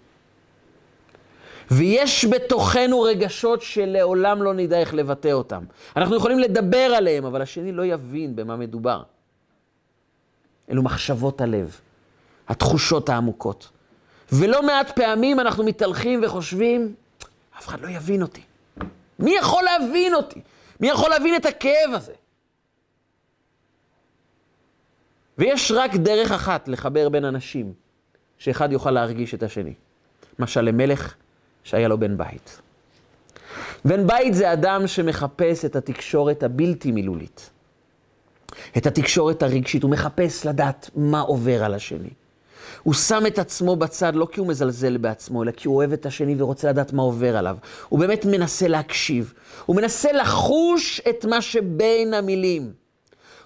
ויש 1.70 2.24
בתוכנו 2.24 3.01
רגשות 3.01 3.62
שלעולם 3.62 4.43
לא 4.43 4.55
נדע 4.55 4.80
איך 4.80 4.95
לבטא 4.95 5.32
אותם. 5.32 5.64
אנחנו 5.97 6.16
יכולים 6.16 6.38
לדבר 6.38 6.76
עליהם, 6.76 7.24
אבל 7.24 7.43
השני 7.43 7.72
לא 7.72 7.84
יבין 7.84 8.36
במה 8.36 8.57
מדובר. 8.57 9.03
אלו 10.71 10.83
מחשבות 10.83 11.41
הלב, 11.41 11.81
התחושות 12.49 13.09
העמוקות. 13.09 13.68
ולא 14.33 14.66
מעט 14.66 14.91
פעמים 14.91 15.41
אנחנו 15.41 15.64
מתהלכים 15.64 16.21
וחושבים, 16.25 16.95
אף 17.59 17.68
אחד 17.68 17.81
לא 17.81 17.89
יבין 17.89 18.23
אותי. 18.23 18.43
מי 19.18 19.37
יכול 19.37 19.62
להבין 19.64 20.14
אותי? 20.14 20.41
מי 20.81 20.89
יכול 20.89 21.11
להבין 21.11 21.37
את 21.37 21.47
הכאב 21.47 21.91
הזה? 21.95 22.12
ויש 25.39 25.73
רק 25.73 25.95
דרך 25.95 26.33
אחת 26.33 26.68
לחבר 26.68 27.09
בין 27.09 27.25
אנשים, 27.25 27.73
שאחד 28.39 28.73
יוכל 28.73 28.91
להרגיש 28.91 29.35
את 29.35 29.43
השני. 29.43 29.75
משל 30.39 30.61
למלך 30.61 31.14
שהיה 31.64 31.89
לו 31.89 31.99
בן 31.99 32.16
בית. 32.16 32.61
בן 33.85 34.07
בית 34.07 34.35
זה 34.35 34.53
אדם 34.53 34.87
שמחפש 34.87 35.64
את 35.64 35.77
התקשורת 35.77 36.43
הבלתי 36.43 36.93
מילולית. 36.93 37.51
את 38.76 38.86
התקשורת 38.86 39.42
הרגשית, 39.42 39.82
הוא 39.82 39.90
מחפש 39.90 40.46
לדעת 40.46 40.90
מה 40.96 41.20
עובר 41.20 41.64
על 41.64 41.74
השני. 41.74 42.11
הוא 42.82 42.94
שם 42.94 43.26
את 43.26 43.38
עצמו 43.38 43.76
בצד 43.76 44.14
לא 44.14 44.28
כי 44.32 44.40
הוא 44.40 44.48
מזלזל 44.48 44.96
בעצמו, 44.96 45.42
אלא 45.42 45.50
כי 45.50 45.68
הוא 45.68 45.76
אוהב 45.76 45.92
את 45.92 46.06
השני 46.06 46.34
ורוצה 46.38 46.68
לדעת 46.68 46.92
מה 46.92 47.02
עובר 47.02 47.36
עליו. 47.36 47.56
הוא 47.88 48.00
באמת 48.00 48.24
מנסה 48.24 48.68
להקשיב. 48.68 49.32
הוא 49.66 49.76
מנסה 49.76 50.12
לחוש 50.12 51.00
את 51.11 51.24
מה 51.24 51.42
שבין 51.42 52.14
המילים. 52.14 52.72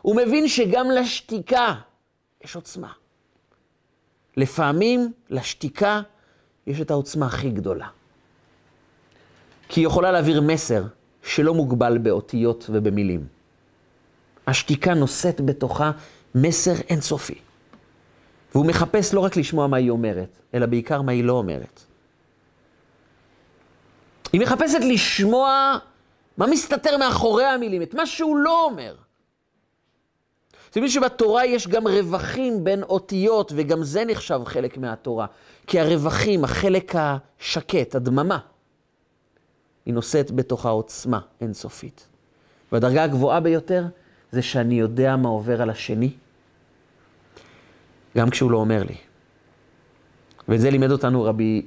הוא 0.02 0.16
מבין 0.16 0.48
שגם 0.48 0.90
לשתיקה 0.90 1.74
יש 2.44 2.56
עוצמה. 2.56 2.92
לפעמים 4.36 5.12
לשתיקה 5.30 6.00
יש 6.66 6.80
את 6.80 6.90
העוצמה 6.90 7.26
הכי 7.26 7.50
גדולה. 7.50 7.88
כי 9.68 9.80
היא 9.80 9.86
יכולה 9.86 10.12
להעביר 10.12 10.40
מסר 10.40 10.84
שלא 11.22 11.54
מוגבל 11.54 11.98
באותיות 11.98 12.66
ובמילים. 12.72 13.33
השתיקה 14.46 14.94
נושאת 14.94 15.40
בתוכה 15.40 15.90
מסר 16.34 16.74
אינסופי. 16.88 17.38
והוא 18.54 18.66
מחפש 18.66 19.14
לא 19.14 19.20
רק 19.20 19.36
לשמוע 19.36 19.66
מה 19.66 19.76
היא 19.76 19.90
אומרת, 19.90 20.28
אלא 20.54 20.66
בעיקר 20.66 21.02
מה 21.02 21.12
היא 21.12 21.24
לא 21.24 21.32
אומרת. 21.32 21.80
היא 24.32 24.40
מחפשת 24.40 24.78
לשמוע 24.80 25.78
מה 26.36 26.46
מסתתר 26.46 26.96
מאחורי 26.96 27.44
המילים, 27.44 27.82
את 27.82 27.94
מה 27.94 28.06
שהוא 28.06 28.36
לא 28.36 28.64
אומר. 28.64 28.94
אתם 30.70 30.80
יודעים 30.82 31.02
שבתורה 31.02 31.46
יש 31.46 31.68
גם 31.68 31.86
רווחים 31.86 32.64
בין 32.64 32.82
אותיות, 32.82 33.52
וגם 33.56 33.82
זה 33.82 34.04
נחשב 34.04 34.40
חלק 34.44 34.78
מהתורה. 34.78 35.26
כי 35.66 35.80
הרווחים, 35.80 36.44
החלק 36.44 36.92
השקט, 36.96 37.94
הדממה, 37.94 38.38
היא 39.86 39.94
נושאת 39.94 40.30
בתוכה 40.30 40.68
עוצמה 40.68 41.20
אינסופית. 41.40 42.06
והדרגה 42.72 43.04
הגבוהה 43.04 43.40
ביותר 43.40 43.84
זה 44.34 44.42
שאני 44.42 44.74
יודע 44.74 45.16
מה 45.16 45.28
עובר 45.28 45.62
על 45.62 45.70
השני, 45.70 46.10
גם 48.16 48.30
כשהוא 48.30 48.50
לא 48.50 48.56
אומר 48.56 48.82
לי. 48.82 48.96
ואת 50.48 50.60
זה 50.60 50.70
לימד 50.70 50.90
אותנו 50.90 51.22
רבי 51.22 51.66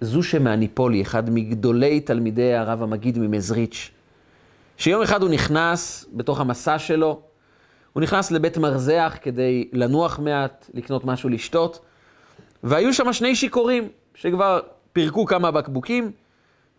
זושה 0.00 0.38
מהניפולי, 0.38 1.02
אחד 1.02 1.30
מגדולי 1.30 2.00
תלמידי 2.00 2.54
הרב 2.54 2.82
המגיד 2.82 3.18
ממזריץ', 3.18 3.90
שיום 4.76 5.02
אחד 5.02 5.22
הוא 5.22 5.30
נכנס 5.30 6.06
בתוך 6.12 6.40
המסע 6.40 6.78
שלו, 6.78 7.20
הוא 7.92 8.02
נכנס 8.02 8.30
לבית 8.30 8.58
מרזח 8.58 9.16
כדי 9.22 9.68
לנוח 9.72 10.18
מעט, 10.18 10.70
לקנות 10.74 11.04
משהו 11.04 11.28
לשתות, 11.28 11.78
והיו 12.62 12.94
שם 12.94 13.12
שני 13.12 13.36
שיכורים 13.36 13.88
שכבר 14.14 14.60
פירקו 14.92 15.26
כמה 15.26 15.50
בקבוקים, 15.50 16.12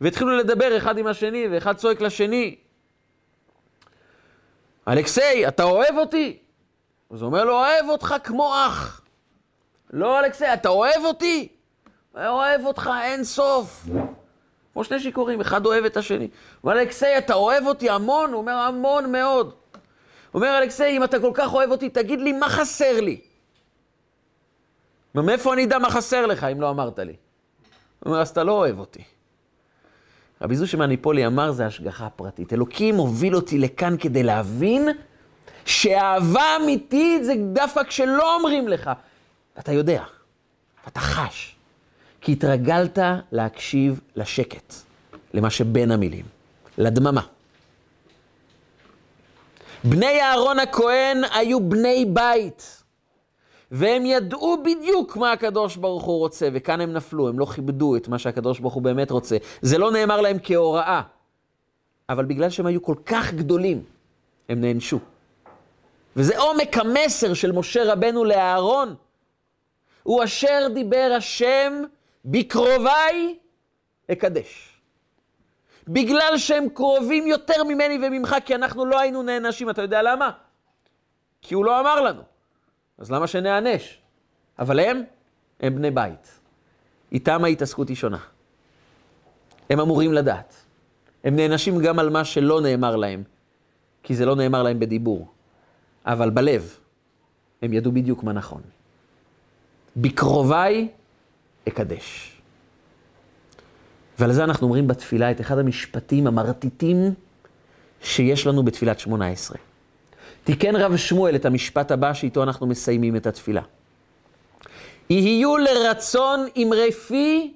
והתחילו 0.01 0.37
לדבר 0.37 0.77
אחד 0.77 0.97
עם 0.97 1.07
השני, 1.07 1.45
ואחד 1.51 1.75
צועק 1.75 2.01
לשני, 2.01 2.55
אלכסיי, 4.87 5.47
אתה 5.47 5.63
אוהב 5.63 5.97
אותי? 5.97 6.37
אז 7.11 7.21
הוא 7.21 7.27
אומר 7.27 7.43
לו, 7.43 7.53
אוהב 7.53 7.89
אותך 7.89 8.15
כמו 8.23 8.53
אח. 8.67 9.01
לא, 9.93 10.19
אלכסיי, 10.19 10.53
אתה 10.53 10.69
אוהב 10.69 11.03
אותי? 11.03 11.47
אני 12.15 12.27
אוהב 12.27 12.65
אותך 12.65 12.89
אין 13.03 13.23
סוף. 13.23 13.85
כמו 14.73 14.83
שני 14.83 14.99
שיכורים, 14.99 15.41
אחד 15.41 15.65
אוהב 15.65 15.85
את 15.85 15.97
השני. 15.97 16.27
אומר, 16.63 16.79
אלכסיי, 16.81 17.17
אתה 17.17 17.33
אוהב 17.33 17.67
אותי 17.67 17.89
המון? 17.89 18.31
הוא 18.33 18.41
אומר, 18.41 18.53
המון 18.53 19.11
מאוד. 19.11 19.53
אומר, 20.33 20.57
אלכסיי, 20.57 20.97
אם 20.97 21.03
אתה 21.03 21.19
כל 21.19 21.31
כך 21.33 21.53
אוהב 21.53 21.71
אותי, 21.71 21.89
תגיד 21.89 22.21
לי, 22.21 22.31
מה 22.31 22.49
חסר 22.49 23.01
לי? 23.01 23.21
מאיפה 25.15 25.53
אני 25.53 25.65
אדע 25.65 25.77
מה 25.77 25.89
חסר 25.89 26.25
לך 26.25 26.43
אם 26.43 26.61
לא 26.61 26.69
אמרת 26.69 26.99
לי? 26.99 27.15
הוא 27.99 28.09
אומר, 28.09 28.21
אז 28.21 28.29
אתה 28.29 28.43
לא 28.43 28.51
אוהב 28.51 28.79
אותי. 28.79 29.03
רבי 30.43 30.55
זושה 30.55 30.77
מהניפולי 30.77 31.27
אמר, 31.27 31.51
זה 31.51 31.65
השגחה 31.65 32.09
פרטית. 32.09 32.53
אלוקים 32.53 32.95
הוביל 32.95 33.35
אותי 33.35 33.57
לכאן 33.57 33.95
כדי 33.99 34.23
להבין 34.23 34.87
שאהבה 35.65 36.43
אמיתית 36.61 37.23
זה 37.23 37.33
דווקא 37.53 37.83
כשלא 37.83 38.35
אומרים 38.35 38.67
לך. 38.67 38.91
אתה 39.59 39.71
יודע, 39.71 40.03
אתה 40.87 40.99
חש, 40.99 41.55
כי 42.21 42.31
התרגלת 42.31 42.99
להקשיב 43.31 44.01
לשקט, 44.15 44.73
למה 45.33 45.49
שבין 45.49 45.91
המילים, 45.91 46.25
לדממה. 46.77 47.21
בני 49.83 50.21
אהרון 50.21 50.59
הכהן 50.59 51.21
היו 51.33 51.69
בני 51.69 52.05
בית, 52.13 52.82
והם 53.73 54.05
ידעו 54.05 54.63
בדיוק 54.63 55.17
מה 55.17 55.31
הקדוש 55.31 55.75
ברוך 55.75 56.03
הוא 56.03 56.19
רוצה, 56.19 56.49
וכאן 56.53 56.81
הם 56.81 56.93
נפלו, 56.93 57.27
הם 57.29 57.39
לא 57.39 57.45
כיבדו 57.45 57.95
את 57.95 58.07
מה 58.07 58.19
שהקדוש 58.19 58.59
ברוך 58.59 58.73
הוא 58.73 58.83
באמת 58.83 59.11
רוצה. 59.11 59.37
זה 59.61 59.77
לא 59.77 59.91
נאמר 59.91 60.21
להם 60.21 60.37
כהוראה, 60.43 61.01
אבל 62.09 62.25
בגלל 62.25 62.49
שהם 62.49 62.65
היו 62.65 62.81
כל 62.81 62.95
כך 63.05 63.33
גדולים, 63.33 63.83
הם 64.49 64.61
נענשו. 64.61 64.99
וזה 66.15 66.39
עומק 66.39 66.77
המסר 66.77 67.33
של 67.33 67.51
משה 67.51 67.93
רבנו 67.93 68.23
לאהרון, 68.25 68.95
הוא 70.03 70.23
אשר 70.23 70.67
דיבר 70.73 71.13
השם 71.17 71.83
בקרוביי 72.25 73.37
אקדש. 74.11 74.79
בגלל 75.87 76.37
שהם 76.37 76.69
קרובים 76.69 77.27
יותר 77.27 77.63
ממני 77.63 77.99
וממך, 78.07 78.35
כי 78.45 78.55
אנחנו 78.55 78.85
לא 78.85 78.99
היינו 78.99 79.23
נענשים. 79.23 79.69
אתה 79.69 79.81
יודע 79.81 80.01
למה? 80.01 80.31
כי 81.41 81.53
הוא 81.53 81.65
לא 81.65 81.79
אמר 81.79 82.01
לנו. 82.01 82.32
אז 82.97 83.11
למה 83.11 83.27
שנענש? 83.27 83.97
אבל 84.59 84.79
הם, 84.79 85.03
הם 85.59 85.75
בני 85.75 85.91
בית. 85.91 86.39
איתם 87.11 87.43
ההתעסקות 87.43 87.89
היא 87.89 87.97
שונה. 87.97 88.19
הם 89.69 89.79
אמורים 89.79 90.13
לדעת. 90.13 90.55
הם 91.23 91.35
נענשים 91.35 91.79
גם 91.79 91.99
על 91.99 92.09
מה 92.09 92.25
שלא 92.25 92.61
נאמר 92.61 92.95
להם, 92.95 93.23
כי 94.03 94.15
זה 94.15 94.25
לא 94.25 94.35
נאמר 94.35 94.63
להם 94.63 94.79
בדיבור, 94.79 95.27
אבל 96.05 96.29
בלב. 96.29 96.77
הם 97.61 97.73
ידעו 97.73 97.91
בדיוק 97.91 98.23
מה 98.23 98.33
נכון. 98.33 98.61
בקרוביי 99.95 100.87
אקדש. 101.67 102.37
ועל 104.19 104.31
זה 104.31 104.43
אנחנו 104.43 104.67
אומרים 104.67 104.87
בתפילה 104.87 105.31
את 105.31 105.41
אחד 105.41 105.57
המשפטים 105.57 106.27
המרטיטים 106.27 107.13
שיש 108.01 108.47
לנו 108.47 108.63
בתפילת 108.63 108.99
שמונה 108.99 109.27
עשרה. 109.27 109.57
תיקן 110.43 110.75
רב 110.75 110.97
שמואל 110.97 111.35
את 111.35 111.45
המשפט 111.45 111.91
הבא 111.91 112.13
שאיתו 112.13 112.43
אנחנו 112.43 112.67
מסיימים 112.67 113.15
את 113.15 113.27
התפילה. 113.27 113.61
יהיו 115.09 115.57
לרצון 115.57 116.47
אמרי 116.57 116.91
פי 116.91 117.53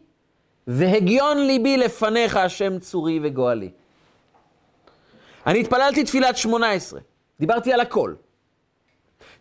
והגיון 0.68 1.48
ליבי 1.48 1.78
לפניך, 1.78 2.36
השם 2.38 2.80
צורי 2.80 3.20
וגואלי. 3.24 3.70
אני 5.48 5.60
התפללתי 5.60 6.04
תפילת 6.04 6.38
שמונה 6.38 6.72
עשרה, 6.72 7.00
דיברתי 7.40 7.74
על 7.74 7.80
הכל. 7.80 8.14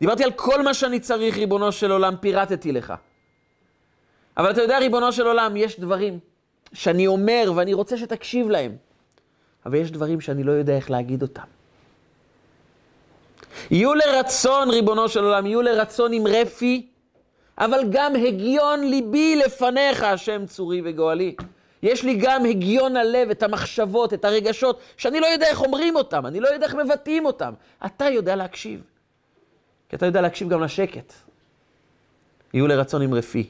דיברתי 0.00 0.24
על 0.24 0.32
כל 0.32 0.62
מה 0.62 0.74
שאני 0.74 1.00
צריך, 1.00 1.36
ריבונו 1.36 1.72
של 1.72 1.92
עולם, 1.92 2.14
פירטתי 2.20 2.72
לך. 2.72 2.94
אבל 4.36 4.50
אתה 4.50 4.62
יודע, 4.62 4.78
ריבונו 4.78 5.12
של 5.12 5.26
עולם, 5.26 5.56
יש 5.56 5.80
דברים 5.80 6.18
שאני 6.72 7.06
אומר 7.06 7.52
ואני 7.56 7.74
רוצה 7.74 7.96
שתקשיב 7.98 8.48
להם, 8.48 8.76
אבל 9.66 9.74
יש 9.74 9.90
דברים 9.90 10.20
שאני 10.20 10.42
לא 10.42 10.52
יודע 10.52 10.76
איך 10.76 10.90
להגיד 10.90 11.22
אותם. 11.22 11.42
יהיו 13.70 13.94
לרצון, 13.94 14.70
ריבונו 14.70 15.08
של 15.08 15.24
עולם, 15.24 15.46
יהיו 15.46 15.62
לרצון 15.62 16.12
עם 16.12 16.26
רפי, 16.26 16.86
אבל 17.58 17.80
גם 17.90 18.16
הגיון 18.16 18.84
ליבי 18.84 19.36
לפניך, 19.36 20.02
השם 20.02 20.46
צורי 20.46 20.82
וגואלי. 20.84 21.34
יש 21.82 22.04
לי 22.04 22.16
גם 22.20 22.44
הגיון 22.44 22.96
הלב, 22.96 23.30
את 23.30 23.42
המחשבות, 23.42 24.14
את 24.14 24.24
הרגשות, 24.24 24.80
שאני 24.96 25.20
לא 25.20 25.26
יודע 25.26 25.46
איך 25.46 25.62
אומרים 25.62 25.96
אותם, 25.96 26.26
אני 26.26 26.40
לא 26.40 26.48
יודע 26.48 26.66
איך 26.66 26.74
מבטאים 26.74 27.26
אותם. 27.26 27.52
אתה 27.86 28.04
יודע 28.04 28.36
להקשיב. 28.36 28.80
כי 29.88 29.96
אתה 29.96 30.06
יודע 30.06 30.20
להקשיב 30.20 30.48
גם 30.48 30.62
לשקט. 30.62 31.12
יהיו 32.54 32.66
לרצון 32.66 33.02
עם 33.02 33.14
רפי, 33.14 33.48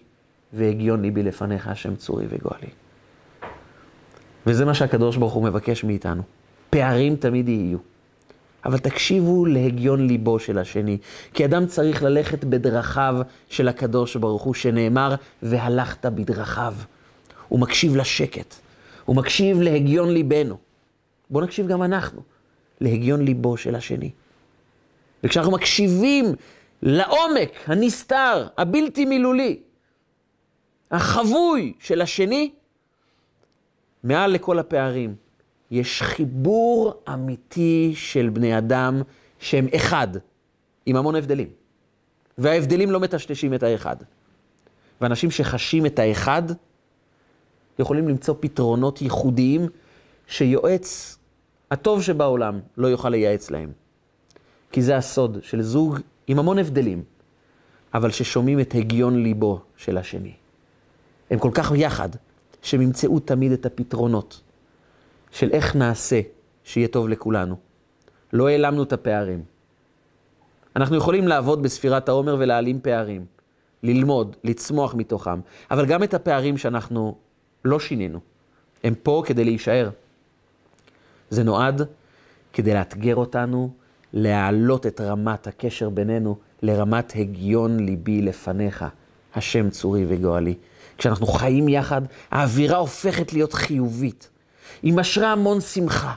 והגיון 0.53 1.03
ליבי 1.03 1.23
לפניך, 1.23 1.69
השם 1.69 1.97
צורי 1.97 2.27
וגואלי. 2.29 2.71
וזה 4.47 4.65
מה 4.65 4.75
שהקדוש 4.75 5.17
ברוך 5.17 5.33
הוא 5.33 5.45
מבקש 5.45 5.85
מאיתנו. 5.85 6.23
פערים 6.71 7.17
תמיד 7.17 7.49
יהיו. 7.49 7.79
אבל 8.67 8.79
תקשיבו 8.79 9.47
להגיון 9.47 10.07
ליבו 10.07 10.39
של 10.39 10.59
השני, 10.59 10.99
כי 11.35 11.45
אדם 11.45 11.67
צריך 11.67 12.03
ללכת 12.03 12.45
בדרכיו 12.45 13.17
של 13.49 13.69
הקדוש 13.69 14.17
ברוך 14.17 14.43
הוא, 14.43 14.55
שנאמר, 14.55 15.15
והלכת 15.43 16.07
בדרכיו. 16.07 16.75
הוא 17.49 17.61
מקשיב 17.61 17.97
לשקט, 17.97 18.55
הוא 19.05 19.17
מקשיב 19.17 19.61
להגיון 19.61 20.13
ליבנו. 20.13 20.57
בואו 21.31 21.45
נקשיב 21.45 21.67
גם 21.67 21.83
אנחנו 21.83 22.23
להגיון 22.81 23.25
ליבו 23.25 23.57
של 23.57 23.75
השני. 23.75 24.11
וכשאנחנו 25.25 25.53
מקשיבים 25.53 26.25
לעומק 26.83 27.51
הנסתר, 27.67 28.47
הבלתי 28.59 29.05
מילולי, 29.05 29.59
החבוי 30.91 31.73
של 31.81 32.03
השני, 32.03 32.51
מעל 34.05 34.31
לכל 34.31 34.59
הפערים, 34.59 35.15
יש 35.71 36.03
חיבור 36.03 36.95
אמיתי 37.13 37.93
של 37.97 38.29
בני 38.29 38.59
אדם 38.59 39.03
שהם 39.39 39.67
אחד, 39.77 40.09
עם 40.87 40.97
המון 40.97 41.17
הבדלים. 41.17 41.49
וההבדלים 42.39 42.91
לא 42.91 43.01
מטשטשים 43.01 43.55
את 43.55 43.63
האחד. 43.63 43.97
ואנשים 45.01 45.31
שחשים 45.31 45.87
את 45.87 45.99
האחד, 45.99 46.43
יכולים 47.79 48.09
למצוא 48.09 48.35
פתרונות 48.41 49.03
ייחודיים 49.03 49.69
שיועץ 50.27 51.19
הטוב 51.71 52.03
שבעולם 52.03 52.61
לא 52.77 52.87
יוכל 52.87 53.09
לייעץ 53.09 53.51
להם. 53.51 53.73
כי 54.73 54.83
זה 54.83 54.97
הסוד 54.97 55.39
של 55.43 55.63
זוג 55.63 56.01
עם 56.27 56.39
המון 56.39 56.59
הבדלים, 56.59 57.03
אבל 57.95 58.11
ששומעים 58.11 58.61
את 58.61 58.75
הגיון 58.75 59.23
ליבו 59.23 59.61
של 59.77 59.99
השני. 59.99 60.35
הם 61.31 61.39
כל 61.39 61.51
כך 61.55 61.73
יחד, 61.77 62.09
שהם 62.63 62.83
ימצאו 62.83 63.21
תמיד 63.21 63.53
את 63.53 63.67
הפתרונות 63.67 64.41
של 65.37 65.51
איך 65.53 65.77
נעשה 65.77 66.21
שיהיה 66.65 66.89
טוב 66.89 67.09
לכולנו. 67.09 67.57
לא 68.33 68.49
העלמנו 68.49 68.83
את 68.83 68.93
הפערים. 68.93 69.43
אנחנו 70.77 70.97
יכולים 70.97 71.29
לעבוד 71.29 71.63
בספירת 71.63 72.09
העומר 72.09 72.37
ולהעלים 72.39 72.81
פערים, 72.83 73.27
ללמוד, 73.83 74.37
לצמוח 74.45 74.95
מתוכם, 74.95 75.41
אבל 75.71 75.87
גם 75.87 76.03
את 76.03 76.15
הפערים 76.15 76.59
שאנחנו 76.59 77.17
לא 77.65 77.81
שינינו, 77.81 78.21
הם 78.85 78.95
פה 79.03 79.23
כדי 79.27 79.45
להישאר. 79.45 79.91
זה 81.31 81.45
נועד 81.45 81.83
כדי 82.53 82.75
לאתגר 82.75 83.17
אותנו, 83.17 83.71
להעלות 84.13 84.87
את 84.87 85.01
רמת 85.01 85.47
הקשר 85.47 85.91
בינינו 85.91 86.37
לרמת 86.63 87.13
הגיון 87.17 87.81
ליבי 87.81 88.23
לפניך, 88.23 88.85
השם 89.35 89.71
צורי 89.71 90.05
וגואלי. 90.09 90.55
כשאנחנו 90.99 91.27
חיים 91.27 91.69
יחד, 91.69 92.03
האווירה 92.31 92.77
הופכת 92.77 93.33
להיות 93.33 93.53
חיובית. 93.53 94.29
היא 94.87 94.93
משרה 94.93 95.33
המון 95.33 95.61
שמחה, 95.61 96.15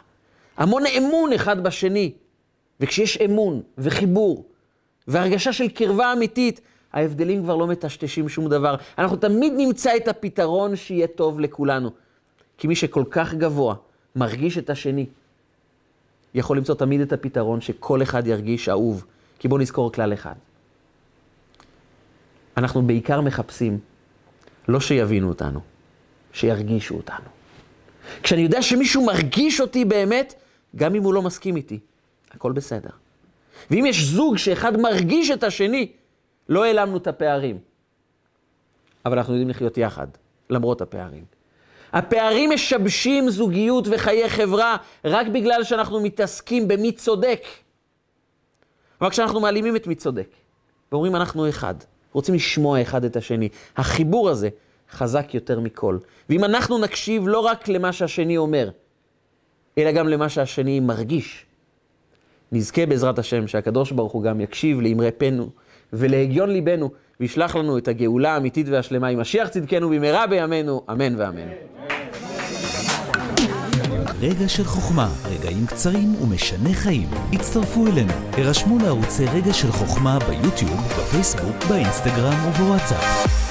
המון 0.57 0.83
אמון 0.97 1.33
אחד 1.33 1.63
בשני. 1.63 2.11
וכשיש 2.79 3.17
אמון 3.17 3.61
וחיבור 3.77 4.45
והרגשה 5.07 5.53
של 5.53 5.67
קרבה 5.67 6.13
אמיתית, 6.13 6.61
ההבדלים 6.93 7.43
כבר 7.43 7.55
לא 7.55 7.67
מטשטשים 7.67 8.29
שום 8.29 8.49
דבר. 8.49 8.75
אנחנו 8.97 9.17
תמיד 9.17 9.53
נמצא 9.57 9.95
את 9.97 10.07
הפתרון 10.07 10.75
שיהיה 10.75 11.07
טוב 11.07 11.39
לכולנו. 11.39 11.89
כי 12.57 12.67
מי 12.67 12.75
שכל 12.75 13.03
כך 13.09 13.33
גבוה 13.33 13.75
מרגיש 14.15 14.57
את 14.57 14.69
השני, 14.69 15.05
יכול 16.33 16.57
למצוא 16.57 16.75
תמיד 16.75 17.01
את 17.01 17.13
הפתרון 17.13 17.61
שכל 17.61 18.01
אחד 18.01 18.27
ירגיש 18.27 18.69
אהוב. 18.69 19.05
כי 19.39 19.47
בואו 19.47 19.61
נזכור 19.61 19.91
כלל 19.91 20.13
אחד. 20.13 20.35
אנחנו 22.57 22.81
בעיקר 22.81 23.21
מחפשים 23.21 23.79
לא 24.67 24.79
שיבינו 24.79 25.29
אותנו, 25.29 25.59
שירגישו 26.33 26.95
אותנו. 26.95 27.38
כשאני 28.23 28.41
יודע 28.41 28.61
שמישהו 28.61 29.05
מרגיש 29.05 29.61
אותי 29.61 29.85
באמת, 29.85 30.33
גם 30.75 30.95
אם 30.95 31.03
הוא 31.03 31.13
לא 31.13 31.21
מסכים 31.21 31.55
איתי, 31.55 31.79
הכל 32.31 32.51
בסדר. 32.51 32.89
ואם 33.71 33.85
יש 33.85 34.03
זוג 34.03 34.37
שאחד 34.37 34.77
מרגיש 34.77 35.31
את 35.31 35.43
השני, 35.43 35.91
לא 36.49 36.65
העלמנו 36.65 36.97
את 36.97 37.07
הפערים. 37.07 37.59
אבל 39.05 39.17
אנחנו 39.17 39.33
יודעים 39.33 39.49
לחיות 39.49 39.77
יחד, 39.77 40.07
למרות 40.49 40.81
הפערים. 40.81 41.23
הפערים 41.93 42.49
משבשים 42.49 43.29
זוגיות 43.29 43.87
וחיי 43.91 44.29
חברה 44.29 44.77
רק 45.05 45.27
בגלל 45.27 45.63
שאנחנו 45.63 45.99
מתעסקים 45.99 46.67
במי 46.67 46.91
צודק. 46.91 47.43
אבל 49.01 49.09
כשאנחנו 49.09 49.39
מעלימים 49.39 49.75
את 49.75 49.87
מי 49.87 49.95
צודק, 49.95 50.27
ואומרים 50.91 51.15
אנחנו 51.15 51.49
אחד, 51.49 51.75
רוצים 52.13 52.35
לשמוע 52.35 52.81
אחד 52.81 53.05
את 53.05 53.15
השני, 53.15 53.49
החיבור 53.77 54.29
הזה 54.29 54.49
חזק 54.91 55.33
יותר 55.33 55.59
מכל. 55.59 55.97
ואם 56.29 56.43
אנחנו 56.43 56.77
נקשיב 56.77 57.27
לא 57.27 57.39
רק 57.39 57.67
למה 57.67 57.93
שהשני 57.93 58.37
אומר, 58.37 58.69
אלא 59.77 59.91
גם 59.91 60.07
למה 60.07 60.29
שהשני 60.29 60.79
מרגיש, 60.79 61.45
נזכה 62.51 62.85
בעזרת 62.85 63.19
השם 63.19 63.47
שהקדוש 63.47 63.91
ברוך 63.91 64.11
הוא 64.11 64.23
גם 64.23 64.41
יקשיב 64.41 64.81
לאמרי 64.81 65.11
פנו 65.11 65.49
ולהגיון 65.93 66.49
ליבנו, 66.49 66.91
וישלח 67.19 67.55
לנו 67.55 67.77
את 67.77 67.87
הגאולה 67.87 68.33
האמיתית 68.33 68.67
והשלמה 68.69 69.07
עם 69.07 69.19
משיח 69.19 69.47
צדקנו 69.47 69.89
במהרה 69.89 70.27
בימינו, 70.27 70.81
אמן 70.91 71.15
ואמן. 71.17 71.47
רגע 74.21 74.47
של 74.47 74.63
חוכמה, 74.63 75.09
רגעים 75.25 75.65
קצרים 75.65 76.15
ומשנה 76.21 76.73
חיים. 76.73 77.07
הצטרפו 77.33 77.87
אלינו, 77.87 78.13
הרשמו 78.31 78.77
לערוצי 78.83 79.25
רגע 79.25 79.53
של 79.53 79.71
חוכמה 79.71 80.19
ביוטיוב, 80.19 80.79
בפייסבוק, 80.99 81.65
באינסטגרם 81.69 82.47
ובוואטסאפ. 82.47 83.48